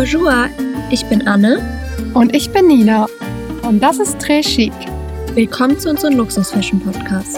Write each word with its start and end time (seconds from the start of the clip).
Bonjour, 0.00 0.48
ich 0.90 1.04
bin 1.10 1.28
Anne. 1.28 1.60
Und 2.14 2.34
ich 2.34 2.50
bin 2.50 2.68
Nina. 2.68 3.06
Und 3.60 3.82
das 3.82 3.98
ist 3.98 4.16
Très 4.16 4.40
Chic. 4.40 4.72
Willkommen 5.34 5.78
zu 5.78 5.90
unserem 5.90 6.16
Luxus-Fashion 6.16 6.80
Podcast. 6.80 7.36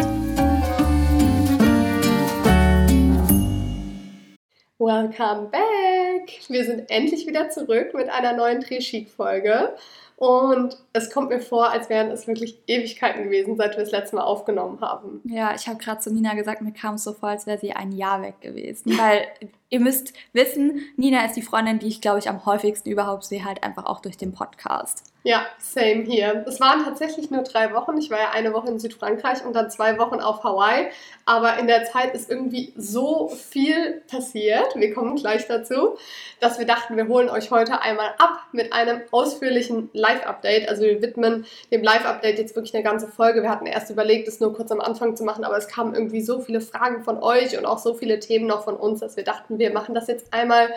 Welcome 4.78 5.50
back! 5.50 6.30
Wir 6.46 6.64
sind 6.64 6.88
endlich 6.88 7.26
wieder 7.26 7.50
zurück 7.50 7.94
mit 7.94 8.08
einer 8.08 8.32
neuen 8.32 8.62
Très 8.62 8.78
Chic-Folge. 8.78 9.74
Und 10.22 10.76
es 10.92 11.10
kommt 11.10 11.30
mir 11.30 11.40
vor, 11.40 11.72
als 11.72 11.88
wären 11.88 12.12
es 12.12 12.28
wirklich 12.28 12.56
Ewigkeiten 12.68 13.24
gewesen, 13.24 13.56
seit 13.56 13.76
wir 13.76 13.82
das 13.82 13.90
letzte 13.90 14.14
Mal 14.14 14.22
aufgenommen 14.22 14.80
haben. 14.80 15.20
Ja, 15.24 15.52
ich 15.52 15.66
habe 15.66 15.78
gerade 15.78 15.98
zu 15.98 16.12
Nina 16.12 16.34
gesagt, 16.34 16.60
mir 16.60 16.70
kam 16.70 16.94
es 16.94 17.02
so 17.02 17.12
vor, 17.12 17.30
als 17.30 17.48
wäre 17.48 17.58
sie 17.58 17.72
ein 17.72 17.90
Jahr 17.90 18.22
weg 18.22 18.40
gewesen. 18.40 18.96
Weil 18.96 19.26
ihr 19.68 19.80
müsst 19.80 20.12
wissen, 20.32 20.80
Nina 20.96 21.24
ist 21.24 21.34
die 21.34 21.42
Freundin, 21.42 21.80
die 21.80 21.88
ich, 21.88 22.00
glaube 22.00 22.20
ich, 22.20 22.28
am 22.28 22.46
häufigsten 22.46 22.88
überhaupt 22.88 23.24
sehe, 23.24 23.44
halt 23.44 23.64
einfach 23.64 23.84
auch 23.84 23.98
durch 23.98 24.16
den 24.16 24.32
Podcast. 24.32 25.11
Ja, 25.24 25.46
same 25.58 26.02
hier. 26.02 26.44
Es 26.48 26.58
waren 26.58 26.82
tatsächlich 26.84 27.30
nur 27.30 27.44
drei 27.44 27.72
Wochen. 27.72 27.96
Ich 27.96 28.10
war 28.10 28.18
ja 28.18 28.30
eine 28.30 28.52
Woche 28.52 28.68
in 28.68 28.80
Südfrankreich 28.80 29.44
und 29.44 29.54
dann 29.54 29.70
zwei 29.70 29.96
Wochen 29.98 30.16
auf 30.16 30.42
Hawaii. 30.42 30.88
Aber 31.26 31.58
in 31.58 31.68
der 31.68 31.84
Zeit 31.84 32.12
ist 32.12 32.28
irgendwie 32.28 32.72
so 32.76 33.28
viel 33.28 34.02
passiert, 34.10 34.74
wir 34.74 34.92
kommen 34.92 35.14
gleich 35.14 35.46
dazu, 35.46 35.96
dass 36.40 36.58
wir 36.58 36.66
dachten, 36.66 36.96
wir 36.96 37.06
holen 37.06 37.28
euch 37.28 37.52
heute 37.52 37.80
einmal 37.80 38.08
ab 38.18 38.40
mit 38.50 38.72
einem 38.72 39.02
ausführlichen 39.12 39.90
Live-Update. 39.92 40.68
Also 40.68 40.82
wir 40.82 41.00
widmen 41.00 41.46
dem 41.70 41.84
Live-Update 41.84 42.38
jetzt 42.38 42.56
wirklich 42.56 42.74
eine 42.74 42.82
ganze 42.82 43.06
Folge. 43.06 43.42
Wir 43.42 43.50
hatten 43.50 43.66
erst 43.66 43.90
überlegt, 43.90 44.26
es 44.26 44.40
nur 44.40 44.52
kurz 44.52 44.72
am 44.72 44.80
Anfang 44.80 45.14
zu 45.14 45.22
machen, 45.22 45.44
aber 45.44 45.56
es 45.56 45.68
kamen 45.68 45.94
irgendwie 45.94 46.22
so 46.22 46.40
viele 46.40 46.60
Fragen 46.60 47.04
von 47.04 47.22
euch 47.22 47.56
und 47.56 47.64
auch 47.64 47.78
so 47.78 47.94
viele 47.94 48.18
Themen 48.18 48.48
noch 48.48 48.64
von 48.64 48.74
uns, 48.74 48.98
dass 48.98 49.16
wir 49.16 49.22
dachten, 49.22 49.60
wir 49.60 49.72
machen 49.72 49.94
das 49.94 50.08
jetzt 50.08 50.34
einmal 50.34 50.70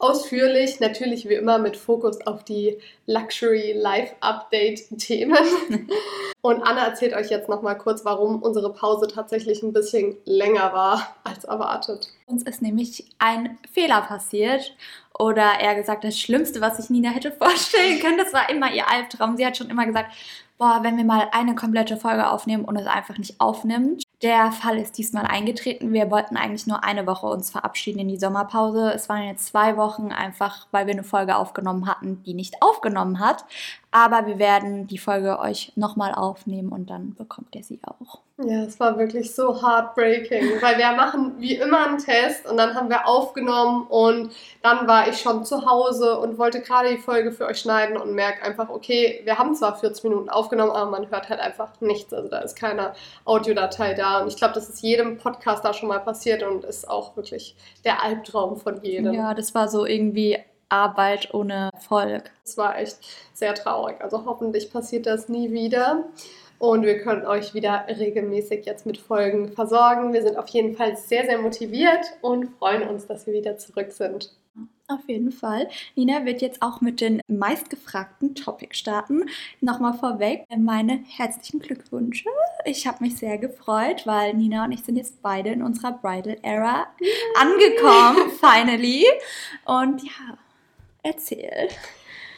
ausführlich, 0.00 0.80
natürlich 0.80 1.28
wie 1.28 1.34
immer 1.34 1.58
mit 1.58 1.76
Fokus 1.76 2.26
auf 2.26 2.44
die 2.44 2.78
Luxury 3.06 3.72
Life 3.72 4.14
Update 4.20 4.98
Themen. 4.98 5.36
Und 6.42 6.62
Anna 6.62 6.86
erzählt 6.86 7.14
euch 7.14 7.28
jetzt 7.28 7.48
nochmal 7.48 7.76
kurz, 7.76 8.04
warum 8.04 8.42
unsere 8.42 8.72
Pause 8.72 9.08
tatsächlich 9.08 9.62
ein 9.62 9.72
bisschen 9.72 10.16
länger 10.24 10.72
war 10.72 11.14
als 11.24 11.44
erwartet. 11.44 12.08
Uns 12.26 12.42
ist 12.44 12.62
nämlich 12.62 13.04
ein 13.18 13.58
Fehler 13.72 14.00
passiert 14.00 14.74
oder 15.18 15.60
eher 15.60 15.74
gesagt 15.74 16.02
das 16.02 16.18
Schlimmste, 16.18 16.62
was 16.62 16.78
sich 16.78 16.88
Nina 16.88 17.10
hätte 17.10 17.30
vorstellen 17.38 18.00
können. 18.00 18.18
Das 18.18 18.32
war 18.32 18.48
immer 18.48 18.72
ihr 18.72 18.88
Albtraum. 18.88 19.36
Sie 19.36 19.44
hat 19.44 19.56
schon 19.56 19.68
immer 19.68 19.84
gesagt, 19.84 20.12
boah, 20.56 20.80
wenn 20.82 20.96
wir 20.96 21.04
mal 21.04 21.28
eine 21.32 21.54
komplette 21.54 21.96
Folge 21.98 22.28
aufnehmen 22.28 22.64
und 22.64 22.76
es 22.76 22.86
einfach 22.86 23.18
nicht 23.18 23.40
aufnimmt. 23.40 24.02
Der 24.22 24.52
Fall 24.52 24.78
ist 24.78 24.98
diesmal 24.98 25.24
eingetreten. 25.24 25.94
Wir 25.94 26.10
wollten 26.10 26.36
eigentlich 26.36 26.66
nur 26.66 26.84
eine 26.84 27.06
Woche 27.06 27.26
uns 27.26 27.48
verabschieden 27.50 28.00
in 28.00 28.08
die 28.08 28.18
Sommerpause. 28.18 28.92
Es 28.94 29.08
waren 29.08 29.22
jetzt 29.22 29.46
zwei 29.46 29.78
Wochen, 29.78 30.12
einfach 30.12 30.66
weil 30.72 30.86
wir 30.86 30.92
eine 30.92 31.04
Folge 31.04 31.36
aufgenommen 31.36 31.86
hatten, 31.86 32.22
die 32.24 32.34
nicht 32.34 32.56
aufgenommen 32.60 33.18
hat. 33.18 33.46
Aber 33.90 34.26
wir 34.26 34.38
werden 34.38 34.86
die 34.86 34.98
Folge 34.98 35.38
euch 35.38 35.72
nochmal 35.74 36.14
aufnehmen 36.14 36.70
und 36.70 36.90
dann 36.90 37.14
bekommt 37.14 37.56
ihr 37.56 37.64
sie 37.64 37.80
auch. 37.82 38.20
Ja, 38.42 38.62
es 38.62 38.80
war 38.80 38.96
wirklich 38.96 39.34
so 39.34 39.60
heartbreaking, 39.60 40.62
weil 40.62 40.78
wir 40.78 40.92
machen 40.92 41.34
wie 41.38 41.56
immer 41.56 41.86
einen 41.86 41.98
Test 41.98 42.48
und 42.48 42.56
dann 42.56 42.74
haben 42.74 42.88
wir 42.88 43.06
aufgenommen 43.06 43.86
und 43.88 44.32
dann 44.62 44.86
war 44.86 45.08
ich 45.08 45.18
schon 45.18 45.44
zu 45.44 45.66
Hause 45.66 46.18
und 46.18 46.38
wollte 46.38 46.60
gerade 46.60 46.90
die 46.90 46.98
Folge 46.98 47.32
für 47.32 47.46
euch 47.46 47.58
schneiden 47.58 47.98
und 47.98 48.14
merke 48.14 48.42
einfach, 48.42 48.70
okay, 48.70 49.20
wir 49.24 49.38
haben 49.38 49.54
zwar 49.54 49.76
40 49.76 50.04
Minuten 50.04 50.30
aufgenommen, 50.30 50.70
aber 50.70 50.90
man 50.90 51.10
hört 51.10 51.28
halt 51.28 51.40
einfach 51.40 51.68
nichts. 51.80 52.14
Also 52.14 52.28
da 52.28 52.38
ist 52.38 52.56
keine 52.56 52.94
Audiodatei 53.24 53.92
da 53.94 54.20
und 54.20 54.28
ich 54.28 54.36
glaube, 54.36 54.54
das 54.54 54.68
ist 54.68 54.82
jedem 54.82 55.18
Podcaster 55.18 55.74
schon 55.74 55.88
mal 55.88 56.00
passiert 56.00 56.42
und 56.42 56.64
ist 56.64 56.88
auch 56.88 57.16
wirklich 57.16 57.56
der 57.84 58.02
Albtraum 58.02 58.56
von 58.56 58.82
jedem. 58.82 59.12
Ja, 59.12 59.34
das 59.34 59.54
war 59.54 59.68
so 59.68 59.84
irgendwie 59.84 60.38
Arbeit 60.70 61.34
ohne 61.34 61.70
Erfolg. 61.74 62.30
Es 62.44 62.56
war 62.56 62.78
echt 62.78 62.98
sehr 63.34 63.54
traurig. 63.54 64.00
Also 64.00 64.24
hoffentlich 64.24 64.72
passiert 64.72 65.06
das 65.06 65.28
nie 65.28 65.50
wieder. 65.50 66.04
Und 66.60 66.84
wir 66.84 66.98
können 67.00 67.24
euch 67.24 67.54
wieder 67.54 67.86
regelmäßig 67.88 68.66
jetzt 68.66 68.84
mit 68.84 68.98
Folgen 68.98 69.50
versorgen. 69.50 70.12
Wir 70.12 70.20
sind 70.22 70.36
auf 70.36 70.46
jeden 70.48 70.76
Fall 70.76 70.94
sehr, 70.94 71.24
sehr 71.24 71.38
motiviert 71.38 72.04
und 72.20 72.50
freuen 72.58 72.86
uns, 72.86 73.06
dass 73.06 73.26
wir 73.26 73.32
wieder 73.32 73.56
zurück 73.56 73.92
sind. 73.92 74.30
Auf 74.86 75.08
jeden 75.08 75.32
Fall. 75.32 75.70
Nina 75.94 76.26
wird 76.26 76.42
jetzt 76.42 76.60
auch 76.60 76.82
mit 76.82 77.00
den 77.00 77.22
meistgefragten 77.28 78.34
Topic 78.34 78.74
starten. 78.74 79.22
Nochmal 79.62 79.94
vorweg 79.94 80.44
meine 80.54 81.02
herzlichen 81.08 81.60
Glückwünsche. 81.60 82.28
Ich 82.66 82.86
habe 82.86 83.04
mich 83.04 83.16
sehr 83.16 83.38
gefreut, 83.38 84.02
weil 84.04 84.34
Nina 84.34 84.66
und 84.66 84.72
ich 84.72 84.84
sind 84.84 84.96
jetzt 84.96 85.22
beide 85.22 85.48
in 85.48 85.62
unserer 85.62 85.92
Bridal 85.92 86.36
Era 86.42 86.88
angekommen, 87.40 88.32
finally. 88.38 89.06
Und 89.64 90.02
ja, 90.02 90.36
erzähl. 91.04 91.68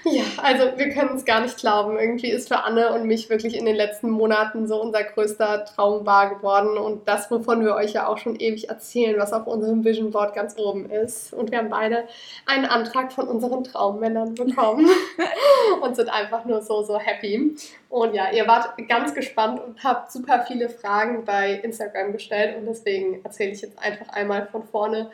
Ja, 0.11 0.25
also 0.39 0.77
wir 0.77 0.91
können 0.91 1.17
es 1.17 1.25
gar 1.25 1.41
nicht 1.41 1.57
glauben. 1.59 1.97
Irgendwie 1.99 2.31
ist 2.31 2.49
für 2.49 2.65
Anne 2.65 2.93
und 2.93 3.07
mich 3.07 3.31
wirklich 3.31 3.57
in 3.57 3.65
den 3.65 3.77
letzten 3.77 4.11
Monaten 4.11 4.67
so 4.67 4.81
unser 4.81 5.05
größter 5.05 5.65
Traum 5.65 6.05
wahr 6.05 6.35
geworden 6.35 6.77
und 6.77 7.07
das, 7.07 7.31
wovon 7.31 7.65
wir 7.65 7.75
euch 7.75 7.93
ja 7.93 8.09
auch 8.09 8.19
schon 8.19 8.35
ewig 8.37 8.69
erzählen, 8.69 9.19
was 9.19 9.33
auf 9.33 9.47
unserem 9.47 9.85
Vision 9.85 10.11
Board 10.11 10.35
ganz 10.35 10.59
oben 10.59 10.91
ist. 10.91 11.33
Und 11.33 11.53
wir 11.53 11.59
haben 11.59 11.69
beide 11.69 12.05
einen 12.47 12.65
Antrag 12.65 13.13
von 13.13 13.29
unseren 13.29 13.63
Traummännern 13.63 14.35
bekommen 14.35 14.89
und 15.83 15.95
sind 15.95 16.09
einfach 16.09 16.45
nur 16.47 16.63
so, 16.63 16.83
so 16.83 16.99
happy. 16.99 17.57
Und 17.89 18.15
ja, 18.15 18.33
ihr 18.33 18.49
wart 18.49 18.77
ganz 18.89 19.15
gespannt 19.15 19.61
und 19.63 19.85
habt 19.85 20.11
super 20.11 20.45
viele 20.49 20.69
Fragen 20.69 21.25
bei 21.25 21.61
Instagram 21.63 22.13
gestellt 22.13 22.57
und 22.57 22.67
deswegen 22.67 23.25
erzähle 23.25 23.53
ich 23.53 23.63
jetzt 23.63 23.79
einfach 23.79 24.09
einmal 24.09 24.49
von 24.49 24.65
vorne 24.65 25.13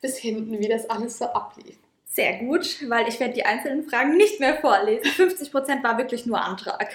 bis 0.00 0.16
hinten, 0.16 0.60
wie 0.60 0.68
das 0.68 0.88
alles 0.88 1.18
so 1.18 1.24
ablief 1.24 1.76
sehr 2.10 2.38
gut, 2.38 2.78
weil 2.88 3.06
ich 3.06 3.20
werde 3.20 3.34
die 3.34 3.44
einzelnen 3.44 3.88
Fragen 3.88 4.16
nicht 4.16 4.40
mehr 4.40 4.56
vorlesen. 4.56 5.04
50% 5.04 5.84
war 5.84 5.98
wirklich 5.98 6.26
nur 6.26 6.40
Antrag. 6.40 6.88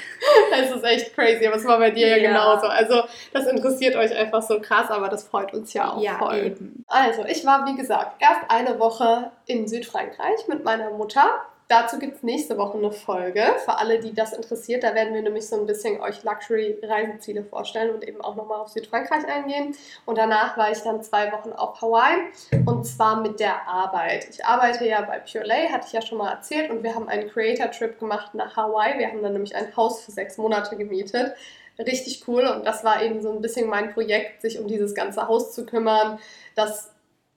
Das 0.51 0.71
ist 0.71 0.83
echt 0.83 1.15
crazy, 1.15 1.45
aber 1.47 1.55
es 1.55 1.65
war 1.65 1.77
bei 1.77 1.91
dir 1.91 2.07
ja, 2.07 2.17
ja, 2.17 2.27
genauso. 2.29 2.67
Also 2.67 3.03
das 3.31 3.47
interessiert 3.47 3.95
euch 3.95 4.15
einfach 4.15 4.41
so 4.41 4.59
krass, 4.59 4.89
aber 4.89 5.09
das 5.09 5.23
freut 5.23 5.53
uns 5.53 5.73
ja 5.73 5.91
auch 5.91 6.01
ja, 6.01 6.17
voll. 6.17 6.37
Eben. 6.37 6.83
Also 6.87 7.25
ich 7.25 7.45
war, 7.45 7.65
wie 7.67 7.75
gesagt, 7.75 8.21
erst 8.21 8.41
eine 8.49 8.79
Woche 8.79 9.31
in 9.45 9.67
Südfrankreich 9.67 10.47
mit 10.47 10.63
meiner 10.63 10.89
Mutter 10.91 11.45
Dazu 11.73 11.97
gibt 11.97 12.17
es 12.17 12.21
nächste 12.21 12.55
Woche 12.59 12.77
eine 12.77 12.91
Folge. 12.91 13.43
Für 13.65 13.79
alle, 13.79 13.97
die 13.97 14.13
das 14.13 14.31
interessiert, 14.31 14.83
da 14.83 14.93
werden 14.93 15.15
wir 15.15 15.23
nämlich 15.23 15.47
so 15.47 15.59
ein 15.59 15.65
bisschen 15.65 15.99
euch 16.01 16.23
Luxury-Reiseziele 16.23 17.43
vorstellen 17.43 17.95
und 17.95 18.07
eben 18.07 18.21
auch 18.21 18.35
nochmal 18.35 18.59
auf 18.59 18.67
Südfrankreich 18.67 19.25
eingehen. 19.27 19.75
Und 20.05 20.19
danach 20.19 20.55
war 20.55 20.69
ich 20.69 20.77
dann 20.81 21.01
zwei 21.01 21.31
Wochen 21.31 21.51
auf 21.51 21.81
Hawaii 21.81 22.27
und 22.67 22.85
zwar 22.85 23.21
mit 23.21 23.39
der 23.39 23.67
Arbeit. 23.67 24.27
Ich 24.29 24.45
arbeite 24.45 24.87
ja 24.87 25.01
bei 25.01 25.17
Pure 25.17 25.45
Lay, 25.45 25.69
hatte 25.69 25.87
ich 25.87 25.93
ja 25.93 26.03
schon 26.03 26.19
mal 26.19 26.29
erzählt, 26.29 26.69
und 26.69 26.83
wir 26.83 26.93
haben 26.93 27.09
einen 27.09 27.27
Creator-Trip 27.27 27.97
gemacht 27.97 28.35
nach 28.35 28.55
Hawaii. 28.55 28.99
Wir 28.99 29.07
haben 29.07 29.23
dann 29.23 29.33
nämlich 29.33 29.55
ein 29.55 29.75
Haus 29.75 30.03
für 30.05 30.11
sechs 30.11 30.37
Monate 30.37 30.77
gemietet. 30.77 31.33
Richtig 31.79 32.27
cool 32.27 32.45
und 32.45 32.67
das 32.67 32.83
war 32.83 33.01
eben 33.01 33.23
so 33.23 33.31
ein 33.31 33.41
bisschen 33.41 33.67
mein 33.67 33.95
Projekt, 33.95 34.43
sich 34.43 34.59
um 34.59 34.67
dieses 34.67 34.93
ganze 34.93 35.27
Haus 35.27 35.53
zu 35.53 35.65
kümmern, 35.65 36.19
das 36.53 36.92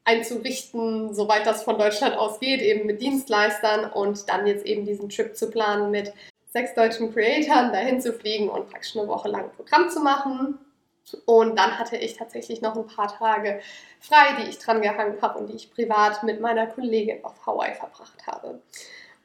einzurichten, 0.06 1.14
soweit 1.14 1.46
das 1.46 1.64
von 1.64 1.78
Deutschland 1.78 2.16
aus 2.16 2.40
geht, 2.40 2.62
eben 2.62 2.86
mit 2.86 3.02
Dienstleistern 3.02 3.90
und 3.90 4.28
dann 4.28 4.46
jetzt 4.46 4.64
eben 4.64 4.86
diesen 4.86 5.08
Trip 5.08 5.36
zu 5.36 5.50
planen 5.50 5.90
mit 5.90 6.14
sechs 6.52 6.74
deutschen 6.74 7.12
Creatoren, 7.12 7.72
dahin 7.72 8.00
zu 8.00 8.12
fliegen 8.12 8.48
und 8.48 8.70
praktisch 8.70 8.96
eine 8.96 9.08
Woche 9.08 9.28
lang 9.28 9.50
Programm 9.50 9.90
zu 9.90 10.00
machen. 10.00 10.58
Und 11.24 11.58
dann 11.58 11.78
hatte 11.78 11.96
ich 11.96 12.16
tatsächlich 12.16 12.62
noch 12.62 12.76
ein 12.76 12.86
paar 12.86 13.16
Tage 13.16 13.60
frei, 14.00 14.40
die 14.40 14.48
ich 14.48 14.58
dran 14.58 14.80
gehangen 14.80 15.20
habe 15.20 15.38
und 15.38 15.48
die 15.48 15.56
ich 15.56 15.72
privat 15.72 16.22
mit 16.22 16.40
meiner 16.40 16.66
Kollegin 16.66 17.24
auf 17.24 17.44
Hawaii 17.44 17.74
verbracht 17.74 18.26
habe. 18.26 18.60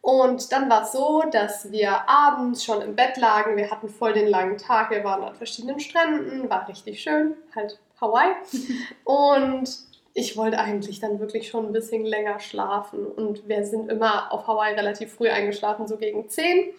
Und 0.01 0.51
dann 0.51 0.67
war 0.69 0.83
es 0.83 0.93
so, 0.93 1.23
dass 1.31 1.71
wir 1.71 2.09
abends 2.09 2.63
schon 2.63 2.81
im 2.81 2.95
Bett 2.95 3.17
lagen. 3.17 3.55
Wir 3.55 3.69
hatten 3.69 3.87
voll 3.87 4.13
den 4.13 4.27
langen 4.27 4.57
Tag. 4.57 4.89
Wir 4.89 5.03
waren 5.03 5.23
an 5.23 5.35
verschiedenen 5.35 5.79
Stränden, 5.79 6.49
war 6.49 6.67
richtig 6.67 7.01
schön, 7.01 7.35
halt 7.55 7.79
Hawaii. 7.99 8.33
Und 9.03 9.90
ich 10.13 10.35
wollte 10.35 10.59
eigentlich 10.59 10.99
dann 10.99 11.19
wirklich 11.19 11.47
schon 11.47 11.67
ein 11.67 11.73
bisschen 11.73 12.05
länger 12.05 12.39
schlafen. 12.39 13.05
Und 13.05 13.47
wir 13.47 13.63
sind 13.65 13.89
immer 13.89 14.31
auf 14.31 14.47
Hawaii 14.47 14.73
relativ 14.73 15.13
früh 15.13 15.29
eingeschlafen, 15.29 15.87
so 15.87 15.97
gegen 15.97 16.27
10. 16.27 16.73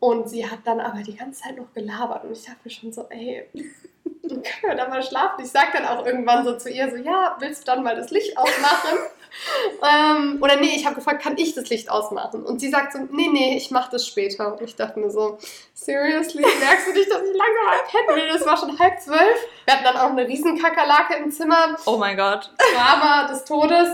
Und 0.00 0.28
sie 0.28 0.48
hat 0.48 0.60
dann 0.64 0.80
aber 0.80 1.02
die 1.02 1.16
ganze 1.16 1.42
Zeit 1.42 1.56
noch 1.56 1.72
gelabert. 1.72 2.24
Und 2.24 2.32
ich 2.32 2.44
dachte 2.44 2.58
mir 2.64 2.70
schon 2.70 2.92
so, 2.92 3.06
ey, 3.08 3.48
können 4.28 4.44
wir 4.62 4.74
da 4.74 4.88
mal 4.88 5.02
schlafen? 5.02 5.44
Ich 5.44 5.50
sag 5.50 5.72
dann 5.72 5.86
auch 5.86 6.04
irgendwann 6.04 6.44
so 6.44 6.56
zu 6.56 6.70
ihr 6.70 6.90
so, 6.90 6.96
ja, 6.96 7.36
willst 7.40 7.62
du 7.62 7.72
dann 7.72 7.82
mal 7.82 7.96
das 7.96 8.10
Licht 8.10 8.36
ausmachen? 8.36 8.98
Ähm, 9.82 10.38
oder 10.40 10.56
nee, 10.56 10.74
ich 10.74 10.84
habe 10.84 10.94
gefragt, 10.94 11.22
kann 11.22 11.36
ich 11.36 11.54
das 11.54 11.68
Licht 11.68 11.90
ausmachen? 11.90 12.44
Und 12.44 12.60
sie 12.60 12.70
sagt 12.70 12.92
so, 12.92 12.98
nee, 13.10 13.28
nee, 13.32 13.56
ich 13.56 13.70
mache 13.70 13.90
das 13.92 14.06
später. 14.06 14.52
Und 14.52 14.62
ich 14.62 14.76
dachte 14.76 14.98
mir 14.98 15.10
so, 15.10 15.38
seriously, 15.74 16.42
merkst 16.42 16.88
du 16.88 16.92
nicht, 16.92 17.10
dass 17.10 17.22
ich 17.22 17.36
langsam 17.36 17.64
mal 17.66 17.78
pennen 17.90 18.16
will? 18.16 18.28
Das 18.28 18.46
war 18.46 18.56
schon 18.56 18.78
halb 18.78 19.00
zwölf. 19.00 19.38
Wir 19.64 19.74
hatten 19.74 19.84
dann 19.84 19.96
auch 19.96 20.10
eine 20.10 20.26
riesen 20.26 20.60
Kakerlake 20.60 21.16
im 21.16 21.30
Zimmer. 21.30 21.76
Oh 21.86 21.96
mein 21.96 22.16
Gott. 22.16 22.50
Drama 22.74 23.28
des 23.28 23.44
Todes. 23.44 23.88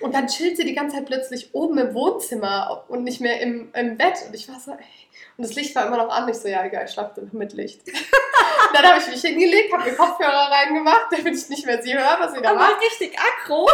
Und 0.00 0.14
dann 0.14 0.26
chillt 0.26 0.56
sie 0.56 0.64
die 0.64 0.74
ganze 0.74 0.96
Zeit 0.96 1.06
plötzlich 1.06 1.54
oben 1.54 1.78
im 1.78 1.94
Wohnzimmer 1.94 2.84
und 2.88 3.04
nicht 3.04 3.20
mehr 3.20 3.40
im, 3.40 3.70
im 3.74 3.96
Bett. 3.96 4.24
Und 4.26 4.34
ich 4.34 4.48
war 4.48 4.60
so, 4.60 4.72
ey. 4.72 4.78
Und 5.36 5.44
das 5.44 5.54
Licht 5.54 5.74
war 5.74 5.86
immer 5.86 5.96
noch 5.96 6.10
an. 6.10 6.28
Ich 6.28 6.36
so, 6.36 6.48
ja, 6.48 6.64
egal, 6.64 6.84
ich 6.84 6.92
schlafe 6.92 7.22
mit 7.32 7.52
Licht. 7.54 7.82
dann 8.74 8.84
habe 8.84 8.98
ich 8.98 9.06
mich 9.08 9.20
hingelegt, 9.20 9.72
habe 9.72 9.84
mir 9.84 9.96
Kopfhörer 9.96 10.50
reingemacht, 10.50 11.06
damit 11.10 11.36
ich 11.36 11.48
nicht 11.48 11.66
mehr 11.66 11.82
sie 11.82 11.94
höre, 11.94 12.16
was 12.20 12.34
sie 12.34 12.42
da 12.42 12.54
macht. 12.54 12.80
richtig 12.80 13.16
aggro. 13.18 13.68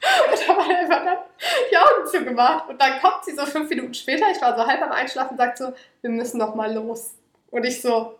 Und 0.32 0.48
da 0.48 0.56
war 0.56 0.68
einfach 0.68 1.04
dann 1.04 1.18
die 1.70 1.76
Augen 1.76 2.06
zu 2.06 2.18
zugemacht 2.18 2.68
und 2.68 2.80
dann 2.80 3.00
kommt 3.00 3.24
sie 3.24 3.34
so 3.34 3.44
fünf 3.46 3.68
Minuten 3.68 3.94
später, 3.94 4.26
ich 4.30 4.40
war 4.40 4.56
so 4.56 4.66
halb 4.66 4.80
am 4.82 4.92
Einschlafen, 4.92 5.32
und 5.32 5.38
sagt 5.38 5.58
so, 5.58 5.72
wir 6.02 6.10
müssen 6.10 6.38
noch 6.38 6.54
mal 6.54 6.72
los. 6.72 7.14
Und 7.50 7.64
ich 7.64 7.80
so, 7.80 8.18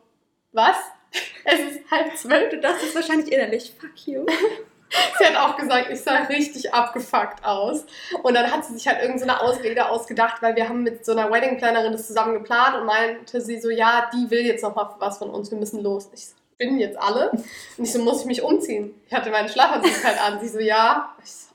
was? 0.52 0.76
Es 1.44 1.60
ist 1.60 1.90
halb 1.90 2.14
zwölf. 2.16 2.50
Du 2.50 2.60
dachtest 2.60 2.94
wahrscheinlich 2.94 3.32
innerlich, 3.32 3.72
fuck 3.80 4.06
you. 4.06 4.26
sie 5.18 5.24
hat 5.24 5.36
auch 5.36 5.56
gesagt, 5.56 5.88
ich 5.90 6.00
sah 6.00 6.24
richtig 6.24 6.72
abgefuckt 6.74 7.44
aus. 7.44 7.84
Und 8.22 8.34
dann 8.34 8.50
hat 8.52 8.66
sie 8.66 8.74
sich 8.74 8.86
halt 8.86 9.00
irgendeine 9.02 9.32
so 9.32 9.38
Ausrede 9.38 9.88
ausgedacht, 9.88 10.42
weil 10.42 10.56
wir 10.56 10.68
haben 10.68 10.82
mit 10.82 11.06
so 11.06 11.12
einer 11.12 11.30
Wedding-Plannerin 11.30 11.92
das 11.92 12.06
zusammen 12.06 12.34
geplant 12.34 12.76
und 12.76 12.86
meinte 12.86 13.40
sie 13.40 13.60
so, 13.60 13.70
ja, 13.70 14.10
die 14.12 14.30
will 14.30 14.44
jetzt 14.44 14.62
noch 14.62 14.74
mal 14.74 14.94
was 14.98 15.18
von 15.18 15.30
uns, 15.30 15.50
wir 15.50 15.58
müssen 15.58 15.82
los. 15.82 16.10
Ich 16.12 16.26
so, 16.26 16.34
bin 16.58 16.78
jetzt 16.78 16.98
alle? 16.98 17.30
Und 17.30 17.84
ich 17.84 17.92
so, 17.92 18.00
muss 18.00 18.20
ich 18.20 18.26
mich 18.26 18.42
umziehen? 18.42 18.94
Ich 19.06 19.14
hatte 19.14 19.30
meinen 19.30 19.48
Schlafanzug 19.48 20.04
halt 20.04 20.20
an. 20.20 20.40
Sie 20.40 20.48
so, 20.48 20.58
ja. 20.58 21.14
Ich 21.22 21.32
so. 21.32 21.47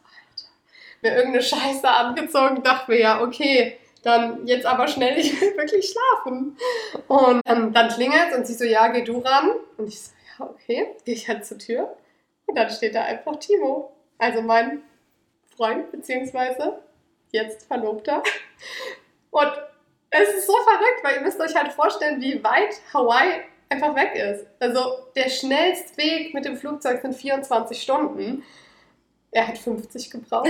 Mir 1.04 1.16
irgendeine 1.16 1.44
Scheiße 1.44 1.88
angezogen, 1.88 2.64
dachte 2.64 2.92
mir, 2.92 3.00
ja, 3.00 3.22
okay, 3.22 3.78
dann 4.04 4.46
jetzt 4.48 4.66
aber 4.66 4.88
schnell, 4.88 5.18
ich 5.18 5.40
will 5.40 5.56
wirklich 5.58 5.94
schlafen. 5.94 6.58
Und 7.08 7.42
ähm, 7.46 7.74
dann 7.74 7.90
klingelt 7.90 8.34
und 8.36 8.48
sie 8.48 8.54
so, 8.54 8.64
ja, 8.64 8.88
geh 8.88 9.04
du 9.04 9.20
ran. 9.20 9.52
Und 9.78 9.88
ich 9.88 10.02
so, 10.02 10.12
ja, 10.40 10.50
okay, 10.50 10.88
gehe 11.06 11.16
ich 11.16 11.28
halt 11.28 11.46
zur 11.46 11.60
Tür. 11.60 11.96
Und 12.46 12.56
dann 12.56 12.70
steht 12.70 12.96
da 12.96 13.04
einfach 13.04 13.38
Timo, 13.38 13.92
also 14.18 14.42
mein 14.42 14.82
Freund, 15.56 15.92
beziehungsweise 15.92 16.80
jetzt 17.32 17.68
Verlobter. 17.68 18.24
Und 19.32 19.52
es 20.10 20.30
ist 20.30 20.48
so 20.48 20.54
verrückt, 20.54 21.04
weil 21.04 21.16
ihr 21.16 21.22
müsst 21.22 21.40
euch 21.40 21.56
halt 21.56 21.72
vorstellen, 21.72 22.22
wie 22.22 22.44
weit 22.44 22.76
Hawaii 22.94 23.42
einfach 23.70 23.96
weg 23.96 24.16
ist. 24.16 24.46
Also 24.60 24.80
der 25.16 25.30
schnellste 25.30 25.98
Weg 25.98 26.34
mit 26.34 26.46
dem 26.46 26.58
Flugzeug 26.58 27.02
sind 27.02 27.16
24 27.16 27.82
Stunden. 27.82 28.44
Er 29.34 29.48
hat 29.48 29.58
50 29.58 30.12
gebraucht. 30.12 30.48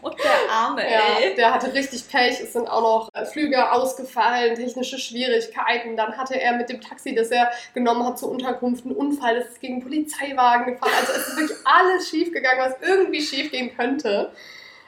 Und 0.00 0.18
der 0.24 0.50
Arme, 0.50 0.82
ja, 0.90 1.00
ey. 1.20 1.34
Der 1.34 1.52
hatte 1.52 1.72
richtig 1.74 2.08
Pech. 2.08 2.40
Es 2.40 2.54
sind 2.54 2.66
auch 2.66 2.80
noch 2.80 3.08
äh, 3.14 3.26
Flüge 3.26 3.70
ausgefallen, 3.70 4.54
technische 4.54 4.98
Schwierigkeiten. 4.98 5.96
Dann 5.96 6.16
hatte 6.16 6.40
er 6.40 6.54
mit 6.54 6.70
dem 6.70 6.80
Taxi, 6.80 7.14
das 7.14 7.30
er 7.30 7.50
genommen 7.74 8.06
hat 8.06 8.18
zur 8.18 8.30
Unterkunft, 8.30 8.86
einen 8.86 8.96
Unfall. 8.96 9.36
Es 9.36 9.48
ist 9.48 9.60
gegen 9.60 9.74
einen 9.74 9.82
Polizeiwagen 9.82 10.74
gefahren. 10.74 10.92
Also 10.98 11.12
es 11.12 11.28
ist 11.28 11.36
wirklich 11.36 11.58
alles 11.64 12.08
schief 12.08 12.32
gegangen, 12.32 12.60
was 12.60 12.88
irgendwie 12.88 13.20
schief 13.20 13.50
gehen 13.50 13.76
könnte. 13.76 14.32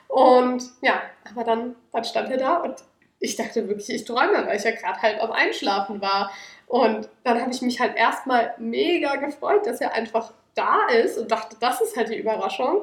Und 0.08 0.62
ja, 0.80 1.02
aber 1.30 1.44
dann, 1.44 1.76
dann 1.92 2.04
stand 2.04 2.30
er 2.30 2.38
da 2.38 2.56
und 2.58 2.76
ich 3.18 3.36
dachte 3.36 3.68
wirklich, 3.68 3.90
ich 3.90 4.04
träume, 4.04 4.46
weil 4.46 4.56
ich 4.56 4.64
ja 4.64 4.70
gerade 4.70 5.00
halb 5.02 5.22
am 5.22 5.32
Einschlafen 5.32 6.00
war. 6.00 6.30
Und 6.66 7.08
dann 7.24 7.40
habe 7.40 7.50
ich 7.50 7.62
mich 7.62 7.80
halt 7.80 7.96
erstmal 7.96 8.54
mega 8.58 9.16
gefreut, 9.16 9.66
dass 9.66 9.80
er 9.80 9.92
einfach 9.92 10.32
da 10.54 10.86
ist 10.88 11.18
und 11.18 11.30
dachte, 11.30 11.56
das 11.60 11.80
ist 11.80 11.96
halt 11.96 12.08
die 12.08 12.16
Überraschung. 12.16 12.82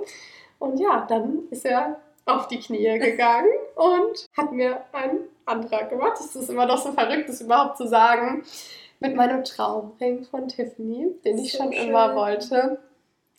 Und 0.62 0.80
ja, 0.80 1.08
dann 1.10 1.48
ist 1.50 1.66
er 1.66 2.00
auf 2.26 2.48
die 2.48 2.60
Knie 2.60 3.00
gegangen 3.00 3.50
und 3.76 4.28
hat 4.38 4.52
mir 4.52 4.84
einen 4.94 5.28
Antrag 5.46 5.90
gemacht. 5.90 6.20
Es 6.20 6.36
ist 6.36 6.50
immer 6.52 6.68
noch 6.68 6.78
so 6.78 6.92
verrückt, 6.92 7.28
das 7.28 7.42
überhaupt 7.42 7.78
zu 7.78 7.88
sagen. 7.88 8.44
Mit 9.00 9.16
meinem 9.16 9.44
Traumring 9.44 10.24
von 10.24 10.48
Tiffany, 10.48 11.16
den 11.26 11.40
ich 11.40 11.54
schon 11.54 11.74
schön. 11.74 11.88
immer 11.88 12.16
wollte. 12.16 12.78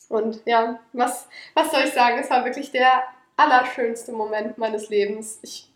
Und 0.08 0.42
ja, 0.46 0.80
was, 0.92 1.28
was 1.54 1.70
soll 1.70 1.82
ich 1.84 1.92
sagen? 1.92 2.18
Es 2.18 2.28
war 2.28 2.44
wirklich 2.44 2.72
der 2.72 3.04
allerschönste 3.36 4.10
Moment 4.10 4.58
meines 4.58 4.88
Lebens. 4.88 5.38
Ich 5.42 5.70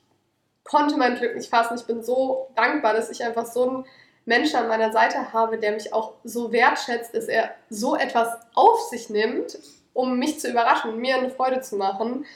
konnte 0.64 0.96
mein 0.96 1.14
Glück 1.14 1.36
nicht 1.36 1.48
fassen. 1.48 1.76
Ich 1.76 1.86
bin 1.86 2.02
so 2.02 2.48
dankbar, 2.56 2.92
dass 2.92 3.08
ich 3.08 3.22
einfach 3.22 3.46
so 3.46 3.68
einen 3.68 3.84
Menschen 4.24 4.56
an 4.56 4.66
meiner 4.66 4.90
Seite 4.90 5.32
habe, 5.32 5.58
der 5.58 5.70
mich 5.70 5.94
auch 5.94 6.14
so 6.24 6.50
wertschätzt, 6.50 7.14
dass 7.14 7.28
er 7.28 7.54
so 7.70 7.94
etwas 7.94 8.36
auf 8.56 8.80
sich 8.80 9.10
nimmt 9.10 9.56
um 9.96 10.18
mich 10.18 10.38
zu 10.38 10.50
überraschen, 10.50 10.98
mir 10.98 11.16
eine 11.16 11.30
Freude 11.30 11.60
zu 11.60 11.76
machen. 11.76 12.26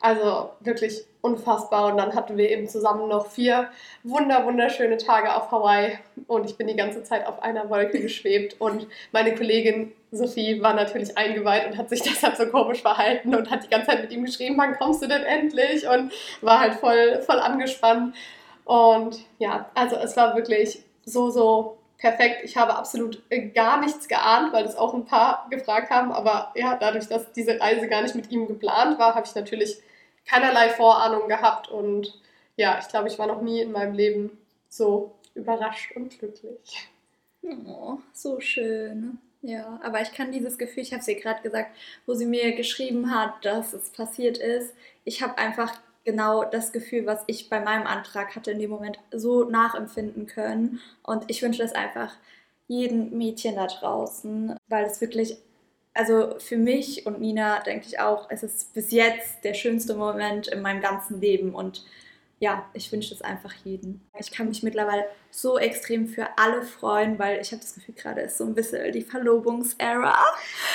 Also 0.00 0.50
wirklich 0.60 1.04
unfassbar. 1.22 1.90
Und 1.90 1.98
dann 1.98 2.14
hatten 2.14 2.36
wir 2.36 2.48
eben 2.50 2.68
zusammen 2.68 3.08
noch 3.08 3.26
vier 3.26 3.68
wunder, 4.04 4.44
wunderschöne 4.44 4.96
Tage 4.96 5.34
auf 5.34 5.50
Hawaii. 5.50 5.98
Und 6.28 6.48
ich 6.48 6.56
bin 6.56 6.68
die 6.68 6.76
ganze 6.76 7.02
Zeit 7.02 7.26
auf 7.26 7.42
einer 7.42 7.68
Wolke 7.68 8.00
geschwebt. 8.00 8.60
Und 8.60 8.86
meine 9.10 9.34
Kollegin 9.34 9.92
Sophie 10.12 10.62
war 10.62 10.74
natürlich 10.74 11.18
eingeweiht 11.18 11.66
und 11.66 11.76
hat 11.76 11.88
sich 11.88 12.02
deshalb 12.04 12.36
so 12.36 12.46
komisch 12.46 12.82
verhalten 12.82 13.34
und 13.34 13.50
hat 13.50 13.64
die 13.64 13.68
ganze 13.68 13.88
Zeit 13.88 14.02
mit 14.02 14.12
ihm 14.12 14.24
geschrieben, 14.24 14.56
wann 14.56 14.78
kommst 14.78 15.02
du 15.02 15.08
denn 15.08 15.22
endlich? 15.22 15.88
Und 15.88 16.12
war 16.40 16.60
halt 16.60 16.74
voll, 16.74 17.20
voll 17.22 17.40
angespannt. 17.40 18.14
Und 18.64 19.18
ja, 19.38 19.68
also 19.74 19.96
es 19.96 20.16
war 20.16 20.36
wirklich 20.36 20.80
so, 21.04 21.30
so 21.30 21.77
perfekt. 21.98 22.40
Ich 22.44 22.56
habe 22.56 22.76
absolut 22.76 23.22
äh, 23.28 23.48
gar 23.48 23.80
nichts 23.80 24.08
geahnt, 24.08 24.52
weil 24.52 24.64
es 24.64 24.76
auch 24.76 24.94
ein 24.94 25.04
paar 25.04 25.46
gefragt 25.50 25.90
haben. 25.90 26.12
Aber 26.12 26.52
ja, 26.54 26.76
dadurch, 26.76 27.08
dass 27.08 27.32
diese 27.32 27.60
Reise 27.60 27.88
gar 27.88 28.02
nicht 28.02 28.14
mit 28.14 28.30
ihm 28.30 28.46
geplant 28.46 28.98
war, 28.98 29.14
habe 29.14 29.26
ich 29.26 29.34
natürlich 29.34 29.78
keinerlei 30.26 30.70
Vorahnung 30.70 31.28
gehabt. 31.28 31.68
Und 31.68 32.18
ja, 32.56 32.78
ich 32.80 32.88
glaube, 32.88 33.08
ich 33.08 33.18
war 33.18 33.26
noch 33.26 33.42
nie 33.42 33.60
in 33.60 33.72
meinem 33.72 33.94
Leben 33.94 34.38
so 34.68 35.12
überrascht 35.34 35.92
und 35.96 36.18
glücklich. 36.18 36.88
Oh, 37.42 37.98
so 38.12 38.40
schön. 38.40 39.18
Ja, 39.40 39.78
aber 39.84 40.00
ich 40.02 40.12
kann 40.12 40.32
dieses 40.32 40.58
Gefühl, 40.58 40.82
ich 40.82 40.92
habe 40.92 41.00
es 41.00 41.08
ihr 41.08 41.20
gerade 41.20 41.42
gesagt, 41.42 41.70
wo 42.06 42.14
sie 42.14 42.26
mir 42.26 42.56
geschrieben 42.56 43.14
hat, 43.14 43.44
dass 43.44 43.72
es 43.72 43.90
passiert 43.90 44.38
ist. 44.38 44.74
Ich 45.04 45.22
habe 45.22 45.38
einfach 45.38 45.72
genau 46.08 46.42
das 46.42 46.72
Gefühl, 46.72 47.04
was 47.04 47.22
ich 47.26 47.50
bei 47.50 47.60
meinem 47.60 47.86
Antrag 47.86 48.34
hatte, 48.34 48.50
in 48.50 48.58
dem 48.58 48.70
Moment 48.70 48.98
so 49.12 49.44
nachempfinden 49.44 50.26
können. 50.26 50.80
Und 51.02 51.24
ich 51.28 51.42
wünsche 51.42 51.62
das 51.62 51.72
einfach 51.72 52.14
jedem 52.66 53.10
Mädchen 53.10 53.56
da 53.56 53.66
draußen, 53.66 54.56
weil 54.68 54.86
es 54.86 55.02
wirklich, 55.02 55.36
also 55.92 56.38
für 56.38 56.56
mich 56.56 57.04
und 57.04 57.20
Nina 57.20 57.60
denke 57.60 57.86
ich 57.86 58.00
auch, 58.00 58.30
es 58.30 58.42
ist 58.42 58.72
bis 58.72 58.90
jetzt 58.90 59.44
der 59.44 59.52
schönste 59.52 59.94
Moment 59.94 60.48
in 60.48 60.62
meinem 60.62 60.80
ganzen 60.80 61.20
Leben 61.20 61.54
und 61.54 61.84
ja, 62.40 62.64
ich 62.72 62.90
wünsche 62.92 63.12
es 63.14 63.22
einfach 63.22 63.52
jedem. 63.64 64.00
Ich 64.18 64.30
kann 64.30 64.48
mich 64.48 64.62
mittlerweile 64.62 65.04
so 65.30 65.58
extrem 65.58 66.06
für 66.06 66.28
alle 66.36 66.62
freuen, 66.62 67.18
weil 67.18 67.40
ich 67.40 67.50
habe 67.50 67.60
das 67.60 67.74
Gefühl, 67.74 67.94
gerade 67.94 68.20
ist 68.20 68.38
so 68.38 68.44
ein 68.44 68.54
bisschen 68.54 68.92
die 68.92 69.02
Verlobungsära. 69.02 70.14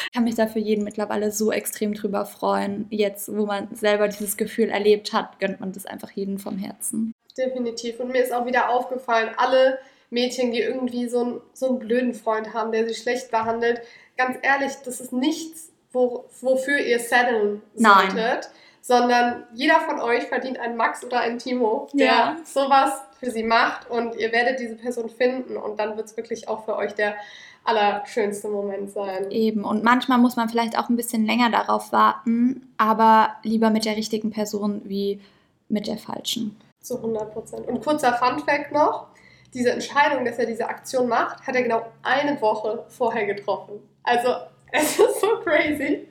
Ich 0.06 0.12
kann 0.12 0.26
mich 0.26 0.36
da 0.36 0.48
für 0.48 0.60
jeden 0.60 0.84
mittlerweile 0.84 1.32
so 1.32 1.52
extrem 1.52 1.94
drüber 1.94 2.26
freuen. 2.26 2.88
Jetzt, 2.90 3.34
wo 3.34 3.46
man 3.46 3.74
selber 3.74 4.10
dieses 4.10 4.36
Gefühl 4.36 4.70
erlebt 4.70 5.14
hat, 5.14 5.40
gönnt 5.40 5.62
man 5.62 5.72
das 5.72 5.86
einfach 5.86 6.12
jedem 6.12 6.38
vom 6.38 6.58
Herzen. 6.58 7.14
Definitiv. 7.38 8.00
Und 8.00 8.12
mir 8.12 8.24
ist 8.24 8.34
auch 8.34 8.46
wieder 8.46 8.70
aufgefallen, 8.70 9.32
alle 9.38 9.80
Mädchen, 10.10 10.52
die 10.52 10.60
irgendwie 10.60 11.08
so 11.08 11.22
einen, 11.22 11.42
so 11.54 11.70
einen 11.70 11.80
blöden 11.80 12.14
Freund 12.14 12.54
haben, 12.54 12.72
der 12.72 12.88
sie 12.88 12.94
schlecht 12.94 13.32
behandelt, 13.32 13.82
ganz 14.18 14.38
ehrlich, 14.42 14.74
das 14.86 15.00
ist 15.00 15.14
nichts, 15.14 15.72
wo, 15.92 16.26
wofür 16.42 16.78
ihr 16.78 17.00
setteln 17.00 17.62
solltet. 17.74 18.16
Nein 18.16 18.42
sondern 18.84 19.46
jeder 19.54 19.80
von 19.80 20.02
euch 20.02 20.26
verdient 20.26 20.60
einen 20.60 20.76
Max 20.76 21.06
oder 21.06 21.22
einen 21.22 21.40
Timo, 21.40 21.88
der 21.94 22.06
ja. 22.06 22.38
sowas 22.44 22.92
für 23.18 23.32
sie 23.32 23.44
macht 23.44 23.90
und 23.90 24.16
ihr 24.16 24.34
werdet 24.34 24.60
diese 24.60 24.76
Person 24.76 25.10
finden 25.10 25.56
und 25.56 25.80
dann 25.80 25.96
wird 25.96 26.08
es 26.08 26.18
wirklich 26.18 26.50
auch 26.50 26.66
für 26.66 26.76
euch 26.76 26.94
der 26.94 27.16
allerschönste 27.64 28.50
Moment 28.50 28.92
sein. 28.92 29.32
Eben, 29.32 29.64
und 29.64 29.86
manchmal 29.86 30.18
muss 30.18 30.36
man 30.36 30.50
vielleicht 30.50 30.78
auch 30.78 30.90
ein 30.90 30.98
bisschen 30.98 31.26
länger 31.26 31.50
darauf 31.50 31.94
warten, 31.94 32.74
aber 32.78 33.30
lieber 33.44 33.70
mit 33.70 33.86
der 33.86 33.96
richtigen 33.96 34.32
Person 34.32 34.82
wie 34.84 35.22
mit 35.70 35.88
der 35.88 35.98
falschen. 35.98 36.58
Zu 36.82 36.98
100 36.98 37.34
Prozent. 37.34 37.68
Und 37.70 37.82
kurzer 37.82 38.12
Fun-Fact 38.16 38.74
noch: 38.74 39.08
Diese 39.54 39.72
Entscheidung, 39.72 40.26
dass 40.26 40.38
er 40.40 40.46
diese 40.46 40.68
Aktion 40.68 41.08
macht, 41.08 41.48
hat 41.48 41.56
er 41.56 41.64
genau 41.64 41.86
eine 42.02 42.42
Woche 42.42 42.84
vorher 42.90 43.26
getroffen. 43.26 43.76
Also 44.04 44.28
es 44.76 44.98
ist 44.98 45.22
so 45.22 45.40
crazy. 45.44 46.08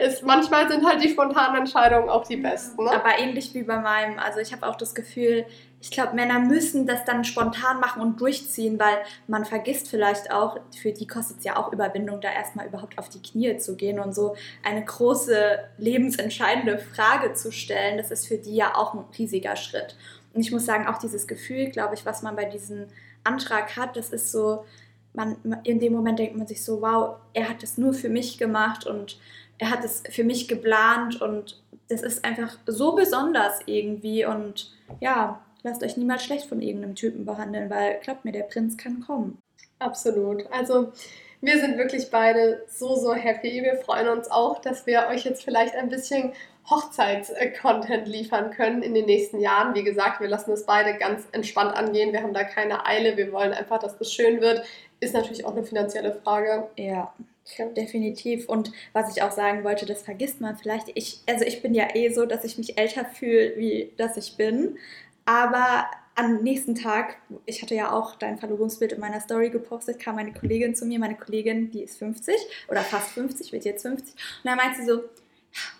Es, 0.00 0.20
manchmal 0.22 0.68
sind 0.68 0.84
halt 0.84 1.02
die 1.02 1.08
spontanen 1.08 1.60
Entscheidungen 1.60 2.08
auch 2.08 2.26
die 2.26 2.36
besten. 2.36 2.82
Ne? 2.82 2.90
Aber 2.90 3.18
ähnlich 3.18 3.54
wie 3.54 3.62
bei 3.62 3.78
meinem, 3.78 4.18
also 4.18 4.40
ich 4.40 4.52
habe 4.52 4.66
auch 4.66 4.74
das 4.74 4.96
Gefühl, 4.96 5.46
ich 5.80 5.92
glaube, 5.92 6.14
Männer 6.14 6.40
müssen 6.40 6.86
das 6.86 7.04
dann 7.04 7.24
spontan 7.24 7.78
machen 7.78 8.02
und 8.02 8.20
durchziehen, 8.20 8.80
weil 8.80 8.98
man 9.28 9.44
vergisst 9.44 9.88
vielleicht 9.88 10.32
auch, 10.32 10.58
für 10.76 10.92
die 10.92 11.06
kostet 11.06 11.38
es 11.38 11.44
ja 11.44 11.56
auch 11.56 11.72
Überwindung, 11.72 12.20
da 12.20 12.32
erstmal 12.32 12.66
überhaupt 12.66 12.98
auf 12.98 13.08
die 13.08 13.22
Knie 13.22 13.56
zu 13.58 13.76
gehen 13.76 14.00
und 14.00 14.12
so 14.12 14.34
eine 14.64 14.84
große 14.84 15.60
lebensentscheidende 15.78 16.78
Frage 16.78 17.34
zu 17.34 17.52
stellen. 17.52 17.96
Das 17.96 18.10
ist 18.10 18.26
für 18.26 18.38
die 18.38 18.56
ja 18.56 18.74
auch 18.74 18.92
ein 18.92 19.04
riesiger 19.16 19.54
Schritt. 19.54 19.94
Und 20.34 20.40
ich 20.40 20.50
muss 20.50 20.66
sagen, 20.66 20.88
auch 20.88 20.98
dieses 20.98 21.28
Gefühl, 21.28 21.70
glaube 21.70 21.94
ich, 21.94 22.04
was 22.04 22.22
man 22.22 22.34
bei 22.34 22.44
diesem 22.44 22.88
Antrag 23.22 23.76
hat, 23.76 23.96
das 23.96 24.10
ist 24.10 24.32
so, 24.32 24.64
man, 25.12 25.36
in 25.64 25.80
dem 25.80 25.92
Moment 25.92 26.18
denkt 26.18 26.36
man 26.36 26.46
sich 26.46 26.64
so, 26.64 26.80
wow, 26.80 27.16
er 27.32 27.48
hat 27.48 27.62
das 27.62 27.78
nur 27.78 27.92
für 27.92 28.08
mich 28.08 28.38
gemacht 28.38 28.86
und 28.86 29.18
er 29.58 29.70
hat 29.70 29.84
es 29.84 30.02
für 30.08 30.24
mich 30.24 30.48
geplant 30.48 31.20
und 31.20 31.60
das 31.88 32.02
ist 32.02 32.24
einfach 32.24 32.56
so 32.66 32.94
besonders 32.94 33.60
irgendwie 33.66 34.24
und 34.24 34.72
ja, 35.00 35.40
lasst 35.62 35.82
euch 35.82 35.96
niemals 35.96 36.22
schlecht 36.22 36.46
von 36.46 36.62
irgendeinem 36.62 36.94
Typen 36.94 37.24
behandeln, 37.24 37.68
weil 37.68 37.98
glaubt 38.00 38.24
mir, 38.24 38.32
der 38.32 38.44
Prinz 38.44 38.76
kann 38.76 39.00
kommen. 39.00 39.38
Absolut. 39.78 40.44
Also 40.52 40.92
wir 41.40 41.58
sind 41.58 41.78
wirklich 41.78 42.10
beide 42.10 42.64
so, 42.68 42.96
so 42.96 43.14
happy. 43.14 43.62
Wir 43.62 43.76
freuen 43.76 44.08
uns 44.08 44.30
auch, 44.30 44.60
dass 44.60 44.86
wir 44.86 45.08
euch 45.08 45.24
jetzt 45.24 45.42
vielleicht 45.42 45.74
ein 45.74 45.88
bisschen 45.88 46.32
Hochzeits-Content 46.68 48.06
liefern 48.06 48.50
können 48.50 48.82
in 48.82 48.94
den 48.94 49.06
nächsten 49.06 49.40
Jahren. 49.40 49.74
Wie 49.74 49.82
gesagt, 49.82 50.20
wir 50.20 50.28
lassen 50.28 50.52
es 50.52 50.66
beide 50.66 50.98
ganz 50.98 51.26
entspannt 51.32 51.74
angehen. 51.74 52.12
Wir 52.12 52.22
haben 52.22 52.34
da 52.34 52.44
keine 52.44 52.86
Eile. 52.86 53.16
Wir 53.16 53.32
wollen 53.32 53.52
einfach, 53.52 53.78
dass 53.78 53.96
das 53.96 54.12
schön 54.12 54.40
wird. 54.40 54.62
Ist 55.00 55.14
natürlich 55.14 55.44
auch 55.44 55.56
eine 55.56 55.64
finanzielle 55.64 56.12
Frage. 56.22 56.68
Ja, 56.76 57.12
Ja, 57.56 57.66
definitiv. 57.66 58.48
Und 58.48 58.70
was 58.92 59.16
ich 59.16 59.22
auch 59.22 59.32
sagen 59.32 59.64
wollte, 59.64 59.86
das 59.86 60.02
vergisst 60.02 60.40
man 60.40 60.56
vielleicht. 60.56 60.90
Ich, 60.94 61.20
also 61.26 61.44
ich 61.44 61.62
bin 61.62 61.74
ja 61.74 61.88
eh 61.94 62.10
so, 62.10 62.26
dass 62.26 62.44
ich 62.44 62.58
mich 62.58 62.78
älter 62.78 63.04
fühle, 63.04 63.56
wie 63.56 63.92
dass 63.96 64.16
ich 64.16 64.36
bin. 64.36 64.76
Aber 65.24 65.86
am 66.14 66.42
nächsten 66.42 66.74
Tag, 66.74 67.16
ich 67.46 67.62
hatte 67.62 67.74
ja 67.74 67.92
auch 67.92 68.16
dein 68.16 68.38
Verlobungsbild 68.38 68.92
in 68.92 69.00
meiner 69.00 69.20
Story 69.20 69.50
gepostet, 69.50 69.98
kam 69.98 70.16
meine 70.16 70.32
Kollegin 70.32 70.74
zu 70.74 70.84
mir. 70.84 70.98
Meine 70.98 71.16
Kollegin, 71.16 71.70
die 71.70 71.82
ist 71.82 71.98
50 71.98 72.34
oder 72.68 72.82
fast 72.82 73.10
50, 73.12 73.52
wird 73.52 73.64
jetzt 73.64 73.82
50. 73.82 74.14
Und 74.14 74.20
dann 74.44 74.56
meint 74.56 74.76
sie 74.76 74.84
so, 74.84 75.02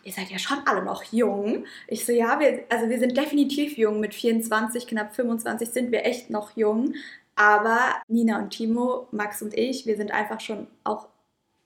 ihr 0.05 0.13
seid 0.13 0.31
ja 0.31 0.39
schon 0.39 0.59
alle 0.67 0.83
noch 0.83 1.05
jung. 1.05 1.65
Ich 1.87 2.05
so, 2.05 2.13
ja, 2.13 2.41
wir, 2.41 2.65
also 2.69 2.89
wir 2.89 2.99
sind 2.99 3.17
definitiv 3.17 3.77
jung. 3.77 4.01
Mit 4.01 4.15
24, 4.15 4.87
knapp 4.87 5.15
25 5.15 5.69
sind 5.69 5.93
wir 5.93 6.05
echt 6.05 6.31
noch 6.31 6.57
jung. 6.57 6.95
Aber 7.41 7.95
Nina 8.07 8.37
und 8.39 8.51
Timo, 8.51 9.09
Max 9.13 9.41
und 9.41 9.55
ich, 9.55 9.87
wir 9.87 9.97
sind 9.97 10.11
einfach 10.11 10.41
schon 10.41 10.67
auch 10.85 11.09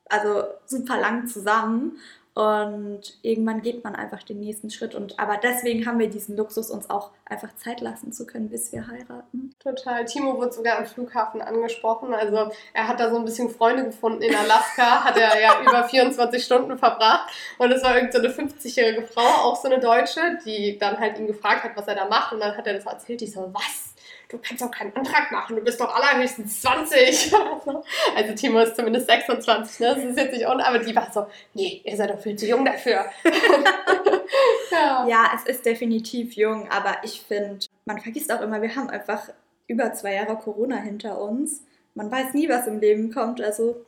also 0.09 0.45
super 0.67 1.01
lang 1.01 1.27
zusammen 1.27 1.99
und 2.33 3.19
irgendwann 3.23 3.61
geht 3.61 3.83
man 3.83 3.97
einfach 3.97 4.23
den 4.23 4.39
nächsten 4.39 4.71
Schritt. 4.71 4.95
Und 4.95 5.19
aber 5.19 5.37
deswegen 5.37 5.85
haben 5.85 5.99
wir 5.99 6.09
diesen 6.09 6.37
Luxus, 6.37 6.71
uns 6.71 6.91
auch 6.91 7.11
einfach 7.25 7.57
Zeit 7.57 7.81
lassen 7.81 8.13
zu 8.13 8.25
können, 8.25 8.51
bis 8.51 8.71
wir 8.71 8.87
heiraten. 8.87 9.53
Total. 9.59 10.05
Timo 10.05 10.37
wurde 10.37 10.53
sogar 10.53 10.79
am 10.79 10.87
Flughafen 10.87 11.43
angesprochen. 11.43 12.15
Also 12.15 12.53
er 12.73 12.87
hat 12.87 13.01
da 13.01 13.11
so 13.11 13.17
ein 13.17 13.25
bisschen 13.25 13.51
Freunde 13.51 13.87
gefunden 13.87 14.23
in 14.23 14.35
Alaska, 14.35 15.03
hat 15.05 15.17
er 15.17 15.41
ja 15.41 15.61
über 15.61 15.89
24 15.89 16.45
Stunden 16.45 16.79
verbracht. 16.79 17.33
Und 17.59 17.73
es 17.73 17.83
war 17.83 17.97
irgendeine 17.97 18.31
so 18.31 18.43
50-jährige 18.43 19.03
Frau, 19.09 19.49
auch 19.49 19.57
so 19.57 19.67
eine 19.67 19.81
Deutsche, 19.81 20.39
die 20.47 20.79
dann 20.79 21.01
halt 21.01 21.19
ihn 21.19 21.27
gefragt 21.27 21.65
hat, 21.65 21.77
was 21.77 21.89
er 21.89 21.97
da 21.97 22.07
macht. 22.07 22.33
Und 22.33 22.39
dann 22.39 22.57
hat 22.57 22.65
er 22.69 22.75
das 22.75 22.87
erzählt. 22.87 23.23
Ich 23.23 23.33
so, 23.33 23.53
was? 23.53 23.84
Du 24.29 24.39
kannst 24.39 24.63
doch 24.63 24.71
keinen 24.71 24.95
Antrag 24.97 25.31
machen, 25.31 25.57
du 25.57 25.63
bist 25.63 25.81
doch 25.81 25.95
allerhöchstens 25.95 26.63
20. 26.63 27.33
also 28.17 28.35
Timo 28.35 28.61
ist 28.61 28.77
zumindest 28.77 29.07
26, 29.07 29.81
ne? 29.81 29.95
Das 29.95 30.05
ist 30.05 30.17
jetzt 30.17 30.33
nicht 30.33 30.47
un, 30.47 30.61
aber 30.61 30.79
die 30.79 30.95
war 30.95 31.11
so, 31.13 31.27
nee, 31.55 31.83
ihr 31.85 31.97
seid 31.97 32.11
doch 32.11 32.21
viel 32.21 32.37
zu 32.37 32.47
jung 32.47 32.65
dafür. 32.65 33.07
ja. 34.71 35.07
ja, 35.07 35.31
es 35.35 35.45
ist 35.45 35.67
definitiv 35.67 36.35
jung, 36.35 36.69
aber 36.71 36.97
ich 37.03 37.23
finde, 37.23 37.67
man 37.85 37.99
vergisst 38.01 38.33
auch 38.33 38.41
immer, 38.41 38.61
wir 38.63 38.75
haben 38.75 38.91
einfach 38.91 39.29
über 39.67 39.93
zwei 39.93 40.15
Jahre 40.15 40.37
Corona 40.37 40.77
hinter 40.77 41.21
uns. 41.21 41.63
Man 41.95 42.11
weiß 42.11 42.35
nie, 42.35 42.49
was 42.49 42.67
im 42.67 42.81
Leben 42.81 43.13
kommt, 43.13 43.41
also 43.41 43.85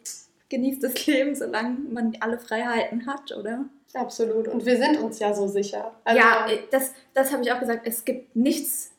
genießt 0.49 0.83
das 0.83 1.07
Leben, 1.07 1.35
solange 1.35 1.77
man 1.91 2.17
alle 2.21 2.39
Freiheiten 2.39 3.07
hat, 3.07 3.33
oder? 3.37 3.65
Absolut. 3.95 4.49
Und 4.49 4.65
wir 4.65 4.77
sind 4.77 4.99
uns 4.99 5.19
ja 5.19 5.35
so 5.35 5.49
sicher. 5.49 5.93
Also 6.05 6.21
ja, 6.21 6.47
das, 6.71 6.93
das 7.15 7.33
habe 7.33 7.43
ich 7.43 7.53
auch 7.53 7.61
gesagt. 7.61 7.87
Es 7.87 8.05
gibt 8.05 8.37
nichts 8.37 8.93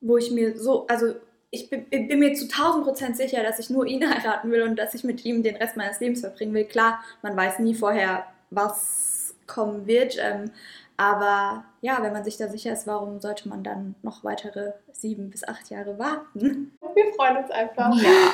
wo 0.00 0.16
ich 0.16 0.30
mir 0.30 0.58
so, 0.58 0.86
also 0.86 1.14
ich 1.50 1.68
bin, 1.68 1.88
bin, 1.88 2.18
mir 2.18 2.34
zu 2.34 2.44
1000 2.44 2.84
Prozent 2.84 3.16
sicher, 3.16 3.42
dass 3.42 3.58
ich 3.58 3.70
nur 3.70 3.86
ihn 3.86 4.08
heiraten 4.14 4.50
will 4.50 4.62
und 4.62 4.76
dass 4.76 4.94
ich 4.94 5.04
mit 5.04 5.24
ihm 5.24 5.42
den 5.42 5.56
Rest 5.56 5.76
meines 5.76 6.00
Lebens 6.00 6.20
verbringen 6.20 6.54
will. 6.54 6.64
Klar, 6.64 7.02
man 7.22 7.36
weiß 7.36 7.58
nie 7.58 7.74
vorher, 7.74 8.24
was 8.50 9.34
kommen 9.46 9.86
wird. 9.86 10.16
Ähm, 10.20 10.50
aber 10.96 11.64
ja, 11.80 12.02
wenn 12.02 12.12
man 12.12 12.24
sich 12.24 12.36
da 12.36 12.48
sicher 12.48 12.72
ist, 12.72 12.86
warum 12.86 13.20
sollte 13.20 13.48
man 13.48 13.64
dann 13.64 13.94
noch 14.02 14.22
weitere 14.22 14.72
sieben 14.92 15.30
bis 15.30 15.48
acht 15.48 15.70
Jahre 15.70 15.98
warten? 15.98 16.76
Wir 16.94 17.14
freuen 17.14 17.38
uns 17.38 17.50
einfach. 17.50 17.90
Ja. 18.02 18.32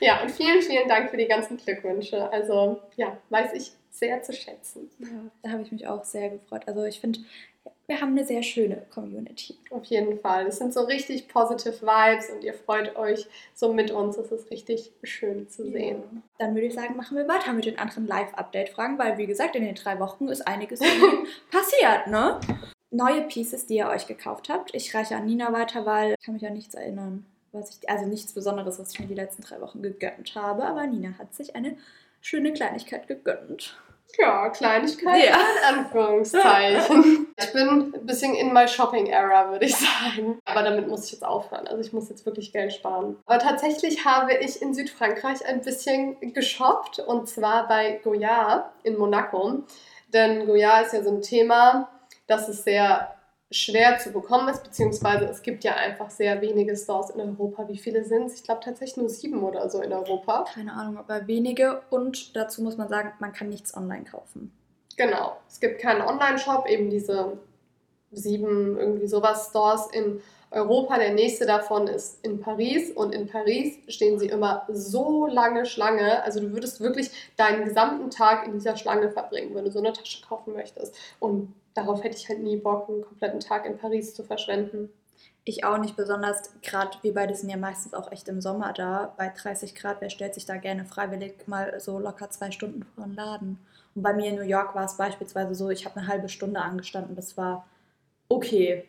ja, 0.00 0.22
und 0.22 0.30
vielen, 0.30 0.62
vielen 0.62 0.88
Dank 0.88 1.10
für 1.10 1.16
die 1.16 1.26
ganzen 1.26 1.56
Glückwünsche. 1.56 2.30
Also 2.32 2.80
ja, 2.96 3.16
weiß 3.30 3.52
ich 3.54 3.72
sehr 3.90 4.22
zu 4.22 4.32
schätzen. 4.32 4.90
Ja, 5.00 5.08
da 5.42 5.50
habe 5.50 5.62
ich 5.62 5.72
mich 5.72 5.86
auch 5.86 6.04
sehr 6.04 6.30
gefreut. 6.30 6.62
Also 6.66 6.84
ich 6.84 7.00
finde, 7.00 7.18
wir 7.92 8.00
haben 8.00 8.12
eine 8.12 8.24
sehr 8.24 8.42
schöne 8.42 8.86
Community. 8.90 9.56
Auf 9.70 9.84
jeden 9.84 10.18
Fall. 10.18 10.46
Es 10.46 10.58
sind 10.58 10.72
so 10.72 10.82
richtig 10.82 11.28
positive 11.28 11.82
Vibes 11.82 12.30
und 12.30 12.42
ihr 12.42 12.54
freut 12.54 12.96
euch 12.96 13.26
so 13.54 13.72
mit 13.72 13.90
uns. 13.90 14.16
Es 14.16 14.32
ist 14.32 14.50
richtig 14.50 14.92
schön 15.02 15.48
zu 15.48 15.64
sehen. 15.70 16.02
Ja. 16.02 16.22
Dann 16.38 16.54
würde 16.54 16.68
ich 16.68 16.74
sagen, 16.74 16.96
machen 16.96 17.16
wir 17.16 17.28
weiter 17.28 17.52
mit 17.52 17.66
den 17.66 17.78
anderen 17.78 18.06
Live-Update-Fragen, 18.06 18.98
weil 18.98 19.18
wie 19.18 19.26
gesagt, 19.26 19.56
in 19.56 19.64
den 19.64 19.74
drei 19.74 19.98
Wochen 19.98 20.28
ist 20.28 20.46
einiges 20.46 20.80
passiert, 21.50 22.06
ne? 22.06 22.40
Neue 22.90 23.22
Pieces, 23.22 23.66
die 23.66 23.76
ihr 23.76 23.88
euch 23.88 24.06
gekauft 24.06 24.48
habt. 24.48 24.74
Ich 24.74 24.94
reiche 24.94 25.16
an 25.16 25.26
Nina 25.26 25.52
weiter, 25.52 25.84
weil 25.84 26.14
ich 26.18 26.24
kann 26.24 26.34
mich 26.34 26.46
an 26.46 26.54
nichts 26.54 26.74
erinnern. 26.74 27.26
Was 27.52 27.70
ich, 27.70 27.90
also 27.90 28.06
nichts 28.06 28.32
Besonderes, 28.32 28.78
was 28.78 28.92
ich 28.92 29.00
mir 29.00 29.06
die 29.06 29.14
letzten 29.14 29.42
drei 29.42 29.60
Wochen 29.60 29.82
gegönnt 29.82 30.34
habe. 30.34 30.64
Aber 30.64 30.86
Nina 30.86 31.18
hat 31.18 31.34
sich 31.34 31.56
eine 31.56 31.76
schöne 32.22 32.52
Kleinigkeit 32.52 33.08
gegönnt. 33.08 33.76
Ja, 34.18 34.50
Kleinigkeit 34.50 35.24
ja. 35.24 35.36
in 35.36 35.78
Anführungszeichen. 35.78 37.28
ich 37.36 37.52
bin 37.52 37.92
ein 37.94 38.06
bisschen 38.06 38.34
in 38.34 38.52
my 38.52 38.68
Shopping 38.68 39.06
Era, 39.06 39.50
würde 39.50 39.64
ich 39.64 39.76
sagen. 39.76 40.38
Aber 40.44 40.62
damit 40.62 40.88
muss 40.88 41.06
ich 41.06 41.12
jetzt 41.12 41.24
aufhören. 41.24 41.66
Also 41.66 41.80
ich 41.80 41.92
muss 41.92 42.10
jetzt 42.10 42.26
wirklich 42.26 42.52
Geld 42.52 42.72
sparen. 42.72 43.16
Aber 43.26 43.38
tatsächlich 43.38 44.04
habe 44.04 44.34
ich 44.34 44.60
in 44.60 44.74
Südfrankreich 44.74 45.46
ein 45.46 45.62
bisschen 45.62 46.16
geshoppt 46.34 46.98
und 46.98 47.28
zwar 47.28 47.66
bei 47.68 48.00
Goya 48.04 48.72
in 48.82 48.98
Monaco. 48.98 49.62
Denn 50.12 50.46
Goya 50.46 50.80
ist 50.80 50.92
ja 50.92 51.02
so 51.02 51.10
ein 51.10 51.22
Thema, 51.22 51.88
das 52.26 52.48
ist 52.48 52.64
sehr 52.64 53.14
schwer 53.52 53.98
zu 53.98 54.10
bekommen 54.12 54.48
ist, 54.48 54.64
beziehungsweise 54.64 55.26
es 55.26 55.42
gibt 55.42 55.62
ja 55.62 55.74
einfach 55.74 56.10
sehr 56.10 56.40
wenige 56.40 56.76
Stores 56.76 57.10
in 57.10 57.20
Europa. 57.20 57.68
Wie 57.68 57.78
viele 57.78 58.04
sind 58.04 58.26
es? 58.26 58.34
Ich 58.34 58.44
glaube 58.44 58.60
tatsächlich 58.64 58.96
nur 58.96 59.08
sieben 59.08 59.42
oder 59.42 59.68
so 59.70 59.80
in 59.80 59.92
Europa. 59.92 60.46
Keine 60.52 60.72
Ahnung, 60.72 60.98
aber 60.98 61.26
wenige 61.26 61.82
und 61.90 62.34
dazu 62.34 62.62
muss 62.62 62.76
man 62.76 62.88
sagen, 62.88 63.12
man 63.20 63.32
kann 63.32 63.48
nichts 63.48 63.76
online 63.76 64.04
kaufen. 64.04 64.52
Genau, 64.96 65.36
es 65.48 65.60
gibt 65.60 65.80
keinen 65.80 66.02
Online-Shop, 66.02 66.66
eben 66.66 66.90
diese 66.90 67.38
sieben 68.10 68.78
irgendwie 68.78 69.06
sowas 69.06 69.48
Stores 69.50 69.88
in 69.92 70.20
Europa. 70.50 70.98
Der 70.98 71.12
nächste 71.12 71.46
davon 71.46 71.88
ist 71.88 72.24
in 72.24 72.40
Paris 72.40 72.90
und 72.90 73.14
in 73.14 73.26
Paris 73.26 73.78
stehen 73.88 74.18
sie 74.18 74.26
immer 74.26 74.66
so 74.68 75.26
lange 75.26 75.64
Schlange. 75.64 76.22
Also 76.24 76.40
du 76.40 76.52
würdest 76.52 76.80
wirklich 76.80 77.10
deinen 77.36 77.64
gesamten 77.64 78.10
Tag 78.10 78.46
in 78.46 78.52
dieser 78.52 78.76
Schlange 78.76 79.10
verbringen, 79.10 79.54
wenn 79.54 79.64
du 79.64 79.70
so 79.70 79.78
eine 79.78 79.92
Tasche 79.92 80.22
kaufen 80.26 80.52
möchtest. 80.52 80.94
Und 81.20 81.54
darauf 81.74 82.02
hätte 82.04 82.16
ich 82.16 82.28
halt 82.28 82.40
nie 82.40 82.56
Bock, 82.56 82.88
einen 82.88 83.02
kompletten 83.02 83.40
Tag 83.40 83.66
in 83.66 83.78
Paris 83.78 84.14
zu 84.14 84.22
verschwenden. 84.22 84.90
Ich 85.44 85.64
auch 85.64 85.78
nicht 85.78 85.96
besonders, 85.96 86.52
gerade 86.62 86.96
wir 87.02 87.14
beide 87.14 87.34
sind 87.34 87.50
ja 87.50 87.56
meistens 87.56 87.94
auch 87.94 88.12
echt 88.12 88.28
im 88.28 88.40
Sommer 88.40 88.72
da. 88.72 89.12
Bei 89.16 89.28
30 89.28 89.74
Grad, 89.74 90.00
wer 90.00 90.10
stellt 90.10 90.34
sich 90.34 90.46
da 90.46 90.56
gerne 90.56 90.84
freiwillig 90.84 91.48
mal 91.48 91.80
so 91.80 91.98
locker 91.98 92.30
zwei 92.30 92.52
Stunden 92.52 92.84
vor 92.94 93.04
den 93.04 93.14
Laden? 93.14 93.58
Und 93.94 94.02
bei 94.02 94.12
mir 94.12 94.30
in 94.30 94.36
New 94.36 94.42
York 94.42 94.74
war 94.74 94.84
es 94.84 94.96
beispielsweise 94.96 95.54
so, 95.54 95.70
ich 95.70 95.84
habe 95.84 95.98
eine 95.98 96.08
halbe 96.08 96.28
Stunde 96.28 96.60
angestanden, 96.60 97.16
das 97.16 97.36
war 97.36 97.66
okay. 98.28 98.84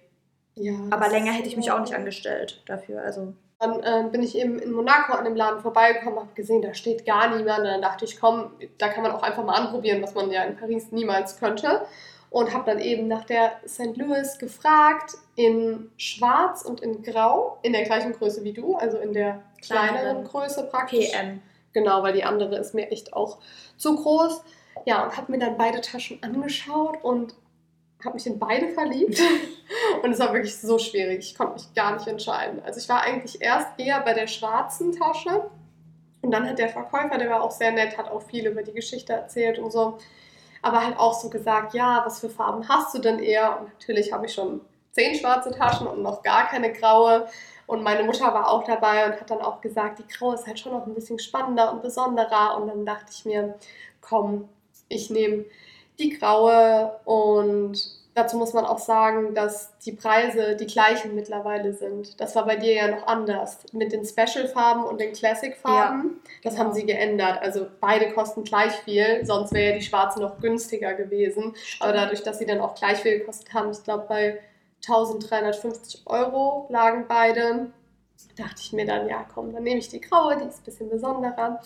Ja, 0.56 0.74
Aber 0.92 1.10
länger 1.10 1.32
hätte 1.32 1.48
ich 1.48 1.58
mich 1.58 1.72
auch 1.72 1.80
nicht 1.80 1.96
angestellt 1.96 2.62
dafür. 2.68 3.02
Also. 3.02 3.34
Dann 3.60 3.82
äh, 3.82 4.10
bin 4.12 4.22
ich 4.22 4.38
eben 4.38 4.60
in 4.60 4.74
Monaco 4.74 5.14
an 5.14 5.26
dem 5.26 5.36
Laden 5.36 5.62
vorbeigekommen, 5.62 6.20
habe 6.20 6.34
gesehen, 6.36 6.62
da 6.62 6.76
steht 6.76 7.06
gar 7.06 7.36
niemand. 7.36 7.60
Und 7.60 7.66
dann 7.66 7.82
dachte 7.82 8.06
ich, 8.06 8.20
komm, 8.20 8.52
da 8.78 8.90
kann 8.90 9.02
man 9.02 9.12
auch 9.12 9.24
einfach 9.24 9.44
mal 9.44 9.56
anprobieren, 9.56 10.04
was 10.04 10.14
man 10.14 10.30
ja 10.30 10.44
in 10.44 10.56
Paris 10.56 10.92
niemals 10.92 11.40
könnte 11.40 11.82
und 12.34 12.52
habe 12.52 12.66
dann 12.66 12.80
eben 12.80 13.08
nach 13.08 13.26
der 13.26 13.52
St. 13.68 13.96
Louis 13.96 14.40
gefragt 14.40 15.14
in 15.36 15.92
Schwarz 15.98 16.64
und 16.64 16.82
in 16.82 17.04
Grau, 17.04 17.60
in 17.62 17.74
der 17.74 17.84
gleichen 17.84 18.12
Größe 18.12 18.44
wie 18.44 18.54
du, 18.54 18.76
also 18.76 18.98
in 18.98 19.14
der 19.14 19.44
kleineren 19.62 20.24
Größe 20.24 20.64
praktisch. 20.64 21.12
PM. 21.12 21.44
Genau, 21.74 22.02
weil 22.02 22.14
die 22.14 22.24
andere 22.24 22.56
ist 22.58 22.74
mir 22.74 22.90
echt 22.90 23.14
auch 23.14 23.38
zu 23.78 23.96
groß. 23.96 24.44
Ja, 24.86 25.04
und 25.04 25.16
habe 25.16 25.32
mir 25.32 25.38
dann 25.38 25.58
beide 25.58 25.80
Taschen 25.82 26.24
angeschaut 26.24 26.98
und 27.04 27.36
habe 28.04 28.16
mich 28.16 28.26
in 28.26 28.40
beide 28.40 28.70
verliebt. 28.70 29.22
und 30.02 30.12
es 30.12 30.18
war 30.18 30.34
wirklich 30.34 30.58
so 30.58 30.80
schwierig. 30.80 31.20
Ich 31.20 31.36
konnte 31.36 31.54
mich 31.54 31.72
gar 31.76 31.94
nicht 31.94 32.08
entscheiden. 32.08 32.64
Also 32.66 32.80
ich 32.80 32.90
war 32.90 33.02
eigentlich 33.04 33.44
erst 33.44 33.80
eher 33.80 34.02
bei 34.02 34.16
der 34.16 34.26
schwarzen 34.26 34.92
Tasche. 34.92 35.52
Und 36.24 36.32
dann 36.32 36.50
hat 36.50 36.58
der 36.58 36.70
Verkäufer, 36.70 37.20
der 37.20 37.30
war 37.30 37.44
auch 37.44 37.52
sehr 37.52 37.72
nett, 37.72 37.96
hat 37.96 38.10
auch 38.10 38.24
viel 38.24 38.48
über 38.48 38.64
die 38.64 38.74
Geschichte 38.74 39.14
erzählt 39.14 39.60
und 39.60 39.72
so 39.72 40.00
aber 40.64 40.84
halt 40.84 40.98
auch 40.98 41.14
so 41.14 41.30
gesagt, 41.30 41.74
ja, 41.74 42.02
was 42.06 42.22
für 42.22 42.30
Farben 42.30 42.68
hast 42.68 42.96
du 42.96 43.00
denn 43.00 43.20
eher? 43.20 43.60
Und 43.60 43.68
natürlich 43.74 44.12
habe 44.12 44.26
ich 44.26 44.34
schon 44.34 44.62
zehn 44.92 45.14
schwarze 45.14 45.52
Taschen 45.52 45.86
und 45.86 46.02
noch 46.02 46.24
gar 46.24 46.48
keine 46.48 46.72
graue. 46.72 47.28
Und 47.68 47.84
meine 47.84 48.04
Mutter 48.04 48.34
war 48.34 48.50
auch 48.50 48.64
dabei 48.64 49.06
und 49.06 49.20
hat 49.20 49.30
dann 49.30 49.42
auch 49.42 49.62
gesagt, 49.62 50.00
die 50.00 50.08
graue 50.08 50.36
ist 50.36 50.48
halt 50.48 50.60
schon 50.60 50.72
noch 50.72 50.88
ein 50.88 50.94
bisschen 50.94 51.20
spannender 51.20 51.72
und 51.72 51.82
besonderer. 51.82 52.58
Und 52.58 52.68
dann 52.68 52.86
dachte 52.86 53.12
ich 53.12 53.26
mir, 53.26 53.56
komm, 54.02 54.48
ich 54.88 55.10
nehme 55.10 55.46
die 56.00 56.18
graue 56.18 57.00
und 57.06 58.03
Dazu 58.16 58.38
muss 58.38 58.54
man 58.54 58.66
auch 58.66 58.78
sagen, 58.78 59.34
dass 59.34 59.76
die 59.80 59.92
Preise 59.92 60.56
die 60.56 60.68
gleichen 60.68 61.16
mittlerweile 61.16 61.74
sind. 61.74 62.20
Das 62.22 62.36
war 62.36 62.46
bei 62.46 62.56
dir 62.56 62.74
ja 62.74 62.88
noch 62.88 63.08
anders. 63.08 63.60
Mit 63.72 63.92
den 63.92 64.06
Special-Farben 64.06 64.84
und 64.84 65.02
den 65.02 65.14
Classic-Farben. 65.14 66.22
Ja, 66.24 66.32
das 66.44 66.54
genau. 66.54 66.66
haben 66.66 66.74
sie 66.74 66.86
geändert. 66.86 67.42
Also 67.42 67.66
beide 67.80 68.14
kosten 68.14 68.44
gleich 68.44 68.74
viel, 68.74 69.26
sonst 69.26 69.52
wäre 69.52 69.72
ja 69.72 69.76
die 69.78 69.86
schwarze 69.86 70.22
noch 70.22 70.40
günstiger 70.40 70.94
gewesen. 70.94 71.56
Aber 71.80 71.94
dadurch, 71.94 72.22
dass 72.22 72.38
sie 72.38 72.46
dann 72.46 72.62
auch 72.62 72.76
gleich 72.76 73.00
viel 73.00 73.20
gekostet 73.20 73.52
haben, 73.54 73.72
ich 73.72 73.84
glaube 73.84 74.06
bei 74.08 74.40
1350 74.88 76.04
Euro 76.06 76.68
lagen 76.70 77.06
beide, 77.08 77.72
dachte 78.36 78.56
ich 78.60 78.74
mir 78.74 78.86
dann, 78.86 79.08
ja 79.08 79.26
komm, 79.34 79.54
dann 79.54 79.64
nehme 79.64 79.80
ich 79.80 79.90
die 79.90 80.02
graue, 80.02 80.38
die 80.38 80.48
ist 80.48 80.62
ein 80.62 80.66
bisschen 80.66 80.90
besonderer. 80.90 81.62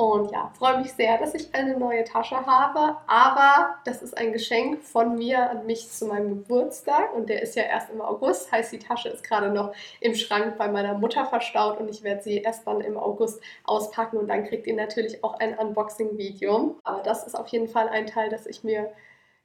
Und 0.00 0.32
ja, 0.32 0.50
freue 0.58 0.78
mich 0.78 0.94
sehr, 0.94 1.18
dass 1.18 1.34
ich 1.34 1.54
eine 1.54 1.76
neue 1.76 2.04
Tasche 2.04 2.46
habe. 2.46 2.96
Aber 3.06 3.74
das 3.84 4.00
ist 4.00 4.16
ein 4.16 4.32
Geschenk 4.32 4.82
von 4.82 5.16
mir 5.18 5.50
an 5.50 5.66
mich 5.66 5.90
zu 5.90 6.06
meinem 6.06 6.30
Geburtstag. 6.30 7.14
Und 7.14 7.28
der 7.28 7.42
ist 7.42 7.54
ja 7.54 7.64
erst 7.64 7.90
im 7.90 8.00
August. 8.00 8.50
Heißt, 8.50 8.72
die 8.72 8.78
Tasche 8.78 9.10
ist 9.10 9.22
gerade 9.22 9.50
noch 9.50 9.74
im 10.00 10.14
Schrank 10.14 10.56
bei 10.56 10.68
meiner 10.68 10.94
Mutter 10.94 11.26
verstaut. 11.26 11.80
Und 11.80 11.90
ich 11.90 12.02
werde 12.02 12.22
sie 12.22 12.38
erst 12.38 12.66
dann 12.66 12.80
im 12.80 12.96
August 12.96 13.42
auspacken. 13.64 14.16
Und 14.16 14.28
dann 14.28 14.46
kriegt 14.46 14.66
ihr 14.66 14.74
natürlich 14.74 15.22
auch 15.22 15.38
ein 15.38 15.58
Unboxing-Video. 15.58 16.76
Aber 16.82 17.02
das 17.02 17.26
ist 17.26 17.34
auf 17.34 17.48
jeden 17.48 17.68
Fall 17.68 17.90
ein 17.90 18.06
Teil, 18.06 18.30
das 18.30 18.46
ich 18.46 18.64
mir 18.64 18.90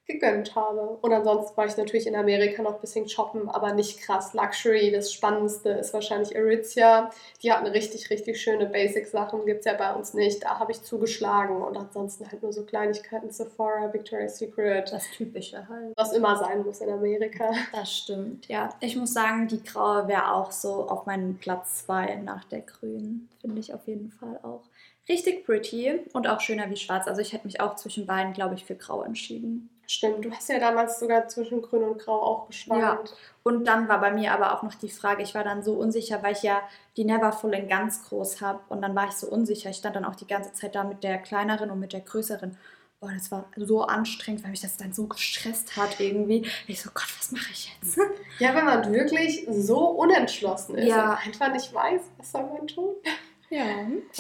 gegönnt 0.06 0.56
habe. 0.56 0.98
Und 1.02 1.12
ansonsten 1.12 1.58
war 1.58 1.66
ich 1.66 1.78
natürlich 1.78 2.08
in 2.08 2.16
Amerika 2.16 2.62
noch 2.62 2.76
ein 2.76 2.82
bisschen 2.82 3.10
shoppen, 3.10 3.50
aber 3.50 3.74
nicht 3.74 4.00
krass. 4.00 4.34
Luxury, 4.34 4.92
das 4.92 5.12
Spannendste 5.12 5.70
ist 5.70 5.94
wahrscheinlich 5.94 6.38
Aritzia. 6.38 7.10
Die 7.42 7.52
hat 7.52 7.60
eine 7.60 7.74
richtig, 7.74 8.10
richtig 8.10 8.40
schöne 8.40 8.68
Basic-Sachen, 8.68 9.46
gibt 9.46 9.60
es 9.60 9.66
ja 9.66 9.74
bei 9.74 9.94
uns 9.94 10.14
nicht. 10.14 10.44
Da 10.44 10.60
habe 10.60 10.72
ich 10.72 10.84
zugeschlagen 10.84 11.62
und 11.62 11.76
ansonsten 11.76 12.30
halt 12.30 12.44
nur 12.44 12.54
so 12.54 12.64
Kleinigkeiten, 12.64 13.32
Sephora, 13.32 13.92
Victoria's 13.92 14.38
Secret. 14.38 14.92
Das 14.92 15.10
Typische 15.12 15.68
halt. 15.68 15.94
Was 15.98 16.14
immer 16.14 16.38
sein 16.38 16.64
muss 16.64 16.82
in 16.82 16.90
Amerika. 16.90 17.52
Das 17.74 17.92
stimmt, 17.92 18.48
ja. 18.48 18.70
Ich 18.80 18.96
muss 18.96 19.14
sagen, 19.14 19.48
die 19.48 19.64
graue 19.64 20.08
wäre 20.08 20.34
auch 20.34 20.52
so 20.52 20.88
auf 20.88 21.06
meinem 21.06 21.38
Platz 21.38 21.86
2 21.86 22.16
nach 22.18 22.46
der 22.46 22.62
grünen. 22.62 23.30
Finde 23.42 23.60
ich 23.60 23.74
auf 23.74 23.88
jeden 23.88 24.12
Fall 24.12 24.40
auch 24.44 24.64
richtig 25.08 25.46
pretty 25.46 26.00
und 26.14 26.28
auch 26.28 26.40
schöner 26.40 26.70
wie 26.70 26.78
schwarz. 26.78 27.08
Also 27.08 27.22
ich 27.22 27.34
hätte 27.34 27.46
mich 27.46 27.60
auch 27.60 27.76
zwischen 27.76 28.06
beiden, 28.06 28.34
glaube 28.34 28.56
ich, 28.56 28.66
für 28.66 28.76
grau 28.76 29.04
entschieden. 29.04 29.70
Stimmt, 29.88 30.26
du 30.26 30.32
hast 30.32 30.50
ja 30.50 30.60
damals 30.60 31.00
sogar 31.00 31.28
zwischen 31.28 31.62
grün 31.62 31.84
und 31.84 32.00
grau 32.00 32.22
auch 32.22 32.48
geschwankt. 32.48 33.10
Ja. 33.10 33.16
Und 33.44 33.66
dann 33.66 33.88
war 33.88 34.02
bei 34.02 34.12
mir 34.12 34.34
aber 34.34 34.54
auch 34.54 34.64
noch 34.64 34.74
die 34.74 34.90
Frage, 34.90 35.22
ich 35.22 35.36
war 35.36 35.44
dann 35.44 35.64
so 35.64 35.74
unsicher, 35.74 36.24
weil 36.24 36.34
ich 36.34 36.44
ja 36.44 36.62
die 36.98 37.06
Neverfull 37.06 37.54
in 37.54 37.68
ganz 37.68 38.08
groß 38.08 38.42
habe 38.42 38.62
und 38.70 38.82
dann 38.82 38.96
war 38.96 39.08
ich 39.08 39.14
so 39.14 39.28
unsicher. 39.28 39.70
Ich 39.70 39.78
stand 39.78 39.96
dann 39.96 40.06
auch 40.06 40.16
die 40.16 40.28
ganze 40.28 40.54
Zeit 40.54 40.76
da 40.76 40.84
mit 40.84 41.04
der 41.04 41.20
kleineren 41.20 41.70
und 41.70 41.80
mit 41.80 41.94
der 41.94 42.02
größeren. 42.02 42.58
Boah, 43.00 43.12
das 43.14 43.30
war 43.30 43.46
so 43.56 43.84
anstrengend, 43.84 44.44
weil 44.44 44.52
mich 44.52 44.62
das 44.62 44.78
dann 44.78 44.94
so 44.94 45.06
gestresst 45.06 45.78
hat 45.78 46.00
irgendwie. 46.00 46.48
Ich 46.66 46.82
so, 46.82 46.90
Gott, 46.94 47.14
was 47.20 47.32
mache 47.32 47.52
ich 47.52 47.72
jetzt? 47.76 48.00
Ja, 48.40 48.54
wenn 48.54 48.66
man 48.66 48.92
wirklich 48.92 49.48
so 49.50 49.78
unentschlossen 49.78 50.76
ist 50.76 50.90
ja. 50.90 51.12
und 51.12 51.26
einfach 51.26 51.54
nicht 51.54 51.74
weiß, 51.74 52.02
was 52.18 52.32
soll 52.32 52.44
man 52.44 52.68
tun. 52.68 52.96
Ja, 53.52 53.64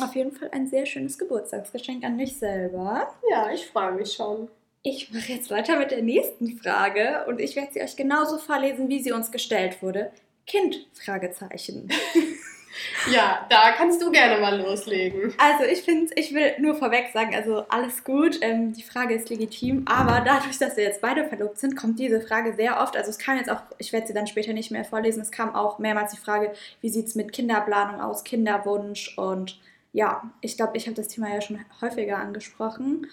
auf 0.03 0.15
jeden 0.15 0.31
Fall 0.31 0.51
ein 0.51 0.67
sehr 0.67 0.85
schönes 0.85 1.17
Geburtstagsgeschenk 1.17 2.03
an 2.05 2.15
mich 2.15 2.37
selber. 2.37 3.11
Ja, 3.29 3.49
ich 3.51 3.65
freue 3.65 3.91
mich 3.93 4.13
schon. 4.13 4.49
Ich 4.87 5.11
mache 5.11 5.33
jetzt 5.33 5.49
weiter 5.49 5.79
mit 5.79 5.89
der 5.89 6.03
nächsten 6.03 6.59
Frage 6.59 7.25
und 7.27 7.41
ich 7.41 7.55
werde 7.55 7.73
sie 7.73 7.81
euch 7.81 7.95
genauso 7.95 8.37
vorlesen, 8.37 8.87
wie 8.87 9.01
sie 9.01 9.13
uns 9.13 9.31
gestellt 9.31 9.81
wurde. 9.81 10.11
Kind? 10.45 10.87
Fragezeichen. 10.93 11.89
Ja, 13.09 13.47
da 13.49 13.71
kannst 13.71 14.01
du 14.01 14.11
gerne 14.11 14.41
mal 14.41 14.59
loslegen. 14.59 15.33
Also 15.37 15.63
ich 15.63 15.83
finde, 15.83 16.11
ich 16.17 16.33
will 16.33 16.55
nur 16.59 16.75
vorweg 16.75 17.11
sagen, 17.13 17.33
also 17.33 17.59
alles 17.69 18.03
gut, 18.03 18.39
ähm, 18.41 18.73
die 18.73 18.83
Frage 18.83 19.13
ist 19.13 19.29
legitim, 19.29 19.85
aber 19.87 20.19
dadurch, 20.25 20.59
dass 20.59 20.75
wir 20.75 20.83
jetzt 20.83 20.99
beide 20.99 21.23
verlobt 21.23 21.57
sind, 21.57 21.77
kommt 21.77 21.99
diese 21.99 22.19
Frage 22.19 22.53
sehr 22.53 22.81
oft. 22.81 22.97
Also 22.97 23.11
es 23.11 23.17
kam 23.17 23.37
jetzt 23.37 23.49
auch, 23.49 23.61
ich 23.77 23.93
werde 23.93 24.07
sie 24.07 24.13
dann 24.13 24.27
später 24.27 24.51
nicht 24.51 24.71
mehr 24.71 24.83
vorlesen, 24.83 25.21
es 25.21 25.31
kam 25.31 25.55
auch 25.55 25.79
mehrmals 25.79 26.11
die 26.11 26.19
Frage, 26.19 26.51
wie 26.81 26.89
sieht 26.89 27.07
es 27.07 27.15
mit 27.15 27.31
Kinderplanung 27.31 28.01
aus, 28.01 28.25
Kinderwunsch 28.25 29.17
und 29.17 29.57
ja, 29.93 30.29
ich 30.41 30.57
glaube, 30.57 30.75
ich 30.75 30.85
habe 30.87 30.97
das 30.97 31.07
Thema 31.07 31.33
ja 31.33 31.39
schon 31.39 31.63
häufiger 31.79 32.17
angesprochen 32.17 33.07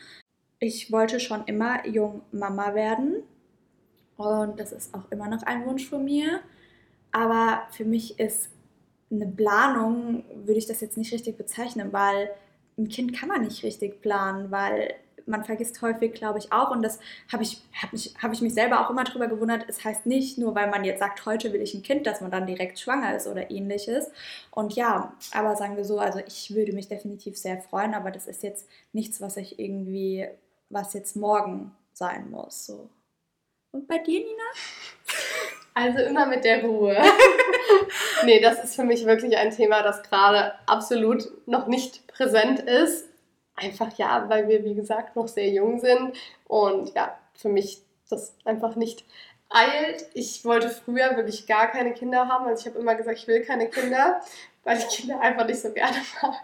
ich 0.63 0.93
wollte 0.93 1.19
schon 1.19 1.45
immer 1.47 1.85
jung 1.89 2.23
Mama 2.31 2.75
werden. 2.75 3.25
Und 4.17 4.61
das 4.61 4.71
ist 4.71 4.95
auch 4.95 5.11
immer 5.11 5.27
noch 5.27 5.43
ein 5.43 5.67
Wunsch 5.67 5.89
von 5.89 6.05
mir. 6.05 6.41
Aber 7.11 7.65
für 7.73 7.85
mich 7.85 8.21
ist 8.21 8.49
eine 9.11 9.27
Planung, 9.27 10.25
würde 10.45 10.59
ich 10.59 10.67
das 10.67 10.81
jetzt 10.81 10.97
nicht 10.97 11.13
richtig 11.13 11.37
bezeichnen, 11.37 11.93
weil 11.93 12.31
ein 12.79 12.89
Kind 12.89 13.13
kann 13.13 13.29
man 13.29 13.43
nicht 13.43 13.65
richtig 13.65 14.01
planen, 14.03 14.53
weil 14.53 14.95
man 15.27 15.45
vergisst 15.45 15.83
häufig, 15.83 16.15
glaube 16.15 16.39
ich, 16.39 16.53
auch, 16.53 16.71
und 16.71 16.83
das 16.83 17.01
habe 17.31 17.43
ich, 17.43 17.61
hab 17.81 17.93
mich, 17.93 18.15
hab 18.23 18.33
ich 18.33 18.41
mich 18.41 18.55
selber 18.55 18.81
auch 18.81 18.91
immer 18.91 19.05
drüber 19.05 19.27
gewundert, 19.27 19.65
es 19.69 19.85
heißt 19.85 20.07
nicht 20.07 20.39
nur, 20.39 20.55
weil 20.55 20.71
man 20.71 20.85
jetzt 20.85 21.01
sagt, 21.01 21.27
heute 21.27 21.53
will 21.53 21.61
ich 21.61 21.75
ein 21.75 21.83
Kind, 21.83 22.07
dass 22.07 22.21
man 22.21 22.31
dann 22.31 22.47
direkt 22.47 22.79
schwanger 22.79 23.17
ist 23.17 23.27
oder 23.27 23.51
ähnliches. 23.51 24.11
Und 24.51 24.75
ja, 24.75 25.13
aber 25.33 25.57
sagen 25.57 25.77
wir 25.77 25.85
so, 25.85 25.99
also 25.99 26.21
ich 26.27 26.55
würde 26.55 26.73
mich 26.73 26.89
definitiv 26.89 27.37
sehr 27.37 27.61
freuen, 27.61 27.95
aber 27.95 28.11
das 28.13 28.27
ist 28.27 28.43
jetzt 28.43 28.69
nichts, 28.93 29.21
was 29.21 29.37
ich 29.37 29.59
irgendwie 29.59 30.29
was 30.73 30.95
jetzt 30.95 31.17
morgen 31.17 31.77
sein 31.93 32.31
muss. 32.31 32.67
So. 32.67 32.89
Und 33.73 33.87
bei 33.87 33.99
dir, 33.99 34.21
Nina? 34.21 34.43
Also 35.75 36.01
immer 36.01 36.27
mit 36.27 36.45
der 36.45 36.63
Ruhe. 36.63 36.95
nee, 38.27 38.41
das 38.41 38.63
ist 38.63 38.77
für 38.77 38.85
mich 38.85 39.07
wirklich 39.07 39.39
ein 39.39 39.51
Thema, 39.51 39.83
das 39.83 40.03
gerade 40.03 40.53
absolut 40.67 41.33
noch 41.47 41.67
nicht 41.67 42.07
präsent 42.09 42.61
ist. 42.61 43.09
Einfach 43.57 43.97
ja, 43.97 44.29
weil 44.29 44.49
wir, 44.49 44.65
wie 44.65 44.75
gesagt, 44.75 45.17
noch 45.17 45.29
sehr 45.29 45.49
jung 45.49 45.81
sind 45.81 46.15
und 46.47 46.95
ja, 46.95 47.19
für 47.33 47.49
mich 47.49 47.81
das 48.11 48.37
einfach 48.45 48.77
nicht 48.77 49.07
eilt. 49.49 50.05
Ich 50.13 50.45
wollte 50.45 50.69
früher 50.69 51.17
wirklich 51.17 51.47
gar 51.47 51.69
keine 51.69 51.95
Kinder 51.95 52.29
haben. 52.29 52.47
Also 52.47 52.61
ich 52.61 52.67
habe 52.67 52.79
immer 52.79 52.95
gesagt, 52.95 53.19
ich 53.19 53.27
will 53.27 53.43
keine 53.43 53.71
Kinder, 53.71 54.21
weil 54.65 54.77
ich 54.77 54.89
Kinder 54.89 55.21
einfach 55.21 55.47
nicht 55.47 55.61
so 55.61 55.73
gerne 55.73 55.97
mag. 56.21 56.35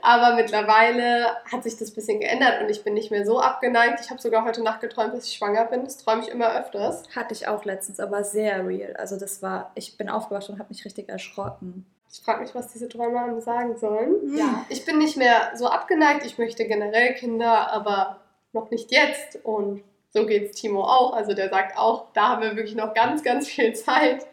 Aber 0.00 0.34
mittlerweile 0.34 1.36
hat 1.50 1.62
sich 1.62 1.76
das 1.76 1.90
ein 1.90 1.94
bisschen 1.94 2.20
geändert 2.20 2.62
und 2.62 2.70
ich 2.70 2.84
bin 2.84 2.94
nicht 2.94 3.10
mehr 3.10 3.24
so 3.24 3.38
abgeneigt. 3.38 4.00
Ich 4.02 4.10
habe 4.10 4.20
sogar 4.20 4.44
heute 4.44 4.62
Nacht 4.62 4.80
geträumt, 4.80 5.14
dass 5.14 5.26
ich 5.26 5.36
schwanger 5.36 5.66
bin. 5.66 5.84
Das 5.84 5.98
träume 5.98 6.22
ich 6.22 6.28
immer 6.28 6.58
öfters. 6.58 7.04
Hatte 7.14 7.34
ich 7.34 7.48
auch 7.48 7.64
letztens, 7.64 8.00
aber 8.00 8.24
sehr 8.24 8.66
real. 8.66 8.94
Also 8.96 9.18
das 9.18 9.42
war, 9.42 9.70
ich 9.74 9.96
bin 9.96 10.08
aufgewacht 10.08 10.48
und 10.48 10.58
habe 10.58 10.70
mich 10.70 10.84
richtig 10.84 11.08
erschrocken. 11.08 11.86
Ich 12.12 12.20
frage 12.20 12.42
mich, 12.42 12.54
was 12.54 12.72
diese 12.72 12.88
Träume 12.88 13.40
sagen 13.40 13.76
sollen. 13.78 14.16
Mhm. 14.22 14.38
Ja, 14.38 14.66
ich 14.68 14.84
bin 14.84 14.98
nicht 14.98 15.16
mehr 15.16 15.52
so 15.54 15.66
abgeneigt. 15.66 16.26
Ich 16.26 16.36
möchte 16.38 16.66
generell 16.66 17.14
Kinder, 17.14 17.72
aber 17.72 18.20
noch 18.52 18.70
nicht 18.70 18.90
jetzt. 18.92 19.38
Und 19.44 19.82
so 20.10 20.26
geht 20.26 20.50
es 20.50 20.60
Timo 20.60 20.84
auch. 20.84 21.14
Also 21.14 21.32
der 21.32 21.48
sagt 21.48 21.78
auch, 21.78 22.06
da 22.12 22.28
haben 22.28 22.42
wir 22.42 22.56
wirklich 22.56 22.76
noch 22.76 22.92
ganz, 22.92 23.22
ganz 23.22 23.48
viel 23.48 23.74
Zeit. 23.74 24.26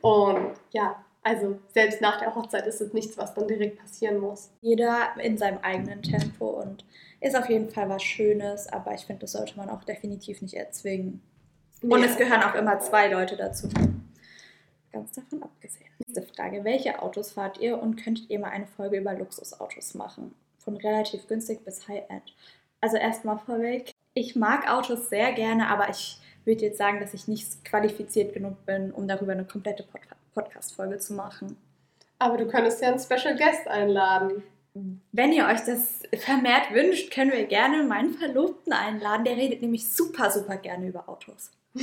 Und 0.00 0.52
ja, 0.70 1.04
also 1.22 1.58
selbst 1.72 2.00
nach 2.00 2.18
der 2.18 2.34
Hochzeit 2.34 2.66
ist 2.66 2.80
es 2.80 2.92
nichts, 2.92 3.18
was 3.18 3.34
dann 3.34 3.46
direkt 3.46 3.78
passieren 3.78 4.18
muss. 4.18 4.50
Jeder 4.62 5.14
in 5.18 5.36
seinem 5.36 5.58
eigenen 5.58 6.02
Tempo 6.02 6.48
und 6.48 6.84
ist 7.20 7.36
auf 7.36 7.48
jeden 7.50 7.70
Fall 7.70 7.88
was 7.88 8.02
Schönes, 8.02 8.68
aber 8.72 8.94
ich 8.94 9.02
finde, 9.02 9.20
das 9.20 9.32
sollte 9.32 9.56
man 9.56 9.68
auch 9.68 9.84
definitiv 9.84 10.40
nicht 10.40 10.54
erzwingen. 10.54 11.20
Nee, 11.82 11.94
und 11.94 12.04
es 12.04 12.16
gehören 12.16 12.42
auch 12.42 12.54
immer 12.54 12.78
zwei 12.80 13.08
Leute 13.08 13.36
dazu. 13.36 13.68
Ganz 14.92 15.12
davon 15.12 15.42
abgesehen. 15.42 15.90
Nächste 16.06 16.22
Frage. 16.34 16.64
Welche 16.64 17.00
Autos 17.02 17.32
fahrt 17.32 17.58
ihr 17.58 17.80
und 17.80 17.96
könntet 17.96 18.30
ihr 18.30 18.38
mal 18.38 18.50
eine 18.50 18.66
Folge 18.66 18.98
über 18.98 19.14
Luxusautos 19.14 19.94
machen? 19.94 20.34
Von 20.58 20.76
relativ 20.76 21.26
günstig 21.26 21.64
bis 21.64 21.86
High-End. 21.86 22.34
Also 22.80 22.96
erstmal 22.96 23.38
vorweg, 23.38 23.92
ich 24.14 24.36
mag 24.36 24.68
Autos 24.68 25.10
sehr 25.10 25.32
gerne, 25.32 25.68
aber 25.68 25.90
ich 25.90 26.18
würde 26.44 26.64
jetzt 26.64 26.78
sagen, 26.78 27.00
dass 27.00 27.14
ich 27.14 27.28
nicht 27.28 27.64
qualifiziert 27.64 28.32
genug 28.32 28.64
bin, 28.66 28.90
um 28.90 29.06
darüber 29.06 29.32
eine 29.32 29.44
komplette 29.44 29.82
Podcast 29.82 30.19
Podcast-Folge 30.34 30.98
zu 30.98 31.14
machen. 31.14 31.56
Aber 32.18 32.36
du 32.36 32.46
könntest 32.46 32.82
ja 32.82 32.88
einen 32.88 32.98
Special 32.98 33.36
Guest 33.36 33.66
einladen. 33.66 34.42
Wenn 35.12 35.32
ihr 35.32 35.46
euch 35.46 35.60
das 35.64 36.02
vermehrt 36.18 36.72
wünscht, 36.72 37.12
können 37.12 37.32
wir 37.32 37.44
gerne 37.46 37.82
meinen 37.82 38.14
Verlobten 38.14 38.72
einladen. 38.72 39.24
Der 39.24 39.36
redet 39.36 39.62
nämlich 39.62 39.90
super, 39.90 40.30
super 40.30 40.56
gerne 40.56 40.86
über 40.86 41.08
Autos. 41.08 41.50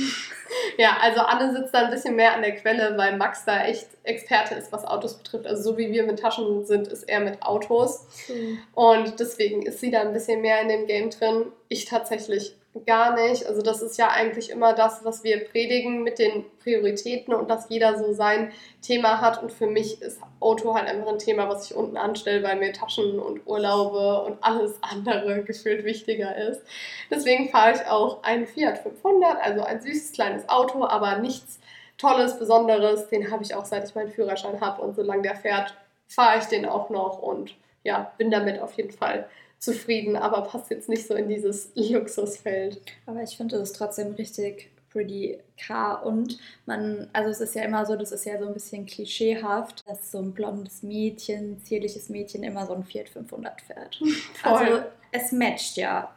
ja, 0.78 0.96
also 1.00 1.20
Anne 1.20 1.52
sitzt 1.52 1.74
da 1.74 1.84
ein 1.84 1.90
bisschen 1.90 2.16
mehr 2.16 2.34
an 2.34 2.42
der 2.42 2.54
Quelle, 2.56 2.96
weil 2.96 3.16
Max 3.16 3.44
da 3.44 3.64
echt 3.64 3.88
Experte 4.04 4.54
ist, 4.54 4.70
was 4.70 4.84
Autos 4.84 5.18
betrifft. 5.18 5.46
Also 5.46 5.72
so 5.72 5.78
wie 5.78 5.90
wir 5.92 6.04
mit 6.04 6.18
Taschen 6.18 6.64
sind, 6.66 6.88
ist 6.88 7.04
er 7.04 7.20
mit 7.20 7.42
Autos. 7.42 8.06
Mhm. 8.28 8.58
Und 8.74 9.20
deswegen 9.20 9.62
ist 9.62 9.80
sie 9.80 9.90
da 9.90 10.00
ein 10.00 10.12
bisschen 10.12 10.40
mehr 10.40 10.60
in 10.62 10.68
dem 10.68 10.86
Game 10.86 11.10
drin. 11.10 11.46
Ich 11.68 11.86
tatsächlich 11.86 12.54
gar 12.86 13.14
nicht. 13.14 13.46
Also 13.46 13.62
das 13.62 13.82
ist 13.82 13.98
ja 13.98 14.08
eigentlich 14.08 14.50
immer 14.50 14.72
das, 14.72 15.04
was 15.04 15.24
wir 15.24 15.44
predigen 15.44 16.02
mit 16.02 16.18
den 16.18 16.44
Prioritäten 16.62 17.34
und 17.34 17.48
dass 17.50 17.68
jeder 17.68 17.98
so 17.98 18.12
sein 18.12 18.52
Thema 18.82 19.20
hat. 19.20 19.42
Und 19.42 19.52
für 19.52 19.66
mich 19.66 20.02
ist 20.02 20.20
Auto 20.40 20.74
halt 20.74 20.88
einfach 20.88 21.08
ein 21.08 21.18
Thema, 21.18 21.48
was 21.48 21.70
ich 21.70 21.76
unten 21.76 21.96
anstelle, 21.96 22.42
weil 22.42 22.56
mir 22.56 22.72
Taschen 22.72 23.18
und 23.18 23.46
Urlaube 23.46 24.22
und 24.22 24.38
alles 24.42 24.78
andere 24.82 25.42
gefühlt 25.46 25.84
wichtiger 25.84 26.36
ist. 26.36 26.62
Deswegen 27.10 27.48
fahre 27.48 27.72
ich 27.72 27.86
auch 27.86 28.22
einen 28.22 28.46
Fiat 28.46 28.78
500, 28.78 29.42
also 29.42 29.62
ein 29.62 29.80
süßes 29.80 30.12
kleines 30.12 30.48
Auto, 30.48 30.84
aber 30.84 31.18
nichts 31.18 31.58
Tolles, 31.96 32.38
Besonderes. 32.38 33.08
Den 33.08 33.30
habe 33.30 33.42
ich 33.42 33.54
auch 33.54 33.64
seit 33.64 33.88
ich 33.88 33.94
meinen 33.94 34.10
Führerschein 34.10 34.60
habe 34.60 34.82
und 34.82 34.94
solange 34.94 35.22
der 35.22 35.36
fährt, 35.36 35.74
fahre 36.08 36.38
ich 36.38 36.44
den 36.44 36.66
auch 36.66 36.90
noch 36.90 37.20
und 37.20 37.54
ja, 37.84 38.12
bin 38.18 38.30
damit 38.30 38.60
auf 38.60 38.72
jeden 38.74 38.90
Fall 38.92 39.28
zufrieden, 39.58 40.16
aber 40.16 40.42
passt 40.42 40.70
jetzt 40.70 40.88
nicht 40.88 41.06
so 41.06 41.14
in 41.14 41.28
dieses 41.28 41.72
Luxusfeld. 41.74 42.80
Aber 43.06 43.22
ich 43.22 43.36
finde 43.36 43.56
es 43.56 43.72
trotzdem 43.72 44.12
richtig 44.12 44.70
pretty 44.90 45.38
car 45.58 46.04
und 46.04 46.38
man, 46.66 47.08
also 47.12 47.30
es 47.30 47.40
ist 47.40 47.54
ja 47.54 47.62
immer 47.62 47.84
so, 47.84 47.96
das 47.96 48.12
ist 48.12 48.24
ja 48.24 48.38
so 48.38 48.46
ein 48.46 48.54
bisschen 48.54 48.86
klischeehaft, 48.86 49.86
dass 49.86 50.10
so 50.10 50.18
ein 50.18 50.32
blondes 50.32 50.82
Mädchen, 50.82 51.62
zierliches 51.62 52.08
Mädchen 52.08 52.42
immer 52.42 52.66
so 52.66 52.74
ein 52.74 52.84
Fiat 52.84 53.08
500 53.08 53.60
fährt. 53.60 53.96
Voll. 54.34 54.50
Also 54.50 54.82
es 55.12 55.32
matcht 55.32 55.76
ja. 55.76 56.14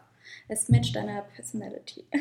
Es 0.48 0.70
matcht 0.70 0.96
deiner 0.96 1.22
Personality. 1.22 2.06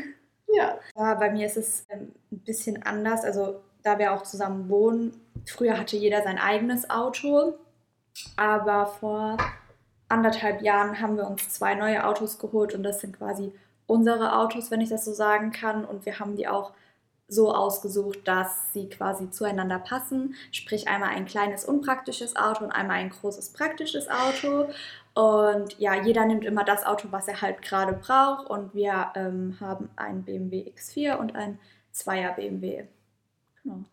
Ja. 0.53 0.81
ja. 0.97 1.15
Bei 1.15 1.31
mir 1.31 1.47
ist 1.47 1.57
es 1.57 1.87
ähm, 1.91 2.11
ein 2.33 2.41
bisschen 2.41 2.83
anders, 2.83 3.23
also 3.23 3.61
da 3.85 4.01
wir 4.01 4.13
auch 4.13 4.25
zusammen 4.25 4.69
wohnen, 4.69 5.13
früher 5.47 5.79
hatte 5.79 5.97
jeder 5.97 6.25
sein 6.25 6.39
eigenes 6.39 6.91
Auto, 6.91 7.55
aber 8.37 8.87
vor 8.87 9.37
anderthalb 10.11 10.63
Jahren 10.63 11.01
haben 11.01 11.17
wir 11.17 11.27
uns 11.27 11.49
zwei 11.51 11.75
neue 11.75 12.07
Autos 12.07 12.39
geholt 12.39 12.75
und 12.75 12.83
das 12.83 13.01
sind 13.01 13.17
quasi 13.17 13.53
unsere 13.87 14.37
Autos, 14.37 14.71
wenn 14.71 14.81
ich 14.81 14.89
das 14.89 15.05
so 15.05 15.13
sagen 15.13 15.53
kann. 15.53 15.85
Und 15.85 16.07
wir 16.07 16.19
haben 16.19 16.37
die 16.37 16.49
auch 16.49 16.73
so 17.29 17.55
ausgesucht, 17.55 18.27
dass 18.27 18.73
sie 18.73 18.89
quasi 18.89 19.31
zueinander 19.31 19.79
passen. 19.79 20.35
Sprich 20.53 20.89
einmal 20.89 21.11
ein 21.11 21.27
kleines 21.27 21.65
unpraktisches 21.65 22.37
Auto 22.37 22.65
und 22.65 22.73
einmal 22.73 22.97
ein 22.97 23.11
großes 23.11 23.53
praktisches 23.53 24.09
Auto. 24.09 24.69
Und 25.15 25.79
ja, 25.79 25.95
jeder 25.95 26.25
nimmt 26.27 26.45
immer 26.45 26.65
das 26.65 26.85
Auto, 26.85 27.09
was 27.11 27.29
er 27.29 27.41
halt 27.41 27.63
gerade 27.63 27.93
braucht. 27.93 28.51
Und 28.51 28.75
wir 28.75 29.13
ähm, 29.15 29.57
haben 29.61 29.91
einen 29.97 30.25
BMW 30.25 30.73
X4 30.77 31.17
und 31.17 31.35
ein 31.37 31.59
Zweier 31.93 32.33
BMW. 32.33 32.85
Genau. 33.63 33.85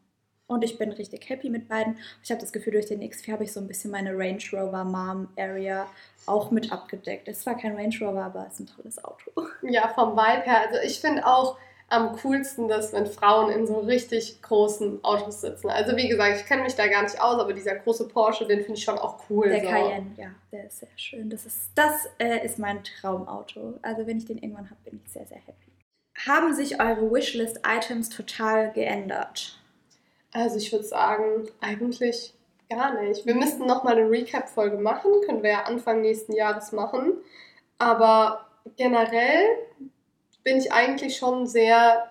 Und 0.47 0.63
ich 0.63 0.77
bin 0.77 0.91
richtig 0.93 1.29
happy 1.29 1.49
mit 1.49 1.67
beiden. 1.67 1.97
Ich 2.23 2.31
habe 2.31 2.39
das 2.39 2.53
Gefühl, 2.53 2.73
durch 2.73 2.85
den 2.85 3.01
X4 3.01 3.33
habe 3.33 3.43
ich 3.43 3.51
so 3.51 3.59
ein 3.59 3.67
bisschen 3.67 3.91
meine 3.91 4.17
Range 4.17 4.41
Rover 4.53 4.85
Mom 4.85 5.27
Area 5.37 5.87
auch 6.25 6.51
mit 6.51 6.71
abgedeckt. 6.71 7.27
Es 7.27 7.45
war 7.45 7.57
kein 7.57 7.75
Range 7.75 7.95
Rover, 7.99 8.23
aber 8.23 8.47
es 8.47 8.53
ist 8.53 8.59
ein 8.61 8.67
tolles 8.75 9.03
Auto. 9.03 9.31
Ja, 9.61 9.89
vom 9.89 10.15
Vibe 10.15 10.43
her. 10.43 10.61
Also 10.69 10.79
ich 10.81 11.01
finde 11.01 11.25
auch 11.25 11.57
am 11.89 12.15
coolsten 12.17 12.67
das, 12.67 12.93
wenn 12.93 13.05
Frauen 13.05 13.51
in 13.51 13.65
so 13.65 13.79
richtig 13.79 14.41
großen 14.41 15.03
Autos 15.03 15.41
sitzen. 15.41 15.69
Also 15.69 15.95
wie 15.95 16.07
gesagt, 16.07 16.37
ich 16.37 16.45
kenne 16.45 16.63
mich 16.63 16.75
da 16.75 16.87
gar 16.87 17.03
nicht 17.03 17.19
aus, 17.19 17.39
aber 17.39 17.53
dieser 17.53 17.75
große 17.75 18.07
Porsche, 18.07 18.45
den 18.45 18.59
finde 18.59 18.73
ich 18.73 18.83
schon 18.83 18.97
auch 18.97 19.23
cool. 19.29 19.49
Der 19.49 19.61
so. 19.61 19.67
Cayenne, 19.67 20.11
ja, 20.17 20.27
der 20.51 20.67
ist 20.67 20.79
sehr 20.79 20.89
schön. 20.95 21.29
Das 21.29 21.45
ist, 21.45 21.71
das 21.75 22.07
äh, 22.19 22.45
ist 22.45 22.59
mein 22.59 22.83
Traumauto. 22.83 23.79
Also 23.81 24.05
wenn 24.05 24.17
ich 24.17 24.25
den 24.25 24.37
irgendwann 24.37 24.69
habe, 24.69 24.79
bin 24.83 25.01
ich 25.03 25.11
sehr, 25.11 25.25
sehr 25.25 25.37
happy. 25.37 25.71
Haben 26.25 26.53
sich 26.53 26.79
eure 26.81 27.11
Wishlist-Items 27.11 28.09
total 28.09 28.71
geändert? 28.73 29.57
Also 30.33 30.57
ich 30.57 30.71
würde 30.71 30.85
sagen, 30.85 31.47
eigentlich 31.61 32.33
gar 32.69 33.01
nicht. 33.01 33.25
Wir 33.25 33.35
müssten 33.35 33.65
nochmal 33.65 33.97
eine 33.97 34.09
Recap-Folge 34.09 34.77
machen, 34.77 35.11
können 35.25 35.43
wir 35.43 35.51
ja 35.51 35.63
Anfang 35.63 36.01
nächsten 36.01 36.33
Jahres 36.33 36.71
machen. 36.71 37.13
Aber 37.77 38.47
generell 38.75 39.45
bin 40.43 40.57
ich 40.57 40.71
eigentlich 40.71 41.17
schon 41.17 41.47
sehr 41.47 42.07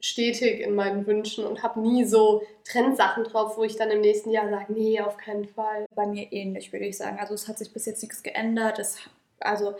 stetig 0.00 0.60
in 0.60 0.74
meinen 0.74 1.06
Wünschen 1.06 1.44
und 1.44 1.62
habe 1.62 1.80
nie 1.80 2.04
so 2.04 2.42
Trendsachen 2.64 3.24
drauf, 3.24 3.56
wo 3.56 3.64
ich 3.64 3.76
dann 3.76 3.90
im 3.90 4.00
nächsten 4.00 4.30
Jahr 4.30 4.48
sage, 4.48 4.72
nee, 4.72 5.00
auf 5.00 5.18
keinen 5.18 5.46
Fall. 5.46 5.84
Bei 5.94 6.06
mir 6.06 6.32
ähnlich, 6.32 6.72
würde 6.72 6.86
ich 6.86 6.96
sagen. 6.96 7.18
Also 7.20 7.34
es 7.34 7.48
hat 7.48 7.58
sich 7.58 7.72
bis 7.72 7.86
jetzt 7.86 8.02
nichts 8.02 8.22
geändert. 8.22 8.78
Es, 8.78 8.98
also 9.38 9.74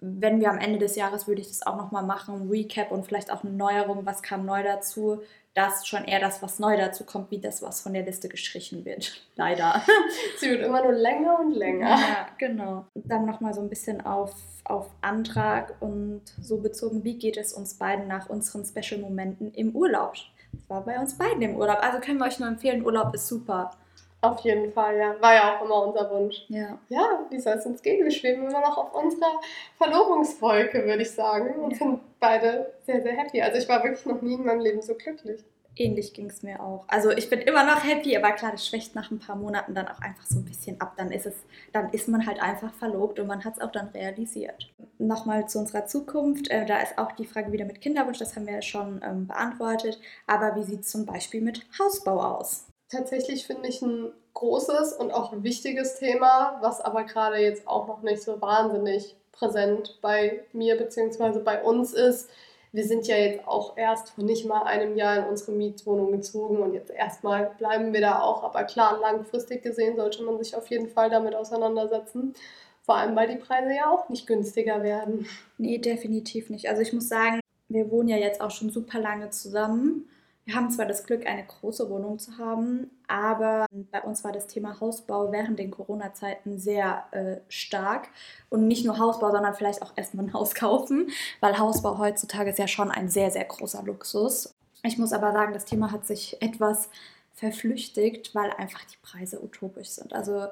wenn 0.00 0.40
wir 0.40 0.50
am 0.50 0.58
Ende 0.58 0.78
des 0.78 0.94
Jahres, 0.96 1.26
würde 1.26 1.40
ich 1.40 1.48
das 1.48 1.66
auch 1.66 1.76
nochmal 1.76 2.04
machen, 2.04 2.48
Recap 2.48 2.92
und 2.92 3.04
vielleicht 3.04 3.32
auch 3.32 3.42
eine 3.42 3.52
Neuerung, 3.52 4.06
was 4.06 4.22
kam 4.22 4.46
neu 4.46 4.62
dazu. 4.62 5.22
Das 5.54 5.88
schon 5.88 6.04
eher 6.04 6.20
das, 6.20 6.40
was 6.40 6.60
neu 6.60 6.76
dazu 6.76 7.04
kommt, 7.04 7.32
wie 7.32 7.40
das, 7.40 7.62
was 7.62 7.80
von 7.80 7.92
der 7.92 8.04
Liste 8.04 8.28
gestrichen 8.28 8.84
wird. 8.84 9.26
Leider. 9.34 9.82
Sie 10.38 10.50
wird 10.50 10.62
immer 10.62 10.82
nur 10.82 10.92
länger 10.92 11.40
und 11.40 11.52
länger. 11.52 11.88
Ja, 11.88 12.28
genau. 12.38 12.86
Dann 12.94 13.26
nochmal 13.26 13.54
so 13.54 13.60
ein 13.60 13.68
bisschen 13.68 14.00
auf, 14.06 14.34
auf 14.62 14.88
Antrag 15.00 15.74
und 15.80 16.22
so 16.40 16.58
bezogen, 16.58 17.02
wie 17.02 17.18
geht 17.18 17.36
es 17.36 17.52
uns 17.52 17.74
beiden 17.74 18.06
nach 18.06 18.28
unseren 18.28 18.64
Special-Momenten 18.64 19.52
im 19.54 19.74
Urlaub? 19.74 20.14
Das 20.52 20.70
war 20.70 20.84
bei 20.84 20.98
uns 21.00 21.18
beiden 21.18 21.42
im 21.42 21.56
Urlaub. 21.56 21.78
Also 21.80 21.98
können 21.98 22.18
wir 22.18 22.26
euch 22.26 22.38
nur 22.38 22.48
empfehlen, 22.48 22.84
Urlaub 22.84 23.12
ist 23.14 23.26
super. 23.26 23.72
Auf 24.20 24.40
jeden 24.40 24.72
Fall, 24.72 24.96
ja. 24.96 25.14
War 25.20 25.34
ja 25.34 25.56
auch 25.56 25.64
immer 25.64 25.86
unser 25.86 26.10
Wunsch. 26.10 26.44
Ja. 26.48 26.78
Ja, 26.88 27.26
wie 27.30 27.38
soll 27.38 27.54
es 27.54 27.66
uns 27.66 27.82
gehen? 27.82 28.04
Wir 28.04 28.10
schweben 28.10 28.48
immer 28.48 28.60
noch 28.60 28.76
auf 28.76 28.94
unserer 28.94 29.40
Verlobungswolke, 29.76 30.84
würde 30.84 31.02
ich 31.02 31.10
sagen. 31.12 31.54
Und 31.62 31.72
ja. 31.72 31.78
sind 31.78 32.00
beide 32.18 32.74
sehr, 32.84 33.00
sehr 33.00 33.12
happy. 33.12 33.40
Also 33.40 33.58
ich 33.58 33.68
war 33.68 33.82
wirklich 33.84 34.04
noch 34.06 34.20
nie 34.20 34.34
in 34.34 34.44
meinem 34.44 34.60
Leben 34.60 34.82
so 34.82 34.94
glücklich. 34.94 35.44
Ähnlich 35.76 36.12
ging 36.12 36.26
es 36.26 36.42
mir 36.42 36.60
auch. 36.60 36.84
Also 36.88 37.10
ich 37.12 37.30
bin 37.30 37.38
immer 37.40 37.64
noch 37.64 37.84
happy, 37.84 38.16
aber 38.16 38.32
klar, 38.32 38.50
das 38.50 38.66
schwächt 38.66 38.96
nach 38.96 39.12
ein 39.12 39.20
paar 39.20 39.36
Monaten 39.36 39.74
dann 39.74 39.86
auch 39.86 40.00
einfach 40.00 40.26
so 40.26 40.40
ein 40.40 40.44
bisschen 40.44 40.80
ab. 40.80 40.94
Dann 40.96 41.12
ist 41.12 41.26
es, 41.26 41.36
dann 41.72 41.90
ist 41.90 42.08
man 42.08 42.26
halt 42.26 42.42
einfach 42.42 42.74
verlobt 42.74 43.20
und 43.20 43.28
man 43.28 43.44
hat 43.44 43.54
es 43.54 43.60
auch 43.60 43.70
dann 43.70 43.86
realisiert. 43.90 44.72
Nochmal 44.98 45.48
zu 45.48 45.60
unserer 45.60 45.86
Zukunft. 45.86 46.50
Äh, 46.50 46.66
da 46.66 46.80
ist 46.80 46.98
auch 46.98 47.12
die 47.12 47.26
Frage 47.26 47.52
wieder 47.52 47.64
mit 47.64 47.80
Kinderwunsch, 47.80 48.18
das 48.18 48.34
haben 48.34 48.46
wir 48.46 48.54
ja 48.54 48.62
schon 48.62 49.00
ähm, 49.04 49.28
beantwortet. 49.28 50.00
Aber 50.26 50.56
wie 50.56 50.64
sieht 50.64 50.80
es 50.80 50.88
zum 50.88 51.06
Beispiel 51.06 51.40
mit 51.40 51.64
Hausbau 51.78 52.20
aus? 52.20 52.67
Tatsächlich 52.88 53.46
finde 53.46 53.68
ich 53.68 53.82
ein 53.82 54.12
großes 54.34 54.92
und 54.94 55.12
auch 55.12 55.32
wichtiges 55.42 55.98
Thema, 55.98 56.58
was 56.60 56.80
aber 56.80 57.04
gerade 57.04 57.38
jetzt 57.38 57.66
auch 57.66 57.86
noch 57.88 58.02
nicht 58.02 58.22
so 58.22 58.40
wahnsinnig 58.40 59.16
präsent 59.32 59.98
bei 60.00 60.44
mir 60.52 60.76
bzw. 60.76 61.40
bei 61.40 61.62
uns 61.62 61.92
ist. 61.92 62.30
Wir 62.70 62.84
sind 62.84 63.06
ja 63.06 63.16
jetzt 63.16 63.48
auch 63.48 63.76
erst 63.76 64.10
vor 64.10 64.24
nicht 64.24 64.44
mal 64.44 64.62
einem 64.62 64.94
Jahr 64.96 65.18
in 65.18 65.24
unsere 65.24 65.52
Mietwohnung 65.52 66.12
gezogen 66.12 66.58
und 66.58 66.74
jetzt 66.74 66.90
erstmal 66.90 67.52
bleiben 67.56 67.94
wir 67.94 68.00
da 68.00 68.20
auch. 68.20 68.42
Aber 68.44 68.64
klar, 68.64 68.98
langfristig 69.00 69.62
gesehen 69.62 69.96
sollte 69.96 70.22
man 70.22 70.38
sich 70.38 70.54
auf 70.54 70.68
jeden 70.68 70.88
Fall 70.88 71.08
damit 71.08 71.34
auseinandersetzen. 71.34 72.34
Vor 72.82 72.96
allem, 72.96 73.16
weil 73.16 73.28
die 73.28 73.36
Preise 73.36 73.74
ja 73.74 73.90
auch 73.90 74.08
nicht 74.08 74.26
günstiger 74.26 74.82
werden. 74.82 75.26
Nee, 75.56 75.78
definitiv 75.78 76.50
nicht. 76.50 76.68
Also 76.68 76.82
ich 76.82 76.92
muss 76.92 77.08
sagen, 77.08 77.40
wir 77.68 77.90
wohnen 77.90 78.08
ja 78.08 78.16
jetzt 78.16 78.40
auch 78.40 78.50
schon 78.50 78.70
super 78.70 78.98
lange 78.98 79.30
zusammen. 79.30 80.08
Wir 80.48 80.54
haben 80.54 80.70
zwar 80.70 80.86
das 80.86 81.04
Glück, 81.04 81.26
eine 81.26 81.44
große 81.44 81.90
Wohnung 81.90 82.18
zu 82.18 82.38
haben, 82.38 82.90
aber 83.06 83.66
bei 83.92 84.00
uns 84.00 84.24
war 84.24 84.32
das 84.32 84.46
Thema 84.46 84.80
Hausbau 84.80 85.30
während 85.30 85.58
den 85.58 85.70
Corona-Zeiten 85.70 86.58
sehr 86.58 87.04
äh, 87.10 87.36
stark. 87.50 88.08
Und 88.48 88.66
nicht 88.66 88.86
nur 88.86 88.98
Hausbau, 88.98 89.30
sondern 89.30 89.52
vielleicht 89.52 89.82
auch 89.82 89.92
erstmal 89.94 90.24
ein 90.24 90.32
Haus 90.32 90.54
kaufen, 90.54 91.10
weil 91.40 91.58
Hausbau 91.58 91.98
heutzutage 91.98 92.48
ist 92.48 92.58
ja 92.58 92.66
schon 92.66 92.90
ein 92.90 93.10
sehr, 93.10 93.30
sehr 93.30 93.44
großer 93.44 93.82
Luxus. 93.82 94.54
Ich 94.84 94.96
muss 94.96 95.12
aber 95.12 95.32
sagen, 95.32 95.52
das 95.52 95.66
Thema 95.66 95.92
hat 95.92 96.06
sich 96.06 96.40
etwas 96.40 96.88
verflüchtigt, 97.34 98.34
weil 98.34 98.50
einfach 98.52 98.86
die 98.86 98.96
Preise 99.02 99.44
utopisch 99.44 99.90
sind. 99.90 100.14
Also 100.14 100.46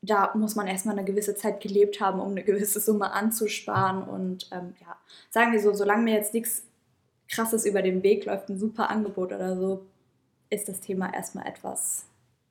da 0.00 0.30
muss 0.36 0.54
man 0.54 0.68
erstmal 0.68 0.96
eine 0.96 1.04
gewisse 1.04 1.34
Zeit 1.34 1.60
gelebt 1.60 2.00
haben, 2.00 2.20
um 2.20 2.30
eine 2.30 2.44
gewisse 2.44 2.78
Summe 2.78 3.10
anzusparen. 3.10 4.04
Und 4.04 4.48
ähm, 4.52 4.76
ja, 4.80 4.96
sagen 5.30 5.50
wir 5.50 5.60
so, 5.60 5.74
solange 5.74 6.04
mir 6.04 6.14
jetzt 6.14 6.34
nichts 6.34 6.62
krasses 7.34 7.66
über 7.66 7.82
den 7.82 8.02
Weg 8.02 8.24
läuft, 8.24 8.48
ein 8.48 8.58
super 8.58 8.90
Angebot 8.90 9.32
oder 9.32 9.56
so, 9.56 9.86
ist 10.50 10.68
das 10.68 10.80
Thema 10.80 11.12
erstmal 11.12 11.46
etwas 11.46 12.06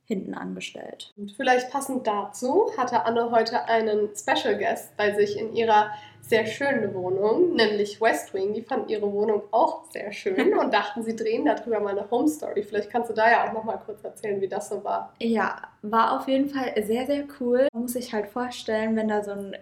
hinten 0.06 0.34
angestellt. 0.34 1.12
Und 1.16 1.32
vielleicht 1.32 1.70
passend 1.70 2.06
dazu 2.06 2.70
hatte 2.76 3.04
Anne 3.06 3.30
heute 3.30 3.64
einen 3.64 4.10
Special 4.14 4.58
Guest 4.58 4.96
bei 4.96 5.14
sich 5.14 5.38
in 5.38 5.54
ihrer 5.54 5.90
sehr 6.20 6.46
schönen 6.46 6.94
Wohnung, 6.94 7.54
nämlich 7.54 8.00
West 8.00 8.32
Wing. 8.34 8.54
Die 8.54 8.62
fanden 8.62 8.88
ihre 8.88 9.10
Wohnung 9.10 9.42
auch 9.50 9.84
sehr 9.90 10.12
schön 10.12 10.54
und 10.58 10.72
dachten, 10.72 11.02
sie 11.02 11.16
drehen 11.16 11.44
darüber 11.44 11.80
mal 11.80 11.98
eine 11.98 12.10
Home 12.10 12.28
Story. 12.28 12.62
Vielleicht 12.62 12.90
kannst 12.90 13.10
du 13.10 13.14
da 13.14 13.30
ja 13.30 13.48
auch 13.48 13.52
noch 13.52 13.64
mal 13.64 13.78
kurz 13.78 14.04
erzählen, 14.04 14.40
wie 14.40 14.48
das 14.48 14.68
so 14.68 14.84
war. 14.84 15.14
Ja, 15.20 15.62
war 15.82 16.18
auf 16.18 16.28
jeden 16.28 16.48
Fall 16.48 16.74
sehr, 16.84 17.06
sehr 17.06 17.24
cool. 17.40 17.68
Man 17.72 17.82
muss 17.82 17.92
sich 17.92 18.12
halt 18.12 18.26
vorstellen, 18.26 18.96
wenn 18.96 19.08
da 19.08 19.22
so 19.22 19.32
ein 19.32 19.56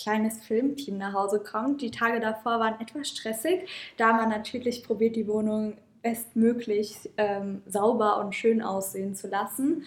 kleines 0.00 0.38
Filmteam 0.44 0.98
nach 0.98 1.12
Hause 1.12 1.40
kommt. 1.40 1.82
Die 1.82 1.90
Tage 1.90 2.20
davor 2.20 2.58
waren 2.58 2.80
etwas 2.80 3.08
stressig, 3.08 3.68
da 3.96 4.12
man 4.12 4.28
natürlich 4.28 4.82
probiert, 4.82 5.16
die 5.16 5.28
Wohnung 5.28 5.76
bestmöglich 6.02 7.10
ähm, 7.16 7.62
sauber 7.66 8.18
und 8.18 8.34
schön 8.34 8.62
aussehen 8.62 9.14
zu 9.14 9.28
lassen. 9.28 9.84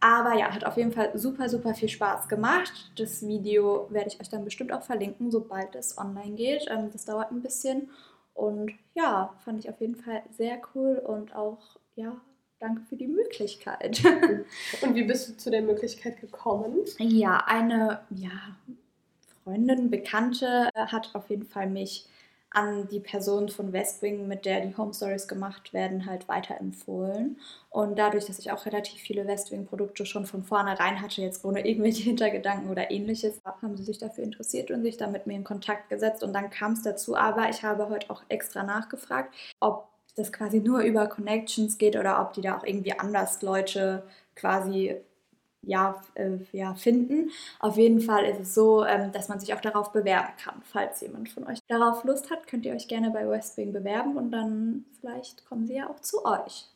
Aber 0.00 0.34
ja, 0.36 0.52
hat 0.52 0.66
auf 0.66 0.76
jeden 0.76 0.92
Fall 0.92 1.16
super, 1.16 1.48
super 1.48 1.72
viel 1.72 1.88
Spaß 1.88 2.28
gemacht. 2.28 2.92
Das 2.98 3.26
Video 3.26 3.86
werde 3.90 4.08
ich 4.08 4.20
euch 4.20 4.28
dann 4.28 4.44
bestimmt 4.44 4.72
auch 4.72 4.82
verlinken, 4.82 5.30
sobald 5.30 5.74
es 5.76 5.96
online 5.96 6.34
geht. 6.34 6.66
Ähm, 6.68 6.90
das 6.92 7.06
dauert 7.06 7.30
ein 7.30 7.40
bisschen. 7.40 7.88
Und 8.34 8.72
ja, 8.94 9.34
fand 9.44 9.60
ich 9.60 9.70
auf 9.70 9.80
jeden 9.80 9.96
Fall 9.96 10.22
sehr 10.30 10.60
cool 10.74 10.96
und 10.96 11.34
auch, 11.34 11.78
ja, 11.94 12.20
danke 12.58 12.82
für 12.82 12.96
die 12.96 13.06
Möglichkeit. 13.06 14.02
und 14.82 14.94
wie 14.94 15.04
bist 15.04 15.28
du 15.28 15.36
zu 15.36 15.50
der 15.50 15.62
Möglichkeit 15.62 16.20
gekommen? 16.20 16.80
Ja, 16.98 17.44
eine, 17.46 18.00
ja, 18.10 18.56
Freundin, 19.44 19.90
Bekannte 19.90 20.70
äh, 20.74 20.86
hat 20.86 21.10
auf 21.14 21.28
jeden 21.30 21.44
Fall 21.46 21.68
mich 21.68 22.08
an 22.50 22.86
die 22.88 23.00
Person 23.00 23.48
von 23.48 23.72
Westwing, 23.72 24.28
mit 24.28 24.44
der 24.46 24.60
die 24.60 24.76
Home 24.76 24.94
Stories 24.94 25.26
gemacht 25.26 25.72
werden, 25.72 26.06
halt 26.06 26.28
weiterempfohlen. 26.28 27.38
Und 27.68 27.98
dadurch, 27.98 28.26
dass 28.26 28.38
ich 28.38 28.52
auch 28.52 28.64
relativ 28.64 29.00
viele 29.00 29.26
Westwing-Produkte 29.26 30.06
schon 30.06 30.24
von 30.24 30.44
vornherein 30.44 31.02
hatte, 31.02 31.20
jetzt 31.20 31.44
ohne 31.44 31.66
irgendwelche 31.66 32.02
Hintergedanken 32.04 32.70
oder 32.70 32.90
ähnliches, 32.90 33.40
haben 33.44 33.76
sie 33.76 33.82
sich 33.82 33.98
dafür 33.98 34.24
interessiert 34.24 34.70
und 34.70 34.82
sich 34.82 34.96
dann 34.96 35.12
mit 35.12 35.26
mir 35.26 35.34
in 35.34 35.44
Kontakt 35.44 35.90
gesetzt. 35.90 36.22
Und 36.22 36.32
dann 36.32 36.48
kam 36.50 36.72
es 36.72 36.82
dazu, 36.82 37.16
aber 37.16 37.48
ich 37.50 37.62
habe 37.64 37.88
heute 37.88 38.10
auch 38.10 38.22
extra 38.28 38.62
nachgefragt, 38.62 39.34
ob 39.60 39.88
das 40.16 40.32
quasi 40.32 40.60
nur 40.60 40.80
über 40.82 41.08
Connections 41.08 41.76
geht 41.76 41.96
oder 41.96 42.20
ob 42.20 42.34
die 42.34 42.40
da 42.40 42.56
auch 42.56 42.64
irgendwie 42.64 42.96
anders 42.98 43.42
Leute 43.42 44.04
quasi 44.36 44.96
ja, 45.66 46.02
äh, 46.14 46.38
ja, 46.52 46.74
finden. 46.74 47.30
Auf 47.60 47.76
jeden 47.76 48.00
Fall 48.00 48.24
ist 48.24 48.40
es 48.40 48.54
so, 48.54 48.84
ähm, 48.84 49.12
dass 49.12 49.28
man 49.28 49.40
sich 49.40 49.54
auch 49.54 49.60
darauf 49.60 49.92
bewerben 49.92 50.32
kann. 50.42 50.62
Falls 50.64 51.00
jemand 51.00 51.28
von 51.28 51.46
euch 51.46 51.58
darauf 51.68 52.04
Lust 52.04 52.30
hat, 52.30 52.46
könnt 52.46 52.64
ihr 52.66 52.74
euch 52.74 52.88
gerne 52.88 53.10
bei 53.10 53.28
Westwing 53.28 53.72
bewerben 53.72 54.16
und 54.16 54.30
dann 54.30 54.84
vielleicht 55.00 55.44
kommen 55.46 55.66
sie 55.66 55.76
ja 55.76 55.88
auch 55.88 56.00
zu 56.00 56.24
euch. 56.24 56.68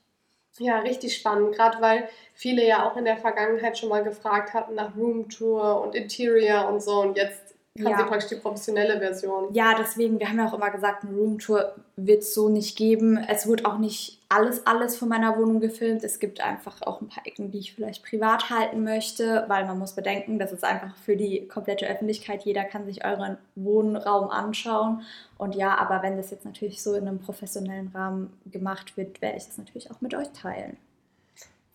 Ja, 0.58 0.80
richtig 0.80 1.16
spannend, 1.16 1.54
gerade 1.54 1.80
weil 1.80 2.08
viele 2.34 2.66
ja 2.66 2.88
auch 2.88 2.96
in 2.96 3.04
der 3.04 3.16
Vergangenheit 3.16 3.78
schon 3.78 3.88
mal 3.90 4.02
gefragt 4.02 4.54
hatten 4.54 4.74
nach 4.74 4.96
Roomtour 4.96 5.80
und 5.82 5.94
Interior 5.94 6.68
und 6.68 6.82
so 6.82 7.00
und 7.00 7.16
jetzt 7.16 7.47
Haben 7.78 7.90
ja. 7.90 7.98
Sie 7.98 8.04
praktisch 8.04 8.28
die 8.28 8.36
professionelle 8.36 8.98
Version. 8.98 9.52
Ja, 9.52 9.74
deswegen, 9.78 10.18
wir 10.18 10.28
haben 10.28 10.38
ja 10.38 10.46
auch 10.48 10.54
immer 10.54 10.70
gesagt, 10.70 11.04
eine 11.04 11.16
Roomtour 11.16 11.74
wird 11.96 12.22
es 12.22 12.34
so 12.34 12.48
nicht 12.48 12.76
geben. 12.76 13.18
Es 13.28 13.46
wird 13.46 13.64
auch 13.64 13.78
nicht 13.78 14.18
alles, 14.28 14.66
alles 14.66 14.96
von 14.96 15.08
meiner 15.08 15.38
Wohnung 15.38 15.60
gefilmt. 15.60 16.04
Es 16.04 16.18
gibt 16.18 16.40
einfach 16.40 16.82
auch 16.82 17.00
ein 17.00 17.08
paar 17.08 17.26
Ecken, 17.26 17.50
die 17.50 17.58
ich 17.58 17.74
vielleicht 17.74 18.04
privat 18.04 18.50
halten 18.50 18.84
möchte, 18.84 19.44
weil 19.48 19.66
man 19.66 19.78
muss 19.78 19.94
bedenken, 19.94 20.38
das 20.38 20.52
ist 20.52 20.64
einfach 20.64 20.96
für 20.96 21.16
die 21.16 21.48
komplette 21.48 21.86
Öffentlichkeit. 21.86 22.44
Jeder 22.44 22.64
kann 22.64 22.84
sich 22.84 23.04
euren 23.04 23.38
Wohnraum 23.54 24.30
anschauen. 24.30 25.02
Und 25.38 25.54
ja, 25.54 25.76
aber 25.78 26.02
wenn 26.02 26.16
das 26.16 26.30
jetzt 26.30 26.44
natürlich 26.44 26.82
so 26.82 26.94
in 26.94 27.08
einem 27.08 27.20
professionellen 27.20 27.90
Rahmen 27.94 28.32
gemacht 28.46 28.96
wird, 28.96 29.22
werde 29.22 29.38
ich 29.38 29.46
das 29.46 29.58
natürlich 29.58 29.90
auch 29.90 30.00
mit 30.00 30.14
euch 30.14 30.28
teilen. 30.32 30.76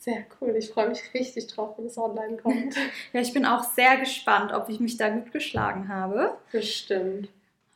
Sehr 0.03 0.25
cool. 0.41 0.53
Ich 0.57 0.69
freue 0.69 0.89
mich 0.89 1.13
richtig 1.13 1.47
drauf, 1.47 1.77
wenn 1.77 1.85
es 1.85 1.97
online 1.97 2.35
kommt. 2.35 2.75
ja, 3.13 3.21
ich 3.21 3.31
bin 3.31 3.45
auch 3.45 3.63
sehr 3.63 3.95
gespannt, 3.95 4.51
ob 4.51 4.67
ich 4.67 4.81
mich 4.81 4.97
da 4.97 5.07
gut 5.07 5.31
geschlagen 5.31 5.87
habe. 5.87 6.37
Bestimmt. 6.51 7.29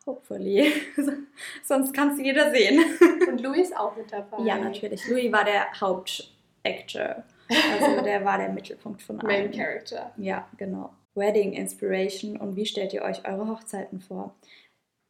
Hopefully. 0.05 0.73
Sonst 1.63 1.93
kann 1.93 2.11
es 2.11 2.19
jeder 2.19 2.51
sehen. 2.51 2.83
Und 3.29 3.39
Louis 3.39 3.69
ist 3.69 3.77
auch 3.77 3.95
mit 3.95 4.11
dabei. 4.11 4.43
Ja, 4.43 4.57
natürlich. 4.57 5.07
Louis 5.07 5.31
war 5.31 5.45
der 5.45 5.71
Hauptactor. 5.79 7.23
Also 7.49 8.01
der 8.03 8.25
war 8.25 8.37
der 8.37 8.49
Mittelpunkt 8.49 9.01
von 9.01 9.21
allem. 9.21 9.27
Main 9.27 9.51
Character. 9.51 10.11
Ja, 10.17 10.49
genau. 10.57 10.93
Wedding 11.15 11.53
Inspiration 11.53 12.35
und 12.35 12.57
wie 12.57 12.65
stellt 12.65 12.91
ihr 12.91 13.03
euch 13.03 13.25
eure 13.25 13.47
Hochzeiten 13.47 14.01
vor? 14.01 14.35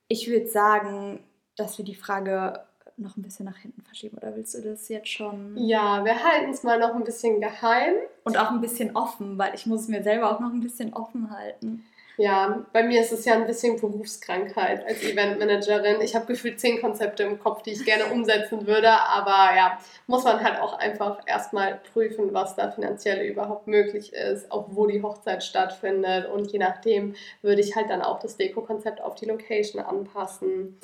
Ich 0.07 0.29
würde 0.29 0.47
sagen, 0.47 1.23
dass 1.55 1.79
wir 1.79 1.85
die 1.85 1.95
Frage 1.95 2.63
noch 2.97 3.15
ein 3.15 3.21
bisschen 3.21 3.45
nach 3.45 3.57
hinten 3.57 3.81
verschieben 3.83 4.17
oder 4.17 4.35
willst 4.35 4.55
du 4.55 4.61
das 4.61 4.89
jetzt 4.89 5.09
schon? 5.09 5.55
Ja, 5.57 6.03
wir 6.03 6.23
halten 6.23 6.51
es 6.51 6.63
mal 6.63 6.79
noch 6.79 6.95
ein 6.95 7.03
bisschen 7.03 7.39
geheim. 7.39 7.93
Und 8.23 8.37
auch 8.37 8.51
ein 8.51 8.61
bisschen 8.61 8.95
offen, 8.95 9.37
weil 9.37 9.53
ich 9.55 9.65
muss 9.65 9.81
es 9.81 9.87
mir 9.87 10.03
selber 10.03 10.31
auch 10.31 10.39
noch 10.39 10.51
ein 10.51 10.61
bisschen 10.61 10.93
offen 10.93 11.29
halten. 11.31 11.85
Ja, 12.19 12.65
bei 12.73 12.81
mir 12.81 12.99
ist 13.01 13.11
es 13.11 13.25
ja 13.25 13.35
ein 13.35 13.45
bisschen 13.45 13.79
Berufskrankheit 13.79 14.83
als 14.87 15.03
Eventmanagerin. 15.03 16.01
Ich 16.01 16.15
habe 16.15 16.25
gefühlt 16.25 16.59
zehn 16.59 16.81
Konzepte 16.81 17.21
im 17.21 17.37
Kopf, 17.37 17.61
die 17.61 17.73
ich 17.73 17.85
gerne 17.85 18.05
umsetzen 18.11 18.65
würde, 18.65 18.89
aber 18.89 19.55
ja, 19.55 19.77
muss 20.07 20.23
man 20.23 20.43
halt 20.43 20.59
auch 20.59 20.73
einfach 20.73 21.19
erstmal 21.27 21.79
prüfen, 21.93 22.33
was 22.33 22.55
da 22.55 22.71
finanziell 22.71 23.23
überhaupt 23.27 23.67
möglich 23.67 24.13
ist, 24.13 24.51
auch 24.51 24.65
wo 24.71 24.87
die 24.87 25.03
Hochzeit 25.03 25.43
stattfindet 25.43 26.27
und 26.27 26.51
je 26.51 26.57
nachdem 26.57 27.13
würde 27.43 27.61
ich 27.61 27.75
halt 27.75 27.91
dann 27.91 28.01
auch 28.01 28.19
das 28.19 28.35
Deko-Konzept 28.35 28.99
auf 28.99 29.13
die 29.13 29.25
Location 29.25 29.83
anpassen. 29.83 30.79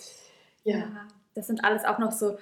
Ja. 0.64 0.78
ja 0.78 1.08
das 1.36 1.48
sind 1.48 1.64
alles 1.64 1.86
auch 1.86 2.00
noch 2.00 2.12
so, 2.12 2.38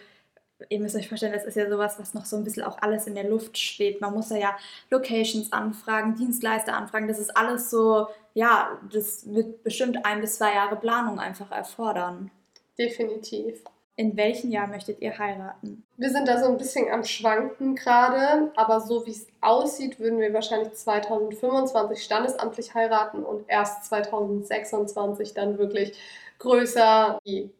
ihr 0.70 0.80
müsst 0.80 0.96
euch 0.96 1.08
vorstellen, 1.08 1.34
das 1.34 1.46
ist 1.46 1.56
ja 1.56 1.70
sowas, 1.70 2.00
was 2.00 2.14
noch 2.14 2.26
so 2.26 2.38
ein 2.38 2.44
bisschen 2.44 2.64
auch 2.64 2.78
alles 2.82 3.08
in 3.08 3.16
der 3.16 3.24
Luft 3.24 3.58
steht. 3.58 4.02
Man 4.02 4.14
muss 4.14 4.30
ja, 4.30 4.38
ja 4.38 4.58
Locations 4.90 5.52
anfragen, 5.52 6.16
Dienstleister 6.16 6.74
anfragen. 6.74 7.08
Das 7.08 7.20
ist 7.20 7.36
alles 7.36 7.70
so, 7.70 8.08
ja, 8.34 8.80
das 8.92 9.34
wird 9.34 9.64
bestimmt 9.64 10.06
ein 10.06 10.22
bis 10.22 10.38
zwei 10.38 10.54
Jahre 10.54 10.76
Planung 10.76 11.20
einfach 11.20 11.52
erfordern. 11.52 12.32
Definitiv. 12.78 13.62
In 13.98 14.16
welchem 14.18 14.50
Jahr 14.50 14.68
möchtet 14.68 15.02
ihr 15.02 15.18
heiraten? 15.20 15.84
Wir 15.98 16.10
sind 16.10 16.28
da 16.28 16.40
so 16.40 16.48
ein 16.48 16.58
bisschen 16.58 16.90
am 16.90 17.04
Schwanken 17.04 17.76
gerade, 17.76 18.52
aber 18.56 18.80
so 18.80 19.06
wie 19.06 19.12
es 19.12 19.28
aussieht, 19.42 20.00
würden 20.00 20.20
wir 20.20 20.34
wahrscheinlich 20.34 20.74
2025 20.74 22.02
standesamtlich 22.02 22.74
heiraten 22.74 23.24
und 23.24 23.44
erst 23.48 23.86
2026 23.86 25.34
dann 25.34 25.58
wirklich 25.58 26.00
größer 26.40 27.20
die 27.26 27.52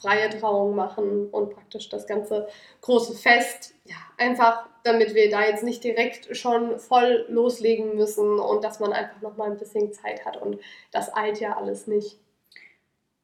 freie 0.00 0.30
Trauung 0.30 0.74
machen 0.74 1.28
und 1.30 1.54
praktisch 1.54 1.88
das 1.88 2.06
ganze 2.06 2.48
große 2.80 3.14
Fest. 3.14 3.74
Ja, 3.84 3.96
einfach 4.18 4.66
damit 4.86 5.14
wir 5.14 5.30
da 5.30 5.44
jetzt 5.44 5.64
nicht 5.64 5.82
direkt 5.82 6.36
schon 6.36 6.78
voll 6.78 7.26
loslegen 7.28 7.96
müssen 7.96 8.38
und 8.38 8.62
dass 8.62 8.78
man 8.78 8.92
einfach 8.92 9.20
noch 9.20 9.36
mal 9.36 9.50
ein 9.50 9.58
bisschen 9.58 9.92
Zeit 9.92 10.24
hat 10.24 10.40
und 10.40 10.58
das 10.92 11.14
eilt 11.14 11.40
ja 11.40 11.56
alles 11.56 11.86
nicht. 11.86 12.18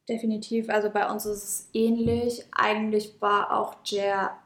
Definitiv, 0.09 0.69
also 0.69 0.89
bei 0.89 1.09
uns 1.09 1.25
ist 1.25 1.43
es 1.43 1.69
ähnlich. 1.73 2.45
Eigentlich 2.51 3.21
war 3.21 3.57
auch 3.57 3.75
der, 3.89 4.37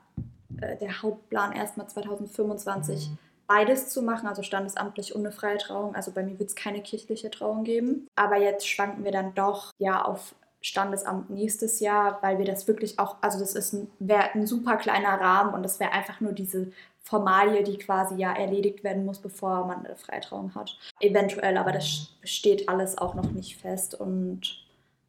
äh, 0.61 0.77
der 0.77 1.01
Hauptplan 1.01 1.53
erstmal 1.53 1.89
2025 1.89 3.09
beides 3.47 3.89
zu 3.89 4.03
machen, 4.03 4.27
also 4.27 4.43
standesamtlich 4.43 5.15
eine 5.15 5.31
freie 5.31 5.57
Trauung. 5.57 5.95
Also 5.95 6.11
bei 6.11 6.21
mir 6.21 6.37
wird 6.37 6.49
es 6.49 6.55
keine 6.55 6.83
kirchliche 6.83 7.31
Trauung 7.31 7.63
geben. 7.63 8.07
Aber 8.15 8.37
jetzt 8.37 8.67
schwanken 8.67 9.03
wir 9.03 9.11
dann 9.11 9.33
doch 9.33 9.71
ja 9.79 10.03
auf 10.03 10.35
Standesamt 10.67 11.29
nächstes 11.29 11.79
Jahr, 11.79 12.19
weil 12.21 12.37
wir 12.39 12.45
das 12.45 12.67
wirklich 12.67 12.99
auch, 12.99 13.15
also 13.21 13.39
das 13.39 13.55
ist 13.55 13.73
ein, 13.73 13.89
ein 14.09 14.45
super 14.45 14.75
kleiner 14.75 15.19
Rahmen 15.19 15.53
und 15.53 15.63
das 15.63 15.79
wäre 15.79 15.93
einfach 15.93 16.19
nur 16.19 16.33
diese 16.33 16.71
Formalie, 17.03 17.63
die 17.63 17.77
quasi 17.77 18.15
ja 18.15 18.33
erledigt 18.33 18.83
werden 18.83 19.05
muss, 19.05 19.19
bevor 19.19 19.65
man 19.65 19.85
eine 19.85 19.95
Freitrauung 19.95 20.53
hat. 20.55 20.77
Eventuell, 20.99 21.57
aber 21.57 21.71
das 21.71 22.09
steht 22.23 22.67
alles 22.67 22.97
auch 22.97 23.15
noch 23.15 23.31
nicht 23.31 23.55
fest 23.55 23.95
und 23.95 24.67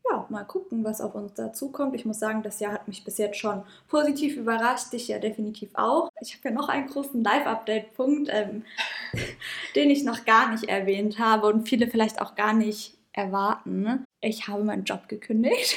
ja, 0.09 0.27
mal 0.29 0.45
gucken, 0.45 0.85
was 0.85 1.01
auf 1.01 1.17
uns 1.17 1.35
dazukommt. 1.35 1.97
Ich 1.97 2.05
muss 2.05 2.21
sagen, 2.21 2.43
das 2.43 2.61
Jahr 2.61 2.73
hat 2.73 2.87
mich 2.87 3.05
bis 3.05 3.19
jetzt 3.19 3.37
schon 3.39 3.65
positiv 3.89 4.37
überrascht, 4.37 4.93
dich 4.93 5.09
ja 5.09 5.19
definitiv 5.19 5.71
auch. 5.75 6.09
Ich 6.21 6.37
habe 6.37 6.51
ja 6.51 6.55
noch 6.55 6.69
einen 6.69 6.87
großen 6.87 7.23
Live-Update-Punkt, 7.23 8.31
ähm, 8.33 8.65
den 9.75 9.91
ich 9.91 10.05
noch 10.05 10.25
gar 10.25 10.53
nicht 10.53 10.65
erwähnt 10.65 11.19
habe 11.19 11.49
und 11.49 11.69
viele 11.69 11.89
vielleicht 11.89 12.23
auch 12.23 12.37
gar 12.37 12.53
nicht 12.53 12.98
erwarten. 13.19 14.05
Ich 14.21 14.49
habe 14.49 14.65
meinen 14.65 14.85
Job 14.85 15.09
gekündigt. 15.09 15.77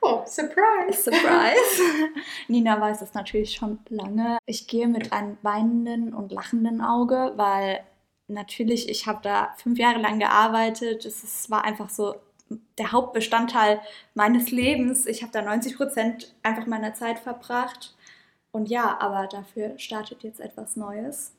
Oh, 0.00 0.22
surprise! 0.26 1.02
Surprise! 1.02 1.82
Nina 2.48 2.80
weiß 2.80 3.00
das 3.00 3.14
natürlich 3.14 3.54
schon 3.54 3.80
lange. 3.88 4.38
Ich 4.46 4.68
gehe 4.68 4.86
mit 4.86 5.12
einem 5.12 5.36
weinenden 5.42 6.14
und 6.14 6.30
lachenden 6.30 6.80
Auge, 6.80 7.32
weil 7.36 7.80
natürlich, 8.28 8.88
ich 8.88 9.06
habe 9.06 9.20
da 9.22 9.54
fünf 9.56 9.78
Jahre 9.78 10.00
lang 10.00 10.20
gearbeitet. 10.20 11.04
Es 11.04 11.50
war 11.50 11.64
einfach 11.64 11.90
so 11.90 12.14
der 12.78 12.92
Hauptbestandteil 12.92 13.80
meines 14.14 14.50
Lebens. 14.50 15.06
Ich 15.06 15.22
habe 15.22 15.32
da 15.32 15.42
90 15.42 15.76
Prozent 15.76 16.34
einfach 16.42 16.66
meiner 16.66 16.94
Zeit 16.94 17.18
verbracht. 17.18 17.96
Und 18.52 18.68
ja, 18.68 18.98
aber 19.00 19.26
dafür 19.26 19.78
startet 19.78 20.22
jetzt 20.22 20.40
etwas 20.40 20.76
Neues. 20.76 21.34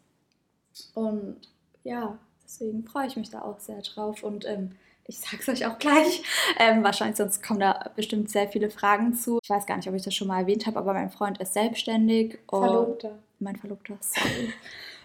Und 0.93 1.37
ja, 1.83 2.17
deswegen 2.43 2.83
freue 2.83 3.07
ich 3.07 3.15
mich 3.15 3.29
da 3.29 3.41
auch 3.41 3.59
sehr 3.59 3.81
drauf. 3.81 4.23
Und 4.23 4.45
ähm, 4.45 4.75
ich 5.07 5.19
sag's 5.19 5.47
euch 5.49 5.65
auch 5.65 5.79
gleich. 5.79 6.21
Ähm, 6.59 6.83
wahrscheinlich 6.83 7.17
sonst 7.17 7.41
kommen 7.41 7.59
da 7.59 7.91
bestimmt 7.95 8.29
sehr 8.29 8.47
viele 8.47 8.69
Fragen 8.69 9.13
zu. 9.13 9.39
Ich 9.41 9.49
weiß 9.49 9.65
gar 9.65 9.77
nicht, 9.77 9.87
ob 9.87 9.95
ich 9.95 10.03
das 10.03 10.13
schon 10.13 10.27
mal 10.27 10.41
erwähnt 10.41 10.67
habe, 10.67 10.79
aber 10.79 10.93
mein 10.93 11.09
Freund 11.09 11.39
ist 11.39 11.53
selbstständig. 11.53 12.39
Verlobter. 12.49 13.17
Mein 13.39 13.55
Verlobter, 13.55 13.97
sorry. 14.01 14.53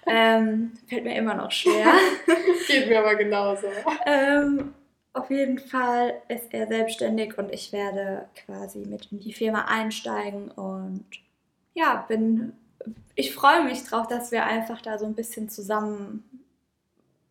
ähm, 0.06 0.72
fällt 0.88 1.04
mir 1.04 1.16
immer 1.16 1.34
noch 1.34 1.50
schwer. 1.50 1.92
Geht 2.66 2.88
mir 2.88 2.98
aber 2.98 3.14
genauso. 3.14 3.66
Ähm, 4.06 4.74
auf 5.12 5.30
jeden 5.30 5.58
Fall 5.58 6.14
ist 6.28 6.52
er 6.52 6.66
selbstständig 6.66 7.38
und 7.38 7.52
ich 7.52 7.72
werde 7.72 8.28
quasi 8.46 8.80
mit 8.80 9.12
in 9.12 9.20
die 9.20 9.32
Firma 9.32 9.66
einsteigen 9.66 10.50
und 10.50 11.04
ja, 11.74 12.04
bin. 12.08 12.54
Ich 13.14 13.34
freue 13.34 13.62
mich 13.64 13.84
drauf, 13.84 14.08
dass 14.08 14.32
wir 14.32 14.44
einfach 14.44 14.80
da 14.80 14.98
so 14.98 15.04
ein 15.04 15.14
bisschen 15.14 15.48
zusammen 15.48 16.24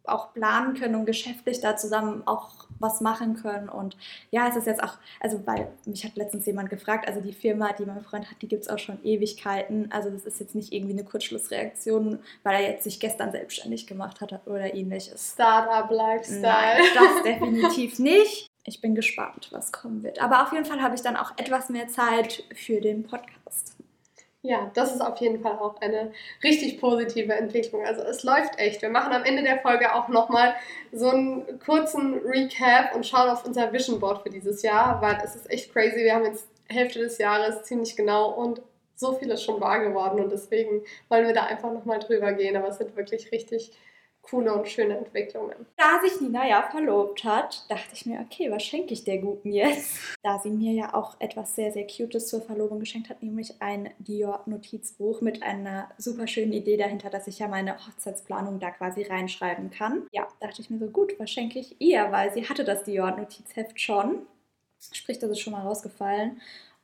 auch 0.05 0.33
planen 0.33 0.73
können 0.73 0.95
und 0.95 1.05
geschäftlich 1.05 1.61
da 1.61 1.75
zusammen 1.75 2.23
auch 2.25 2.67
was 2.79 3.01
machen 3.01 3.35
können. 3.35 3.69
Und 3.69 3.95
ja, 4.31 4.47
es 4.47 4.55
ist 4.55 4.67
jetzt 4.67 4.83
auch, 4.83 4.97
also 5.19 5.45
weil 5.45 5.67
mich 5.85 6.03
hat 6.03 6.15
letztens 6.15 6.45
jemand 6.45 6.69
gefragt, 6.69 7.07
also 7.07 7.21
die 7.21 7.33
Firma, 7.33 7.73
die 7.73 7.85
mein 7.85 8.01
Freund 8.01 8.29
hat, 8.29 8.41
die 8.41 8.47
gibt 8.47 8.63
es 8.63 8.69
auch 8.69 8.79
schon 8.79 9.03
Ewigkeiten. 9.03 9.91
Also 9.91 10.09
das 10.09 10.25
ist 10.25 10.39
jetzt 10.39 10.55
nicht 10.55 10.73
irgendwie 10.73 10.93
eine 10.93 11.03
Kurzschlussreaktion, 11.03 12.19
weil 12.43 12.55
er 12.55 12.71
jetzt 12.71 12.83
sich 12.83 12.99
gestern 12.99 13.31
selbstständig 13.31 13.87
gemacht 13.87 14.21
hat 14.21 14.33
oder 14.45 14.73
ähnliches. 14.73 15.33
Startup-Lifestyle. 15.33 16.41
Nein, 16.41 16.81
das 16.95 17.23
definitiv 17.23 17.99
nicht. 17.99 18.49
Ich 18.63 18.79
bin 18.79 18.93
gespannt, 18.93 19.47
was 19.51 19.71
kommen 19.71 20.03
wird. 20.03 20.21
Aber 20.21 20.43
auf 20.43 20.51
jeden 20.51 20.65
Fall 20.65 20.81
habe 20.81 20.93
ich 20.95 21.01
dann 21.01 21.17
auch 21.17 21.31
etwas 21.37 21.69
mehr 21.69 21.87
Zeit 21.87 22.43
für 22.53 22.79
den 22.79 23.03
Podcast. 23.03 23.75
Ja, 24.43 24.71
das 24.73 24.91
ist 24.95 25.01
auf 25.01 25.17
jeden 25.19 25.39
Fall 25.41 25.59
auch 25.59 25.79
eine 25.81 26.11
richtig 26.43 26.79
positive 26.81 27.33
Entwicklung. 27.33 27.85
Also 27.85 28.01
es 28.01 28.23
läuft 28.23 28.57
echt. 28.57 28.81
Wir 28.81 28.89
machen 28.89 29.13
am 29.13 29.23
Ende 29.23 29.43
der 29.43 29.59
Folge 29.59 29.93
auch 29.93 30.07
nochmal 30.07 30.55
so 30.91 31.09
einen 31.09 31.59
kurzen 31.59 32.15
Recap 32.25 32.95
und 32.95 33.05
schauen 33.05 33.29
auf 33.29 33.45
unser 33.45 33.71
Vision 33.71 33.99
Board 33.99 34.23
für 34.23 34.31
dieses 34.31 34.63
Jahr, 34.63 34.99
weil 34.99 35.17
es 35.23 35.35
ist 35.35 35.49
echt 35.51 35.71
crazy. 35.71 35.97
Wir 35.97 36.15
haben 36.15 36.25
jetzt 36.25 36.47
Hälfte 36.67 36.99
des 36.99 37.19
Jahres 37.19 37.63
ziemlich 37.63 37.95
genau 37.95 38.31
und 38.31 38.61
so 38.95 39.13
viel 39.13 39.29
ist 39.29 39.43
schon 39.43 39.61
wahr 39.61 39.79
geworden 39.83 40.19
und 40.19 40.31
deswegen 40.31 40.83
wollen 41.09 41.27
wir 41.27 41.33
da 41.33 41.43
einfach 41.43 41.71
nochmal 41.71 41.99
drüber 41.99 42.33
gehen. 42.33 42.55
Aber 42.57 42.69
es 42.69 42.77
sind 42.79 42.95
wirklich 42.95 43.31
richtig 43.31 43.71
coole 44.21 44.53
und 44.53 44.67
schöne 44.67 44.97
Entwicklungen. 44.97 45.65
Da 45.77 45.99
sich 46.01 46.21
Nina 46.21 46.47
ja 46.47 46.63
verlobt 46.69 47.23
hat, 47.23 47.65
dachte 47.69 47.89
ich 47.93 48.05
mir, 48.05 48.19
okay, 48.21 48.51
was 48.51 48.63
schenke 48.63 48.93
ich 48.93 49.03
der 49.03 49.17
Guten 49.17 49.51
jetzt? 49.51 49.97
Da 50.23 50.37
sie 50.37 50.51
mir 50.51 50.71
ja 50.73 50.93
auch 50.93 51.15
etwas 51.19 51.55
sehr, 51.55 51.71
sehr 51.71 51.87
Cutes 51.87 52.27
zur 52.27 52.41
Verlobung 52.41 52.79
geschenkt 52.79 53.09
hat, 53.09 53.23
nämlich 53.23 53.59
ein 53.59 53.89
Dior-Notizbuch 53.97 55.21
mit 55.21 55.41
einer 55.41 55.89
super 55.97 56.27
schönen 56.27 56.53
Idee 56.53 56.77
dahinter, 56.77 57.09
dass 57.09 57.25
ich 57.25 57.39
ja 57.39 57.47
meine 57.47 57.75
Hochzeitsplanung 57.75 58.59
da 58.59 58.69
quasi 58.69 59.01
reinschreiben 59.01 59.71
kann. 59.71 60.05
Ja, 60.11 60.27
dachte 60.39 60.61
ich 60.61 60.69
mir 60.69 60.77
so, 60.77 60.87
gut, 60.87 61.19
was 61.19 61.31
schenke 61.31 61.57
ich 61.57 61.81
ihr? 61.81 62.11
Weil 62.11 62.31
sie 62.31 62.47
hatte 62.47 62.63
das 62.63 62.83
Dior-Notizheft 62.83 63.81
schon. 63.81 64.27
Sprich, 64.91 65.17
das 65.17 65.31
ist 65.31 65.39
schon 65.39 65.53
mal 65.53 65.65
rausgefallen. 65.65 66.39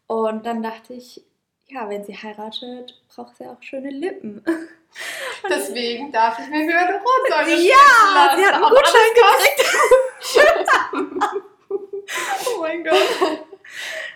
Und 0.07 0.45
dann 0.45 0.63
dachte 0.63 0.95
ich, 0.95 1.23
ja, 1.69 1.89
wenn 1.89 2.03
sie 2.03 2.15
heiratet, 2.15 3.01
braucht 3.13 3.35
sie 3.37 3.45
auch 3.45 3.61
schöne 3.61 3.89
Lippen. 3.89 4.43
Deswegen 5.49 6.11
darf 6.11 6.39
ich 6.39 6.47
mir 6.47 6.57
eine 6.57 6.99
Rotsäule 6.99 7.61
Ja, 7.61 8.35
sie 8.35 8.45
hat 8.45 8.53
einen 8.53 8.63
Gutschein 8.63 9.13
gekriegt. 9.15 9.65
oh 12.47 12.61
mein 12.61 12.83
Gott. 12.83 13.46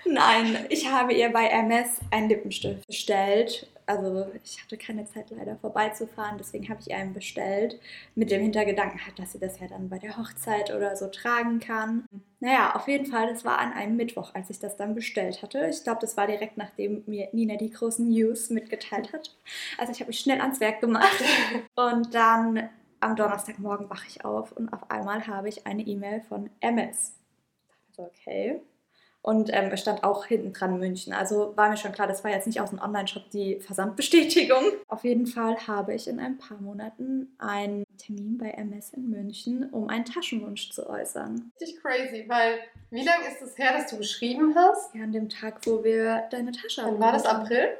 Nein, 0.05 0.65
ich 0.69 0.89
habe 0.91 1.13
ihr 1.13 1.31
bei 1.31 1.47
MS 1.47 1.99
einen 2.11 2.29
Lippenstift 2.29 2.85
bestellt. 2.87 3.67
Also 3.85 4.27
ich 4.43 4.61
hatte 4.61 4.77
keine 4.77 5.05
Zeit 5.05 5.31
leider 5.31 5.57
vorbeizufahren, 5.57 6.37
deswegen 6.37 6.69
habe 6.69 6.79
ich 6.79 6.89
ihr 6.89 6.97
einen 6.97 7.13
bestellt. 7.13 7.79
Mit 8.15 8.31
dem 8.31 8.41
Hintergedanken 8.41 9.05
halt, 9.05 9.19
dass 9.19 9.33
sie 9.33 9.39
das 9.39 9.59
ja 9.59 9.67
dann 9.67 9.89
bei 9.89 9.99
der 9.99 10.17
Hochzeit 10.17 10.73
oder 10.73 10.95
so 10.95 11.07
tragen 11.07 11.59
kann. 11.59 12.05
Naja, 12.39 12.75
auf 12.75 12.87
jeden 12.87 13.05
Fall, 13.05 13.27
das 13.27 13.43
war 13.43 13.59
an 13.59 13.73
einem 13.73 13.97
Mittwoch, 13.97 14.33
als 14.33 14.49
ich 14.49 14.59
das 14.59 14.77
dann 14.77 14.95
bestellt 14.95 15.41
hatte. 15.41 15.67
Ich 15.67 15.83
glaube, 15.83 15.99
das 15.99 16.15
war 16.15 16.27
direkt 16.27 16.57
nachdem 16.57 17.03
mir 17.05 17.27
Nina 17.33 17.57
die 17.57 17.71
großen 17.71 18.07
News 18.07 18.49
mitgeteilt 18.49 19.11
hat. 19.13 19.35
Also 19.77 19.91
ich 19.91 19.99
habe 19.99 20.09
mich 20.09 20.19
schnell 20.19 20.39
ans 20.39 20.59
Werk 20.59 20.79
gemacht. 20.79 21.23
Und 21.75 22.13
dann 22.13 22.69
am 23.01 23.15
Donnerstagmorgen 23.15 23.89
wache 23.89 24.07
ich 24.07 24.23
auf 24.23 24.51
und 24.51 24.71
auf 24.71 24.91
einmal 24.91 25.25
habe 25.25 25.49
ich 25.49 25.65
eine 25.65 25.81
E-Mail 25.81 26.21
von 26.21 26.51
MS. 26.59 27.13
Okay, 27.97 28.61
und 29.23 29.49
ähm, 29.53 29.69
es 29.71 29.81
stand 29.81 30.03
auch 30.03 30.25
hinten 30.25 30.51
dran 30.51 30.79
München. 30.79 31.13
Also 31.13 31.55
war 31.55 31.69
mir 31.69 31.77
schon 31.77 31.91
klar, 31.91 32.07
das 32.07 32.23
war 32.23 32.31
jetzt 32.31 32.47
nicht 32.47 32.59
aus 32.59 32.71
dem 32.71 32.79
Online-Shop 32.79 33.29
die 33.29 33.59
Versandbestätigung. 33.59 34.63
Auf 34.87 35.03
jeden 35.03 35.27
Fall 35.27 35.67
habe 35.67 35.93
ich 35.93 36.07
in 36.07 36.19
ein 36.19 36.37
paar 36.37 36.57
Monaten 36.59 37.35
einen 37.37 37.85
Termin 37.97 38.37
bei 38.37 38.49
MS 38.49 38.93
in 38.93 39.09
München, 39.09 39.69
um 39.71 39.89
einen 39.89 40.05
Taschenwunsch 40.05 40.71
zu 40.71 40.89
äußern. 40.89 41.51
Richtig 41.61 41.81
crazy, 41.81 42.25
weil 42.27 42.59
wie 42.89 43.03
lange 43.03 43.27
ist 43.27 43.41
es 43.41 43.57
her, 43.57 43.73
dass 43.73 43.91
du 43.91 43.97
geschrieben 43.97 44.55
hast? 44.55 44.95
Ja, 44.95 45.03
an 45.03 45.11
dem 45.11 45.29
Tag, 45.29 45.59
wo 45.67 45.83
wir 45.83 46.27
deine 46.31 46.51
Tasche 46.51 46.83
hatten. 46.83 46.99
war 46.99 47.11
das 47.11 47.25
April? 47.25 47.77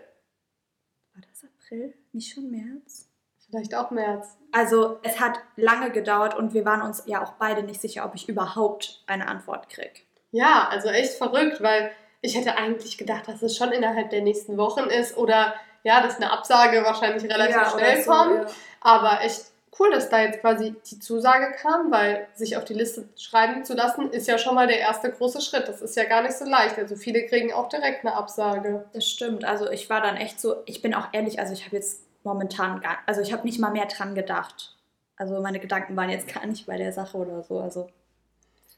War 1.14 1.24
das 1.28 1.44
April? 1.44 1.96
Nicht 2.14 2.34
schon 2.34 2.52
März? 2.52 3.08
Vielleicht 3.50 3.74
auch 3.76 3.90
März. 3.92 4.38
Also 4.52 5.00
es 5.04 5.20
hat 5.20 5.40
lange 5.56 5.92
gedauert 5.92 6.38
und 6.38 6.54
wir 6.54 6.66
waren 6.66 6.84
uns 6.84 7.04
ja 7.08 7.24
auch 7.24 7.34
beide 7.34 7.64
nicht 7.64 7.82
sicher, 7.82 8.06
ob 8.06 8.16
ich 8.16 8.30
überhaupt 8.30 9.04
eine 9.08 9.28
Antwort 9.28 9.70
kriege. 9.70 10.02
Ja, 10.32 10.68
also 10.70 10.90
echt 10.90 11.14
verrückt, 11.14 11.62
weil 11.62 11.92
ich 12.22 12.36
hätte 12.36 12.56
eigentlich 12.58 12.98
gedacht, 12.98 13.28
dass 13.28 13.42
es 13.42 13.58
schon 13.58 13.72
innerhalb 13.72 14.10
der 14.10 14.22
nächsten 14.22 14.58
Wochen 14.58 14.90
ist 14.90 15.18
oder 15.18 15.56
ja, 15.84 16.02
dass 16.02 16.18
eine 16.18 16.32
Absage 16.32 16.84
wahrscheinlich 16.84 17.24
relativ 17.24 17.56
ja, 17.56 17.70
schnell 17.70 18.02
so, 18.04 18.12
kommt. 18.12 18.50
Ja. 18.50 18.56
Aber 18.82 19.22
echt 19.22 19.46
cool, 19.80 19.90
dass 19.92 20.10
da 20.10 20.22
jetzt 20.22 20.42
quasi 20.42 20.76
die 20.90 21.00
Zusage 21.00 21.56
kam, 21.60 21.92
weil 21.92 22.28
sich 22.36 22.58
auf 22.58 22.66
die 22.66 22.74
Liste 22.74 23.10
schreiben 23.18 23.64
zu 23.66 23.74
lassen, 23.74 24.12
ist 24.12 24.28
ja 24.28 24.38
schon 24.38 24.56
mal 24.56 24.68
der 24.68 24.80
erste 24.80 25.12
große 25.12 25.42
Schritt. 25.42 25.68
Das 25.68 25.82
ist 25.82 25.96
ja 25.96 26.04
gar 26.04 26.22
nicht 26.22 26.38
so 26.38 26.46
leicht. 26.46 26.78
Also 26.78 26.96
viele 26.96 27.26
kriegen 27.26 27.54
auch 27.54 27.70
direkt 27.70 28.06
eine 28.06 28.16
Absage. 28.16 28.86
Das 28.94 29.08
stimmt. 29.08 29.44
Also 29.44 29.70
ich 29.70 29.90
war 29.90 30.02
dann 30.02 30.18
echt 30.18 30.40
so, 30.40 30.58
ich 30.66 30.82
bin 30.82 30.94
auch 30.94 31.08
ehrlich, 31.14 31.40
also 31.40 31.54
ich 31.54 31.66
habe 31.66 31.78
jetzt 31.78 32.04
momentan 32.24 32.82
gar, 32.82 33.00
also 33.08 33.22
ich 33.22 33.34
habe 33.34 33.44
nicht 33.46 33.60
mal 33.60 33.72
mehr 33.72 33.88
dran 33.88 34.14
gedacht. 34.14 34.76
Also 35.16 35.40
meine 35.42 35.60
Gedanken 35.60 35.96
waren 35.96 36.10
jetzt 36.10 36.32
gar 36.32 36.46
nicht 36.46 36.68
bei 36.68 36.78
der 36.78 36.94
Sache 36.94 37.18
oder 37.18 37.42
so. 37.42 37.60
Also 37.60 37.90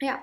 ja. 0.01 0.19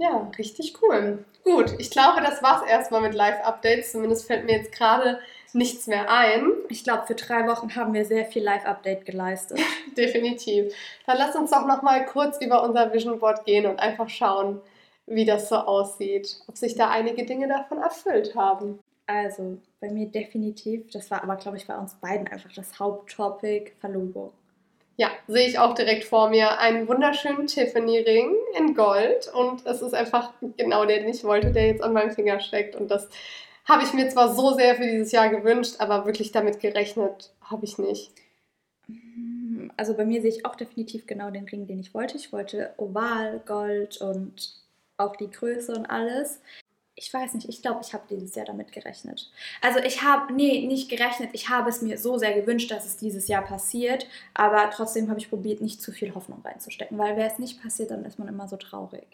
Ja, 0.00 0.30
richtig 0.38 0.76
cool. 0.80 1.26
Gut, 1.44 1.74
ich 1.78 1.90
glaube, 1.90 2.22
das 2.22 2.42
war's 2.42 2.66
erstmal 2.66 3.02
mit 3.02 3.14
Live-Updates. 3.14 3.92
Zumindest 3.92 4.26
fällt 4.26 4.46
mir 4.46 4.56
jetzt 4.56 4.72
gerade 4.72 5.20
nichts 5.52 5.86
mehr 5.86 6.10
ein. 6.10 6.52
Ich 6.70 6.84
glaube, 6.84 7.06
für 7.06 7.14
drei 7.14 7.46
Wochen 7.46 7.76
haben 7.76 7.92
wir 7.92 8.06
sehr 8.06 8.24
viel 8.24 8.42
Live-Update 8.42 9.04
geleistet. 9.04 9.60
Definitiv. 9.98 10.74
Dann 11.04 11.18
lass 11.18 11.36
uns 11.36 11.50
doch 11.50 11.66
noch 11.66 11.82
mal 11.82 12.06
kurz 12.06 12.40
über 12.40 12.62
unser 12.62 12.94
Vision 12.94 13.20
Board 13.20 13.44
gehen 13.44 13.66
und 13.66 13.78
einfach 13.78 14.08
schauen, 14.08 14.62
wie 15.04 15.26
das 15.26 15.50
so 15.50 15.56
aussieht. 15.56 16.34
Ob 16.48 16.56
sich 16.56 16.74
da 16.76 16.88
einige 16.88 17.26
Dinge 17.26 17.46
davon 17.46 17.76
erfüllt 17.76 18.34
haben. 18.34 18.78
Also, 19.06 19.58
bei 19.80 19.90
mir 19.90 20.06
definitiv. 20.06 20.90
Das 20.92 21.10
war 21.10 21.22
aber, 21.22 21.36
glaube 21.36 21.58
ich, 21.58 21.66
bei 21.66 21.76
uns 21.76 21.94
beiden 21.96 22.26
einfach 22.26 22.52
das 22.54 22.78
Haupttopic 22.78 23.72
Verlobung. 23.80 24.32
Ja, 25.00 25.10
sehe 25.28 25.48
ich 25.48 25.58
auch 25.58 25.74
direkt 25.74 26.04
vor 26.04 26.28
mir. 26.28 26.58
Einen 26.58 26.86
wunderschönen 26.86 27.46
Tiffany-Ring 27.46 28.34
in 28.58 28.74
Gold. 28.74 29.32
Und 29.32 29.64
es 29.64 29.80
ist 29.80 29.94
einfach 29.94 30.34
genau 30.58 30.84
der, 30.84 30.98
den 30.98 31.08
ich 31.08 31.24
wollte, 31.24 31.52
der 31.52 31.68
jetzt 31.68 31.82
an 31.82 31.94
meinem 31.94 32.10
Finger 32.10 32.38
steckt. 32.38 32.76
Und 32.76 32.90
das 32.90 33.08
habe 33.64 33.82
ich 33.82 33.94
mir 33.94 34.10
zwar 34.10 34.34
so 34.34 34.52
sehr 34.52 34.74
für 34.74 34.84
dieses 34.84 35.10
Jahr 35.10 35.30
gewünscht, 35.30 35.76
aber 35.78 36.04
wirklich 36.04 36.32
damit 36.32 36.60
gerechnet 36.60 37.32
habe 37.40 37.64
ich 37.64 37.78
nicht. 37.78 38.12
Also 39.78 39.96
bei 39.96 40.04
mir 40.04 40.20
sehe 40.20 40.32
ich 40.32 40.44
auch 40.44 40.54
definitiv 40.54 41.06
genau 41.06 41.30
den 41.30 41.48
Ring, 41.48 41.66
den 41.66 41.80
ich 41.80 41.94
wollte. 41.94 42.18
Ich 42.18 42.30
wollte 42.30 42.74
oval, 42.76 43.40
Gold 43.46 44.02
und 44.02 44.52
auch 44.98 45.16
die 45.16 45.30
Größe 45.30 45.72
und 45.76 45.86
alles 45.86 46.42
ich 47.00 47.12
weiß 47.12 47.32
nicht, 47.32 47.48
ich 47.48 47.62
glaube, 47.62 47.80
ich 47.82 47.94
habe 47.94 48.04
dieses 48.10 48.34
Jahr 48.34 48.44
damit 48.44 48.72
gerechnet. 48.72 49.30
Also 49.62 49.78
ich 49.78 50.02
habe, 50.02 50.32
nee, 50.34 50.66
nicht 50.66 50.90
gerechnet, 50.90 51.30
ich 51.32 51.48
habe 51.48 51.70
es 51.70 51.80
mir 51.80 51.96
so 51.96 52.18
sehr 52.18 52.34
gewünscht, 52.34 52.70
dass 52.70 52.84
es 52.84 52.98
dieses 52.98 53.26
Jahr 53.26 53.42
passiert, 53.42 54.06
aber 54.34 54.68
trotzdem 54.70 55.08
habe 55.08 55.18
ich 55.18 55.30
probiert, 55.30 55.62
nicht 55.62 55.80
zu 55.80 55.92
viel 55.92 56.14
Hoffnung 56.14 56.42
reinzustecken, 56.44 56.98
weil 56.98 57.16
wäre 57.16 57.30
es 57.30 57.38
nicht 57.38 57.62
passiert, 57.62 57.90
dann 57.90 58.04
ist 58.04 58.18
man 58.18 58.28
immer 58.28 58.48
so 58.48 58.56
traurig. 58.56 59.06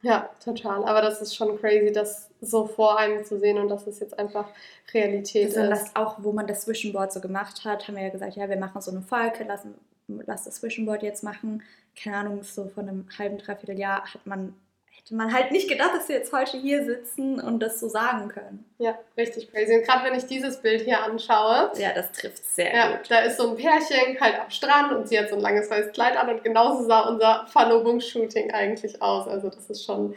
Ja, 0.00 0.30
total. 0.42 0.84
Aber 0.84 1.02
das 1.02 1.20
ist 1.20 1.34
schon 1.34 1.58
crazy, 1.58 1.92
das 1.92 2.30
so 2.40 2.66
vor 2.66 2.98
einem 2.98 3.24
zu 3.24 3.38
sehen 3.38 3.58
und 3.58 3.68
dass 3.68 3.86
es 3.86 4.00
jetzt 4.00 4.18
einfach 4.18 4.48
Realität 4.94 5.48
das 5.48 5.56
ist. 5.56 5.70
Das 5.70 5.96
auch, 5.96 6.16
wo 6.22 6.32
man 6.32 6.46
das 6.46 6.62
Zwischenboard 6.62 7.12
so 7.12 7.20
gemacht 7.20 7.64
hat, 7.64 7.86
haben 7.86 7.96
wir 7.96 8.04
ja 8.04 8.10
gesagt, 8.10 8.36
ja, 8.36 8.48
wir 8.48 8.56
machen 8.56 8.80
so 8.80 8.90
eine 8.90 9.02
Folge, 9.02 9.44
lassen, 9.44 9.74
lass 10.08 10.44
das 10.44 10.56
Zwischenboard 10.56 11.02
jetzt 11.02 11.22
machen. 11.22 11.62
Keine 12.00 12.16
Ahnung, 12.16 12.42
so 12.42 12.68
von 12.68 12.88
einem 12.88 13.06
halben, 13.18 13.38
dreiviertel 13.38 13.78
Jahr 13.78 14.02
hat 14.14 14.26
man 14.26 14.54
hätte 15.06 15.14
man 15.14 15.32
halt 15.32 15.52
nicht 15.52 15.68
gedacht, 15.68 15.94
dass 15.94 16.08
wir 16.08 16.16
jetzt 16.16 16.32
heute 16.32 16.58
hier 16.58 16.84
sitzen 16.84 17.38
und 17.38 17.60
das 17.60 17.78
so 17.78 17.88
sagen 17.88 18.28
können. 18.28 18.64
Ja, 18.78 18.98
richtig 19.16 19.52
crazy. 19.52 19.76
Und 19.76 19.84
gerade 19.84 20.04
wenn 20.04 20.18
ich 20.18 20.26
dieses 20.26 20.60
Bild 20.60 20.80
hier 20.82 21.00
anschaue. 21.00 21.70
Ja, 21.76 21.92
das 21.94 22.10
trifft 22.10 22.44
sehr 22.44 22.74
ja, 22.74 22.96
gut. 22.96 23.08
Da 23.08 23.20
ist 23.20 23.36
so 23.36 23.50
ein 23.50 23.56
Pärchen 23.56 24.20
halt 24.20 24.40
am 24.40 24.50
Strand 24.50 24.92
und 24.92 25.08
sie 25.08 25.16
hat 25.16 25.28
so 25.28 25.36
ein 25.36 25.40
langes 25.40 25.70
weißes 25.70 25.92
Kleid 25.92 26.16
an 26.16 26.28
und 26.28 26.42
genauso 26.42 26.84
sah 26.84 27.08
unser 27.08 27.46
Verlobungsshooting 27.46 28.50
eigentlich 28.50 29.00
aus. 29.00 29.28
Also 29.28 29.48
das 29.48 29.70
ist 29.70 29.84
schon 29.84 30.16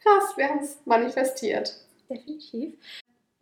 krass, 0.00 0.36
wir 0.36 0.48
haben 0.48 0.60
es 0.60 0.78
manifestiert. 0.84 1.74
Definitiv. 2.08 2.78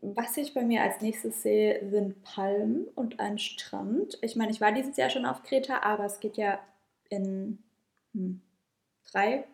Was 0.00 0.38
ich 0.38 0.54
bei 0.54 0.62
mir 0.62 0.82
als 0.82 1.02
nächstes 1.02 1.42
sehe, 1.42 1.86
sind 1.90 2.22
Palmen 2.22 2.86
und 2.94 3.20
ein 3.20 3.38
Strand. 3.38 4.16
Ich 4.22 4.36
meine, 4.36 4.52
ich 4.52 4.60
war 4.62 4.72
dieses 4.72 4.96
Jahr 4.96 5.10
schon 5.10 5.26
auf 5.26 5.42
Kreta, 5.42 5.82
aber 5.82 6.06
es 6.06 6.18
geht 6.20 6.38
ja 6.38 6.58
in 7.10 7.58
hm, 8.14 8.40
drei 9.10 9.44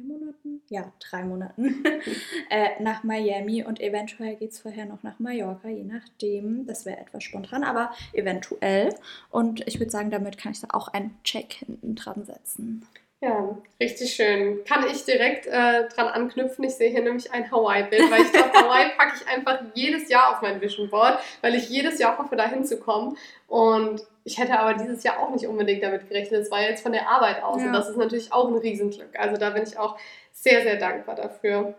drei 0.00 0.06
Monaten? 0.06 0.62
Ja, 0.68 0.92
drei 0.98 1.24
Monaten 1.24 1.84
äh, 2.50 2.82
nach 2.82 3.02
Miami 3.02 3.64
und 3.64 3.80
eventuell 3.80 4.36
geht 4.36 4.52
es 4.52 4.60
vorher 4.60 4.86
noch 4.86 5.02
nach 5.02 5.18
Mallorca, 5.18 5.68
je 5.68 5.84
nachdem. 5.84 6.66
Das 6.66 6.86
wäre 6.86 6.98
etwas 6.98 7.22
spontan, 7.24 7.64
aber 7.64 7.92
eventuell. 8.12 8.94
Und 9.30 9.66
ich 9.66 9.78
würde 9.78 9.90
sagen, 9.90 10.10
damit 10.10 10.38
kann 10.38 10.52
ich 10.52 10.60
da 10.60 10.68
auch 10.72 10.88
einen 10.88 11.18
Check 11.24 11.54
hinten 11.54 11.94
dran 11.94 12.24
setzen. 12.24 12.86
Ja, 13.22 13.58
richtig 13.78 14.14
schön. 14.14 14.64
Kann 14.64 14.86
ich 14.90 15.04
direkt 15.04 15.46
äh, 15.46 15.88
dran 15.88 16.08
anknüpfen. 16.08 16.64
Ich 16.64 16.76
sehe 16.76 16.90
hier 16.90 17.02
nämlich 17.02 17.30
ein 17.32 17.50
Hawaii-Bild, 17.50 18.10
weil 18.10 18.22
ich 18.22 18.32
glaube, 18.32 18.50
Hawaii 18.54 18.96
packe 18.96 19.16
ich 19.20 19.28
einfach 19.28 19.60
jedes 19.74 20.08
Jahr 20.08 20.34
auf 20.34 20.40
mein 20.40 20.58
Vision 20.62 20.88
Board, 20.88 21.18
weil 21.42 21.54
ich 21.54 21.68
jedes 21.68 21.98
Jahr 21.98 22.16
hoffe, 22.16 22.36
da 22.36 22.48
hinzukommen. 22.48 23.18
Und 23.46 24.02
ich 24.24 24.38
hätte 24.38 24.58
aber 24.58 24.82
dieses 24.82 25.02
Jahr 25.02 25.18
auch 25.18 25.30
nicht 25.30 25.46
unbedingt 25.46 25.82
damit 25.82 26.08
gerechnet. 26.08 26.42
Es 26.42 26.50
war 26.50 26.62
jetzt 26.62 26.82
von 26.82 26.92
der 26.92 27.08
Arbeit 27.08 27.42
aus. 27.42 27.60
Ja. 27.60 27.68
Und 27.68 27.72
das 27.72 27.88
ist 27.88 27.96
natürlich 27.96 28.32
auch 28.32 28.48
ein 28.48 28.56
Riesenglück. 28.56 29.18
Also 29.18 29.36
da 29.36 29.50
bin 29.50 29.62
ich 29.62 29.78
auch 29.78 29.98
sehr, 30.32 30.62
sehr 30.62 30.76
dankbar 30.76 31.14
dafür. 31.14 31.74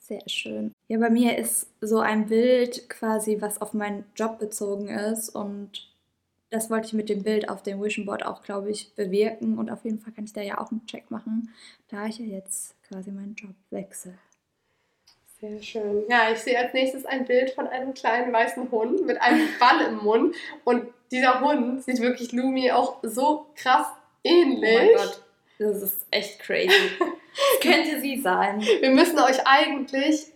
Sehr 0.00 0.26
schön. 0.26 0.72
Ja, 0.88 0.98
bei 0.98 1.10
mir 1.10 1.36
ist 1.36 1.68
so 1.82 1.98
ein 1.98 2.26
Bild 2.26 2.88
quasi, 2.88 3.40
was 3.40 3.60
auf 3.60 3.74
meinen 3.74 4.06
Job 4.16 4.38
bezogen 4.38 4.88
ist. 4.88 5.28
Und 5.28 5.90
das 6.50 6.70
wollte 6.70 6.86
ich 6.86 6.92
mit 6.94 7.10
dem 7.10 7.22
Bild 7.22 7.50
auf 7.50 7.62
dem 7.62 7.82
Vision 7.82 8.06
Board 8.06 8.24
auch, 8.24 8.42
glaube 8.42 8.70
ich, 8.70 8.94
bewirken. 8.94 9.58
Und 9.58 9.70
auf 9.70 9.84
jeden 9.84 9.98
Fall 9.98 10.14
kann 10.14 10.24
ich 10.24 10.32
da 10.32 10.40
ja 10.40 10.58
auch 10.58 10.70
einen 10.70 10.86
Check 10.86 11.10
machen, 11.10 11.52
da 11.88 12.06
ich 12.06 12.18
ja 12.18 12.24
jetzt 12.24 12.74
quasi 12.88 13.10
meinen 13.10 13.34
Job 13.34 13.54
wechsle. 13.70 14.14
Sehr 15.40 15.62
schön. 15.62 16.04
Ja, 16.08 16.32
ich 16.32 16.38
sehe 16.38 16.58
als 16.58 16.72
nächstes 16.72 17.04
ein 17.04 17.26
Bild 17.26 17.50
von 17.50 17.68
einem 17.68 17.94
kleinen 17.94 18.32
weißen 18.32 18.70
Hund 18.72 19.06
mit 19.06 19.20
einem 19.20 19.46
Ball 19.60 19.86
im 19.86 19.98
Mund. 19.98 20.34
Und 20.64 20.86
dieser 21.10 21.40
Hund 21.40 21.82
sieht 21.84 22.00
wirklich 22.00 22.32
Lumi 22.32 22.70
auch 22.70 22.98
so 23.02 23.46
krass 23.54 23.86
ähnlich. 24.24 24.78
Oh 24.80 24.96
mein 24.96 24.96
Gott, 24.96 25.22
das 25.58 25.82
ist 25.82 26.06
echt 26.10 26.38
crazy. 26.40 26.70
Könnte 27.62 28.00
sie 28.00 28.20
sein. 28.20 28.60
Wir 28.60 28.90
müssen 28.90 29.18
euch 29.18 29.46
eigentlich, 29.46 30.26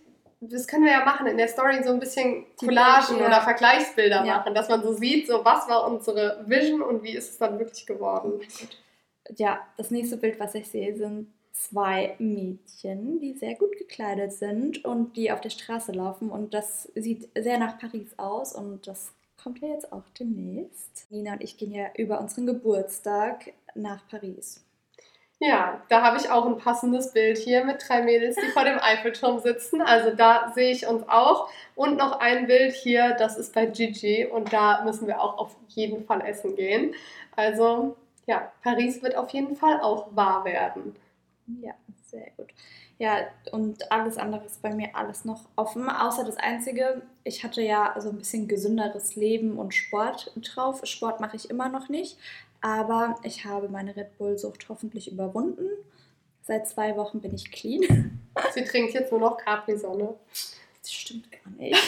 das 0.41 0.67
können 0.67 0.85
wir 0.85 0.93
ja 0.93 1.05
machen, 1.05 1.27
in 1.27 1.37
der 1.37 1.49
Story 1.49 1.83
so 1.83 1.91
ein 1.91 2.01
bisschen 2.01 2.47
Collagen 2.57 3.19
ja. 3.19 3.27
oder 3.27 3.41
Vergleichsbilder 3.43 4.25
ja. 4.25 4.37
machen, 4.39 4.55
dass 4.55 4.69
man 4.69 4.83
so 4.83 4.93
sieht, 4.93 5.27
so 5.27 5.45
was 5.45 5.69
war 5.69 5.91
unsere 5.91 6.45
Vision 6.47 6.83
und 6.83 7.03
wie 7.03 7.15
ist 7.17 7.31
es 7.31 7.39
dann 7.39 7.59
wirklich 7.59 7.87
geworden. 7.87 8.41
Ja, 9.37 9.61
das 9.77 9.91
nächste 9.91 10.17
Bild, 10.17 10.39
was 10.41 10.55
ich 10.55 10.69
sehe, 10.69 10.97
sind 10.97 11.33
zwei 11.53 12.17
Mädchen, 12.19 13.21
die 13.21 13.35
sehr 13.35 13.55
gut 13.55 13.77
gekleidet 13.77 14.33
sind 14.33 14.85
und 14.85 15.17
die 15.17 15.31
auf 15.31 15.41
der 15.41 15.51
Straße 15.51 15.93
laufen. 15.93 16.31
Und 16.31 16.55
das 16.55 16.91
sieht 16.95 17.29
sehr 17.39 17.59
nach 17.59 17.79
Paris 17.79 18.19
aus 18.19 18.55
und 18.55 18.87
das 18.87 19.13
kommt 19.43 19.61
ja 19.61 19.69
jetzt 19.69 19.93
auch 19.93 20.09
demnächst. 20.19 21.11
Nina 21.11 21.33
und 21.35 21.43
ich 21.43 21.57
gehen 21.57 21.73
ja 21.73 21.87
über 21.97 22.21
unseren 22.21 22.47
Geburtstag 22.47 23.53
nach 23.75 24.07
Paris. 24.09 24.65
Ja, 25.39 25.83
da 25.89 26.03
habe 26.03 26.19
ich 26.19 26.31
auch 26.31 26.47
ein 26.47 26.57
passendes 26.57 27.13
Bild 27.13 27.37
hier 27.37 27.65
mit 27.65 27.85
drei 27.89 28.03
Mädels, 28.03 28.37
die 28.37 28.53
vor 28.53 28.65
dem 28.65 28.79
Eiffelturm 28.81 29.41
sitzen. 29.41 29.83
Also 29.83 30.15
da 30.15 30.53
sehe 30.55 30.71
ich 30.71 30.87
uns 30.87 31.03
auch. 31.09 31.49
Und 31.75 31.97
noch 31.97 32.21
ein 32.21 32.47
Bild 32.47 32.75
hier, 32.75 33.17
das 33.19 33.37
ist 33.37 33.53
bei 33.53 33.67
Gigi 33.67 34.25
und 34.25 34.53
da 34.53 34.85
müssen 34.85 35.09
wir 35.09 35.21
auch 35.21 35.39
auf 35.39 35.57
jeden 35.67 36.05
Fall 36.05 36.21
essen 36.21 36.55
gehen. 36.55 36.95
Also 37.35 37.97
ja, 38.27 38.53
Paris 38.63 39.03
wird 39.03 39.17
auf 39.17 39.31
jeden 39.31 39.57
Fall 39.57 39.81
auch 39.81 40.15
wahr 40.15 40.45
werden. 40.45 40.95
Ja, 41.61 41.75
Sehr 42.13 42.31
gut. 42.37 42.53
Ja, 42.99 43.27
und 43.51 43.91
alles 43.91 44.19
andere 44.19 44.45
ist 44.45 44.63
bei 44.63 44.73
mir 44.75 44.95
alles 44.95 45.25
noch 45.25 45.47
offen, 45.57 45.89
außer 45.89 46.25
das 46.25 46.37
Einzige, 46.37 47.03
ich 47.25 47.43
hatte 47.43 47.63
ja 47.63 47.95
so 47.99 48.11
ein 48.11 48.19
bisschen 48.19 48.47
gesünderes 48.47 49.17
Leben 49.17 49.59
und 49.59 49.75
Sport 49.75 50.31
drauf. 50.37 50.83
Sport 50.85 51.19
mache 51.19 51.37
ich 51.37 51.51
immer 51.51 51.69
noch 51.71 51.89
nicht, 51.89 52.19
aber 52.61 53.17
ich 53.25 53.47
habe 53.47 53.69
meine 53.69 53.97
Red 53.97 54.19
Bull-Sucht 54.19 54.69
hoffentlich 54.69 55.11
überwunden. 55.11 55.67
Seit 56.43 56.69
zwei 56.69 56.97
Wochen 56.97 57.21
bin 57.21 57.35
ich 57.35 57.51
clean. 57.51 58.21
Sie 58.53 58.65
trinkt 58.65 58.93
jetzt 58.93 59.11
nur 59.11 59.21
noch 59.21 59.39
Capri-Sonne. 59.39 60.15
Das 60.83 60.93
stimmt 60.93 61.29
gar 61.33 61.51
nicht. 61.57 61.81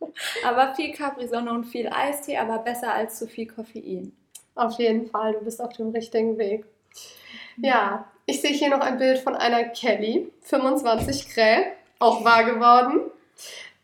aber 0.44 0.74
viel 0.74 0.92
Capri-Sonne 0.92 1.50
und 1.50 1.64
viel 1.64 1.88
Eistee, 1.88 2.38
aber 2.38 2.58
besser 2.58 2.94
als 2.94 3.18
zu 3.18 3.26
viel 3.26 3.46
Koffein. 3.46 4.12
Auf 4.54 4.78
jeden 4.78 5.08
Fall, 5.08 5.32
du 5.32 5.40
bist 5.40 5.60
auf 5.60 5.72
dem 5.72 5.90
richtigen 5.90 6.38
Weg. 6.38 6.64
Ja, 7.56 8.11
ich 8.26 8.40
sehe 8.40 8.52
hier 8.52 8.70
noch 8.70 8.80
ein 8.80 8.98
Bild 8.98 9.18
von 9.18 9.34
einer 9.34 9.64
Kelly, 9.64 10.30
25 10.42 11.34
Grä, 11.34 11.72
auch 11.98 12.24
wahr 12.24 12.44
geworden. 12.44 13.00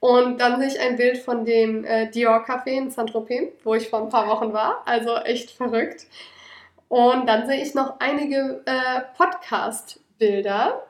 Und 0.00 0.40
dann 0.40 0.60
sehe 0.60 0.68
ich 0.68 0.80
ein 0.80 0.96
Bild 0.96 1.18
von 1.18 1.44
dem 1.44 1.84
äh, 1.84 2.08
Dior 2.10 2.44
Café 2.44 2.68
in 2.68 2.90
Saint-Tropez, 2.90 3.52
wo 3.64 3.74
ich 3.74 3.88
vor 3.88 4.02
ein 4.02 4.08
paar 4.08 4.28
Wochen 4.28 4.52
war. 4.52 4.82
Also 4.86 5.16
echt 5.16 5.50
verrückt. 5.50 6.06
Und 6.88 7.26
dann 7.26 7.46
sehe 7.46 7.60
ich 7.60 7.74
noch 7.74 7.98
einige 7.98 8.62
äh, 8.64 9.00
Podcast-Bilder. 9.16 10.82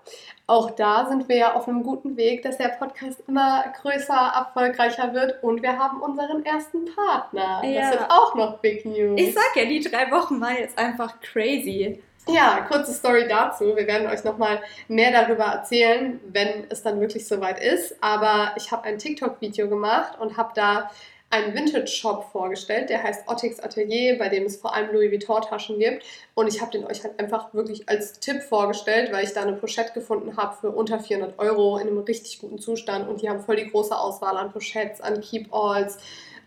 Auch 0.47 0.71
da 0.71 1.07
sind 1.07 1.29
wir 1.29 1.37
ja 1.37 1.55
auf 1.55 1.69
einem 1.69 1.83
guten 1.83 2.17
Weg, 2.17 2.43
dass 2.43 2.57
der 2.57 2.69
Podcast 2.69 3.23
immer 3.27 3.65
größer, 3.83 4.33
erfolgreicher 4.35 5.13
wird 5.13 5.43
und 5.43 5.63
wir 5.63 5.79
haben 5.79 6.01
unseren 6.01 6.43
ersten 6.45 6.87
Partner. 6.87 7.63
Ja. 7.65 7.81
Das 7.81 7.91
sind 7.91 8.11
auch 8.11 8.35
noch 8.35 8.59
Big 8.61 8.87
News. 8.87 9.21
Ich 9.21 9.35
sag 9.35 9.57
ja, 9.57 9.67
die 9.67 9.81
drei 9.81 10.11
Wochen 10.11 10.41
waren 10.41 10.57
jetzt 10.57 10.79
einfach 10.79 11.21
crazy. 11.21 12.03
Ja, 12.31 12.67
kurze 12.69 12.93
Story 12.93 13.27
dazu. 13.27 13.75
Wir 13.75 13.87
werden 13.87 14.07
euch 14.07 14.23
nochmal 14.23 14.61
mehr 14.87 15.11
darüber 15.13 15.45
erzählen, 15.45 16.21
wenn 16.31 16.67
es 16.69 16.83
dann 16.83 17.01
wirklich 17.01 17.27
soweit 17.27 17.59
ist. 17.63 17.97
Aber 18.03 18.53
ich 18.57 18.71
habe 18.71 18.85
ein 18.85 18.99
TikTok-Video 18.99 19.67
gemacht 19.67 20.19
und 20.21 20.37
habe 20.37 20.51
da 20.55 20.91
einen 21.31 21.55
Vintage-Shop 21.55 22.31
vorgestellt, 22.33 22.91
der 22.91 23.03
heißt 23.03 23.29
Ottix 23.29 23.61
Atelier, 23.61 24.19
bei 24.19 24.29
dem 24.29 24.45
es 24.45 24.57
vor 24.57 24.75
allem 24.75 24.93
Louis 24.93 25.11
Vuitton-Taschen 25.11 25.79
gibt. 25.79 26.05
Und 26.35 26.49
ich 26.49 26.61
habe 26.61 26.71
den 26.71 26.85
euch 26.85 27.03
halt 27.03 27.19
einfach 27.19 27.53
wirklich 27.55 27.89
als 27.89 28.21
Tipp 28.21 28.43
vorgestellt, 28.43 29.11
weil 29.13 29.25
ich 29.25 29.33
da 29.33 29.43
eine 29.43 29.55
Pochette 29.55 29.93
gefunden 29.93 30.37
habe 30.37 30.57
für 30.57 30.71
unter 30.71 31.01
400 31.01 31.39
Euro 31.39 31.79
in 31.79 31.89
einem 31.89 31.99
richtig 31.99 32.41
guten 32.41 32.59
Zustand. 32.59 33.09
Und 33.09 33.23
die 33.23 33.29
haben 33.29 33.41
voll 33.41 33.57
die 33.57 33.71
große 33.71 33.97
Auswahl 33.97 34.37
an 34.37 34.53
Pochettes, 34.53 35.01
an 35.01 35.21
Keep-Alls, 35.21 35.99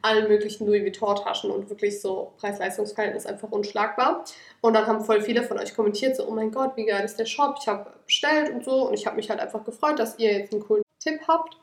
allen 0.01 0.27
möglichen 0.27 0.65
Louis 0.65 0.83
Vuitton-Taschen 0.83 1.51
und 1.51 1.69
wirklich 1.69 2.01
so 2.01 2.33
Preis-Leistungs-Verhältnis 2.37 3.25
einfach 3.25 3.51
unschlagbar. 3.51 4.23
Und 4.61 4.73
dann 4.73 4.87
haben 4.87 5.03
voll 5.03 5.21
viele 5.21 5.43
von 5.43 5.59
euch 5.59 5.75
kommentiert, 5.75 6.15
so, 6.15 6.27
oh 6.27 6.31
mein 6.31 6.51
Gott, 6.51 6.75
wie 6.75 6.85
geil 6.85 7.03
ist 7.03 7.19
der 7.19 7.25
Shop, 7.25 7.57
ich 7.59 7.67
habe 7.67 7.91
bestellt 8.05 8.53
und 8.53 8.63
so. 8.63 8.87
Und 8.87 8.93
ich 8.93 9.05
habe 9.05 9.15
mich 9.15 9.29
halt 9.29 9.39
einfach 9.39 9.63
gefreut, 9.63 9.99
dass 9.99 10.17
ihr 10.19 10.33
jetzt 10.33 10.53
einen 10.53 10.63
coolen 10.63 10.83
Tipp 10.99 11.21
habt. 11.27 11.57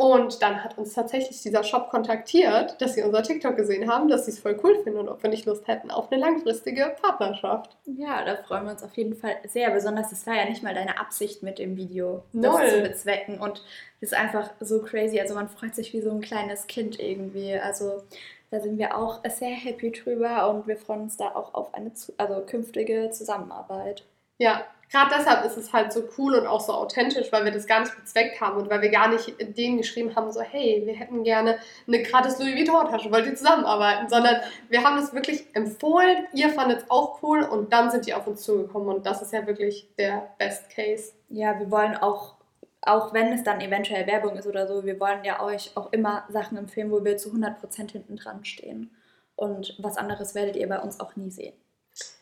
Und 0.00 0.40
dann 0.40 0.64
hat 0.64 0.78
uns 0.78 0.94
tatsächlich 0.94 1.42
dieser 1.42 1.62
Shop 1.62 1.90
kontaktiert, 1.90 2.80
dass 2.80 2.94
sie 2.94 3.02
unser 3.02 3.22
TikTok 3.22 3.54
gesehen 3.54 3.86
haben, 3.86 4.08
dass 4.08 4.24
sie 4.24 4.30
es 4.30 4.38
voll 4.38 4.58
cool 4.64 4.82
finden 4.82 4.98
und 4.98 5.10
ob 5.10 5.22
wir 5.22 5.28
nicht 5.28 5.44
Lust 5.44 5.68
hätten 5.68 5.90
auf 5.90 6.10
eine 6.10 6.18
langfristige 6.18 6.96
Partnerschaft. 7.02 7.76
Ja, 7.84 8.24
da 8.24 8.36
freuen 8.36 8.64
wir 8.64 8.70
uns 8.70 8.82
auf 8.82 8.96
jeden 8.96 9.14
Fall 9.14 9.36
sehr. 9.46 9.70
Besonders, 9.70 10.10
es 10.10 10.26
war 10.26 10.36
ja 10.36 10.46
nicht 10.46 10.62
mal 10.62 10.72
deine 10.72 10.98
Absicht 10.98 11.42
mit 11.42 11.58
dem 11.58 11.76
Video, 11.76 12.22
das 12.32 12.50
Null. 12.50 12.68
zu 12.70 12.80
bezwecken. 12.80 13.40
Und 13.40 13.62
es 14.00 14.12
ist 14.12 14.14
einfach 14.18 14.48
so 14.60 14.80
crazy. 14.80 15.20
Also 15.20 15.34
man 15.34 15.50
freut 15.50 15.74
sich 15.74 15.92
wie 15.92 16.00
so 16.00 16.10
ein 16.10 16.22
kleines 16.22 16.66
Kind 16.66 16.98
irgendwie. 16.98 17.58
Also 17.58 18.02
da 18.50 18.58
sind 18.58 18.78
wir 18.78 18.96
auch 18.96 19.20
sehr 19.28 19.50
happy 19.50 19.92
drüber 19.92 20.48
und 20.48 20.66
wir 20.66 20.78
freuen 20.78 21.02
uns 21.02 21.18
da 21.18 21.34
auch 21.34 21.52
auf 21.52 21.74
eine 21.74 21.92
also 22.16 22.40
künftige 22.46 23.10
Zusammenarbeit. 23.10 24.06
Ja, 24.38 24.64
gerade 24.90 25.14
deshalb 25.16 25.44
ist 25.44 25.56
es 25.56 25.72
halt 25.72 25.92
so 25.92 26.02
cool 26.18 26.34
und 26.34 26.46
auch 26.46 26.60
so 26.60 26.72
authentisch, 26.72 27.30
weil 27.30 27.44
wir 27.44 27.52
das 27.52 27.66
gar 27.66 27.80
nicht 27.80 27.96
bezweckt 27.96 28.40
haben 28.40 28.60
und 28.60 28.70
weil 28.70 28.82
wir 28.82 28.90
gar 28.90 29.08
nicht 29.08 29.34
denen 29.56 29.78
geschrieben 29.78 30.14
haben, 30.16 30.32
so, 30.32 30.40
hey, 30.40 30.82
wir 30.84 30.94
hätten 30.94 31.22
gerne 31.22 31.58
eine 31.86 32.02
gratis 32.02 32.38
Louis 32.38 32.54
Vuitton-Tasche, 32.56 33.10
wollt 33.12 33.26
ihr 33.26 33.34
zusammenarbeiten? 33.34 34.08
Sondern 34.08 34.36
wir 34.68 34.82
haben 34.82 34.98
es 34.98 35.14
wirklich 35.14 35.44
empfohlen, 35.54 36.26
ihr 36.32 36.50
fandet 36.50 36.82
es 36.82 36.90
auch 36.90 37.22
cool 37.22 37.42
und 37.42 37.72
dann 37.72 37.90
sind 37.90 38.06
die 38.06 38.14
auf 38.14 38.26
uns 38.26 38.42
zugekommen 38.42 38.88
und 38.88 39.06
das 39.06 39.22
ist 39.22 39.32
ja 39.32 39.46
wirklich 39.46 39.88
der 39.96 40.30
Best 40.38 40.70
Case. 40.70 41.12
Ja, 41.28 41.58
wir 41.58 41.70
wollen 41.70 41.96
auch 41.96 42.34
auch 42.82 43.12
wenn 43.12 43.32
es 43.34 43.42
dann 43.42 43.60
eventuell 43.60 44.06
Werbung 44.06 44.36
ist 44.36 44.46
oder 44.46 44.66
so, 44.66 44.86
wir 44.86 44.98
wollen 45.00 45.22
ja 45.22 45.42
euch 45.42 45.76
auch 45.76 45.92
immer 45.92 46.24
Sachen 46.30 46.56
empfehlen, 46.56 46.90
wo 46.90 47.04
wir 47.04 47.18
zu 47.18 47.30
100% 47.30 47.92
hinten 47.92 48.16
dran 48.16 48.42
stehen. 48.44 48.90
Und 49.36 49.76
was 49.78 49.98
anderes 49.98 50.34
werdet 50.34 50.56
ihr 50.56 50.66
bei 50.66 50.78
uns 50.78 50.98
auch 50.98 51.14
nie 51.14 51.30
sehen. 51.30 51.52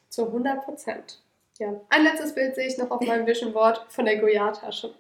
Zu 0.09 0.25
100%. 0.25 1.19
Ja, 1.59 1.75
ein 1.89 2.05
letztes 2.05 2.37
Bild 2.37 2.55
sehe 2.55 2.69
ich 2.69 2.79
noch 2.79 2.91
auf 2.93 3.01
meinem 3.01 3.27
Vision 3.27 3.53
Board 3.53 3.85
von 3.89 4.05
der 4.05 4.19
Goya-Tasche. 4.19 4.95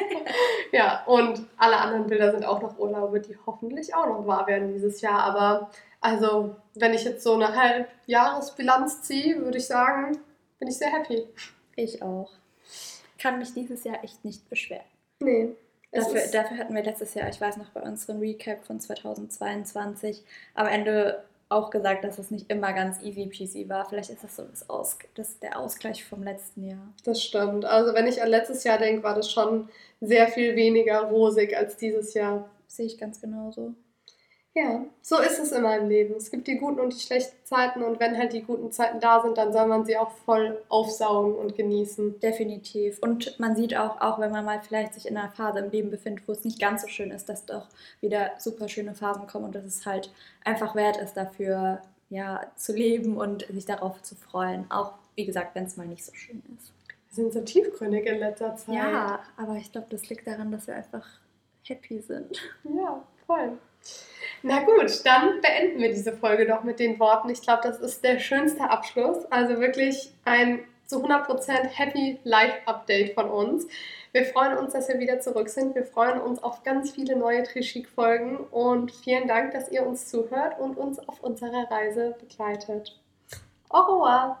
ja, 0.72 1.04
und 1.06 1.46
alle 1.56 1.76
anderen 1.76 2.08
Bilder 2.08 2.32
sind 2.32 2.44
auch 2.44 2.60
noch 2.60 2.78
Urlaube, 2.78 3.20
die 3.20 3.38
hoffentlich 3.46 3.94
auch 3.94 4.06
noch 4.06 4.26
wahr 4.26 4.48
werden 4.48 4.72
dieses 4.72 5.00
Jahr. 5.00 5.20
Aber 5.20 5.70
also, 6.00 6.56
wenn 6.74 6.94
ich 6.94 7.04
jetzt 7.04 7.22
so 7.22 7.34
eine 7.34 7.54
Halbjahresbilanz 7.54 9.02
ziehe, 9.02 9.38
würde 9.38 9.58
ich 9.58 9.66
sagen, 9.68 10.18
bin 10.58 10.66
ich 10.66 10.78
sehr 10.78 10.90
happy. 10.90 11.28
Ich 11.76 12.02
auch. 12.02 12.32
Kann 13.18 13.38
mich 13.38 13.54
dieses 13.54 13.84
Jahr 13.84 14.02
echt 14.02 14.24
nicht 14.24 14.50
beschweren. 14.50 14.84
Nee. 15.20 15.50
Dafür, 15.92 16.22
dafür 16.32 16.58
hatten 16.58 16.74
wir 16.74 16.82
letztes 16.82 17.14
Jahr, 17.14 17.28
ich 17.28 17.40
weiß 17.40 17.56
noch, 17.56 17.70
bei 17.70 17.80
unserem 17.80 18.18
Recap 18.18 18.64
von 18.64 18.80
2022 18.80 20.24
am 20.54 20.66
Ende 20.66 21.22
auch 21.54 21.70
gesagt, 21.70 22.04
dass 22.04 22.18
es 22.18 22.30
nicht 22.30 22.50
immer 22.50 22.72
ganz 22.72 23.02
easy 23.02 23.26
peasy 23.26 23.68
war. 23.68 23.88
Vielleicht 23.88 24.10
ist 24.10 24.24
das 24.24 24.36
so 24.36 24.42
das 24.42 24.68
Aus 24.68 24.98
das, 25.14 25.38
der 25.38 25.58
Ausgleich 25.58 26.04
vom 26.04 26.22
letzten 26.22 26.64
Jahr. 26.68 26.92
Das 27.04 27.22
stimmt. 27.22 27.64
Also 27.64 27.94
wenn 27.94 28.06
ich 28.06 28.22
an 28.22 28.28
letztes 28.28 28.64
Jahr 28.64 28.78
denke, 28.78 29.02
war 29.02 29.14
das 29.14 29.30
schon 29.30 29.68
sehr 30.00 30.28
viel 30.28 30.56
weniger 30.56 31.02
rosig 31.02 31.56
als 31.56 31.76
dieses 31.76 32.14
Jahr. 32.14 32.50
Sehe 32.66 32.86
ich 32.86 32.98
ganz 32.98 33.20
genauso. 33.20 33.74
Ja, 34.56 34.84
so 35.02 35.18
ist 35.18 35.40
es 35.40 35.50
immer 35.50 35.76
im 35.76 35.88
Leben. 35.88 36.14
Es 36.14 36.30
gibt 36.30 36.46
die 36.46 36.58
guten 36.58 36.78
und 36.78 36.94
die 36.94 37.00
schlechten 37.00 37.44
Zeiten 37.44 37.82
und 37.82 37.98
wenn 37.98 38.16
halt 38.16 38.32
die 38.32 38.42
guten 38.42 38.70
Zeiten 38.70 39.00
da 39.00 39.20
sind, 39.20 39.36
dann 39.36 39.52
soll 39.52 39.66
man 39.66 39.84
sie 39.84 39.96
auch 39.96 40.12
voll 40.12 40.62
aufsaugen 40.68 41.34
und 41.34 41.56
genießen. 41.56 42.20
Definitiv. 42.20 43.00
Und 43.00 43.38
man 43.40 43.56
sieht 43.56 43.76
auch, 43.76 44.00
auch 44.00 44.20
wenn 44.20 44.30
man 44.30 44.44
mal 44.44 44.62
vielleicht 44.62 44.94
sich 44.94 45.08
in 45.08 45.16
einer 45.16 45.30
Phase 45.30 45.58
im 45.58 45.72
Leben 45.72 45.90
befindet, 45.90 46.28
wo 46.28 46.32
es 46.32 46.44
nicht 46.44 46.60
ganz 46.60 46.82
so 46.82 46.88
schön 46.88 47.10
ist, 47.10 47.28
dass 47.28 47.46
doch 47.46 47.66
wieder 48.00 48.30
super 48.38 48.68
schöne 48.68 48.94
Phasen 48.94 49.26
kommen 49.26 49.46
und 49.46 49.56
dass 49.56 49.64
es 49.64 49.84
halt 49.86 50.12
einfach 50.44 50.76
wert 50.76 50.98
ist, 50.98 51.14
dafür 51.14 51.82
ja, 52.08 52.46
zu 52.54 52.72
leben 52.72 53.16
und 53.16 53.44
sich 53.48 53.66
darauf 53.66 54.02
zu 54.02 54.14
freuen. 54.14 54.70
Auch, 54.70 54.92
wie 55.16 55.26
gesagt, 55.26 55.56
wenn 55.56 55.64
es 55.64 55.76
mal 55.76 55.88
nicht 55.88 56.04
so 56.04 56.14
schön 56.14 56.40
ist. 56.56 56.72
Wir 57.08 57.24
sind 57.24 57.32
so 57.32 57.40
tiefgründig 57.40 58.06
in 58.06 58.18
letzter 58.20 58.54
Zeit. 58.54 58.76
Ja, 58.76 59.18
aber 59.36 59.56
ich 59.56 59.72
glaube, 59.72 59.88
das 59.90 60.08
liegt 60.08 60.28
daran, 60.28 60.52
dass 60.52 60.68
wir 60.68 60.76
einfach 60.76 61.06
happy 61.64 62.00
sind. 62.00 62.40
Ja, 62.62 63.02
voll. 63.26 63.58
Na 64.42 64.60
gut, 64.62 65.04
dann 65.06 65.40
beenden 65.40 65.80
wir 65.80 65.88
diese 65.88 66.12
Folge 66.12 66.46
doch 66.46 66.64
mit 66.64 66.78
den 66.78 66.98
Worten. 67.00 67.30
Ich 67.30 67.40
glaube, 67.40 67.62
das 67.64 67.80
ist 67.80 68.04
der 68.04 68.18
schönste 68.18 68.68
Abschluss. 68.68 69.24
Also 69.30 69.58
wirklich 69.58 70.12
ein 70.24 70.64
zu 70.86 71.02
100% 71.02 71.48
Happy 71.68 72.18
Life 72.24 72.58
Update 72.66 73.14
von 73.14 73.30
uns. 73.30 73.66
Wir 74.12 74.24
freuen 74.26 74.58
uns, 74.58 74.72
dass 74.74 74.88
wir 74.88 74.98
wieder 74.98 75.20
zurück 75.20 75.48
sind. 75.48 75.74
Wir 75.74 75.84
freuen 75.84 76.20
uns 76.20 76.42
auf 76.42 76.62
ganz 76.62 76.92
viele 76.92 77.16
neue 77.16 77.42
Trichic-Folgen 77.42 78.36
und 78.36 78.92
vielen 78.92 79.26
Dank, 79.26 79.52
dass 79.52 79.70
ihr 79.70 79.86
uns 79.86 80.08
zuhört 80.08 80.60
und 80.60 80.76
uns 80.76 80.98
auf 81.00 81.20
unserer 81.22 81.70
Reise 81.70 82.14
begleitet. 82.20 83.00
Au 83.70 83.80
revoir! 83.80 84.38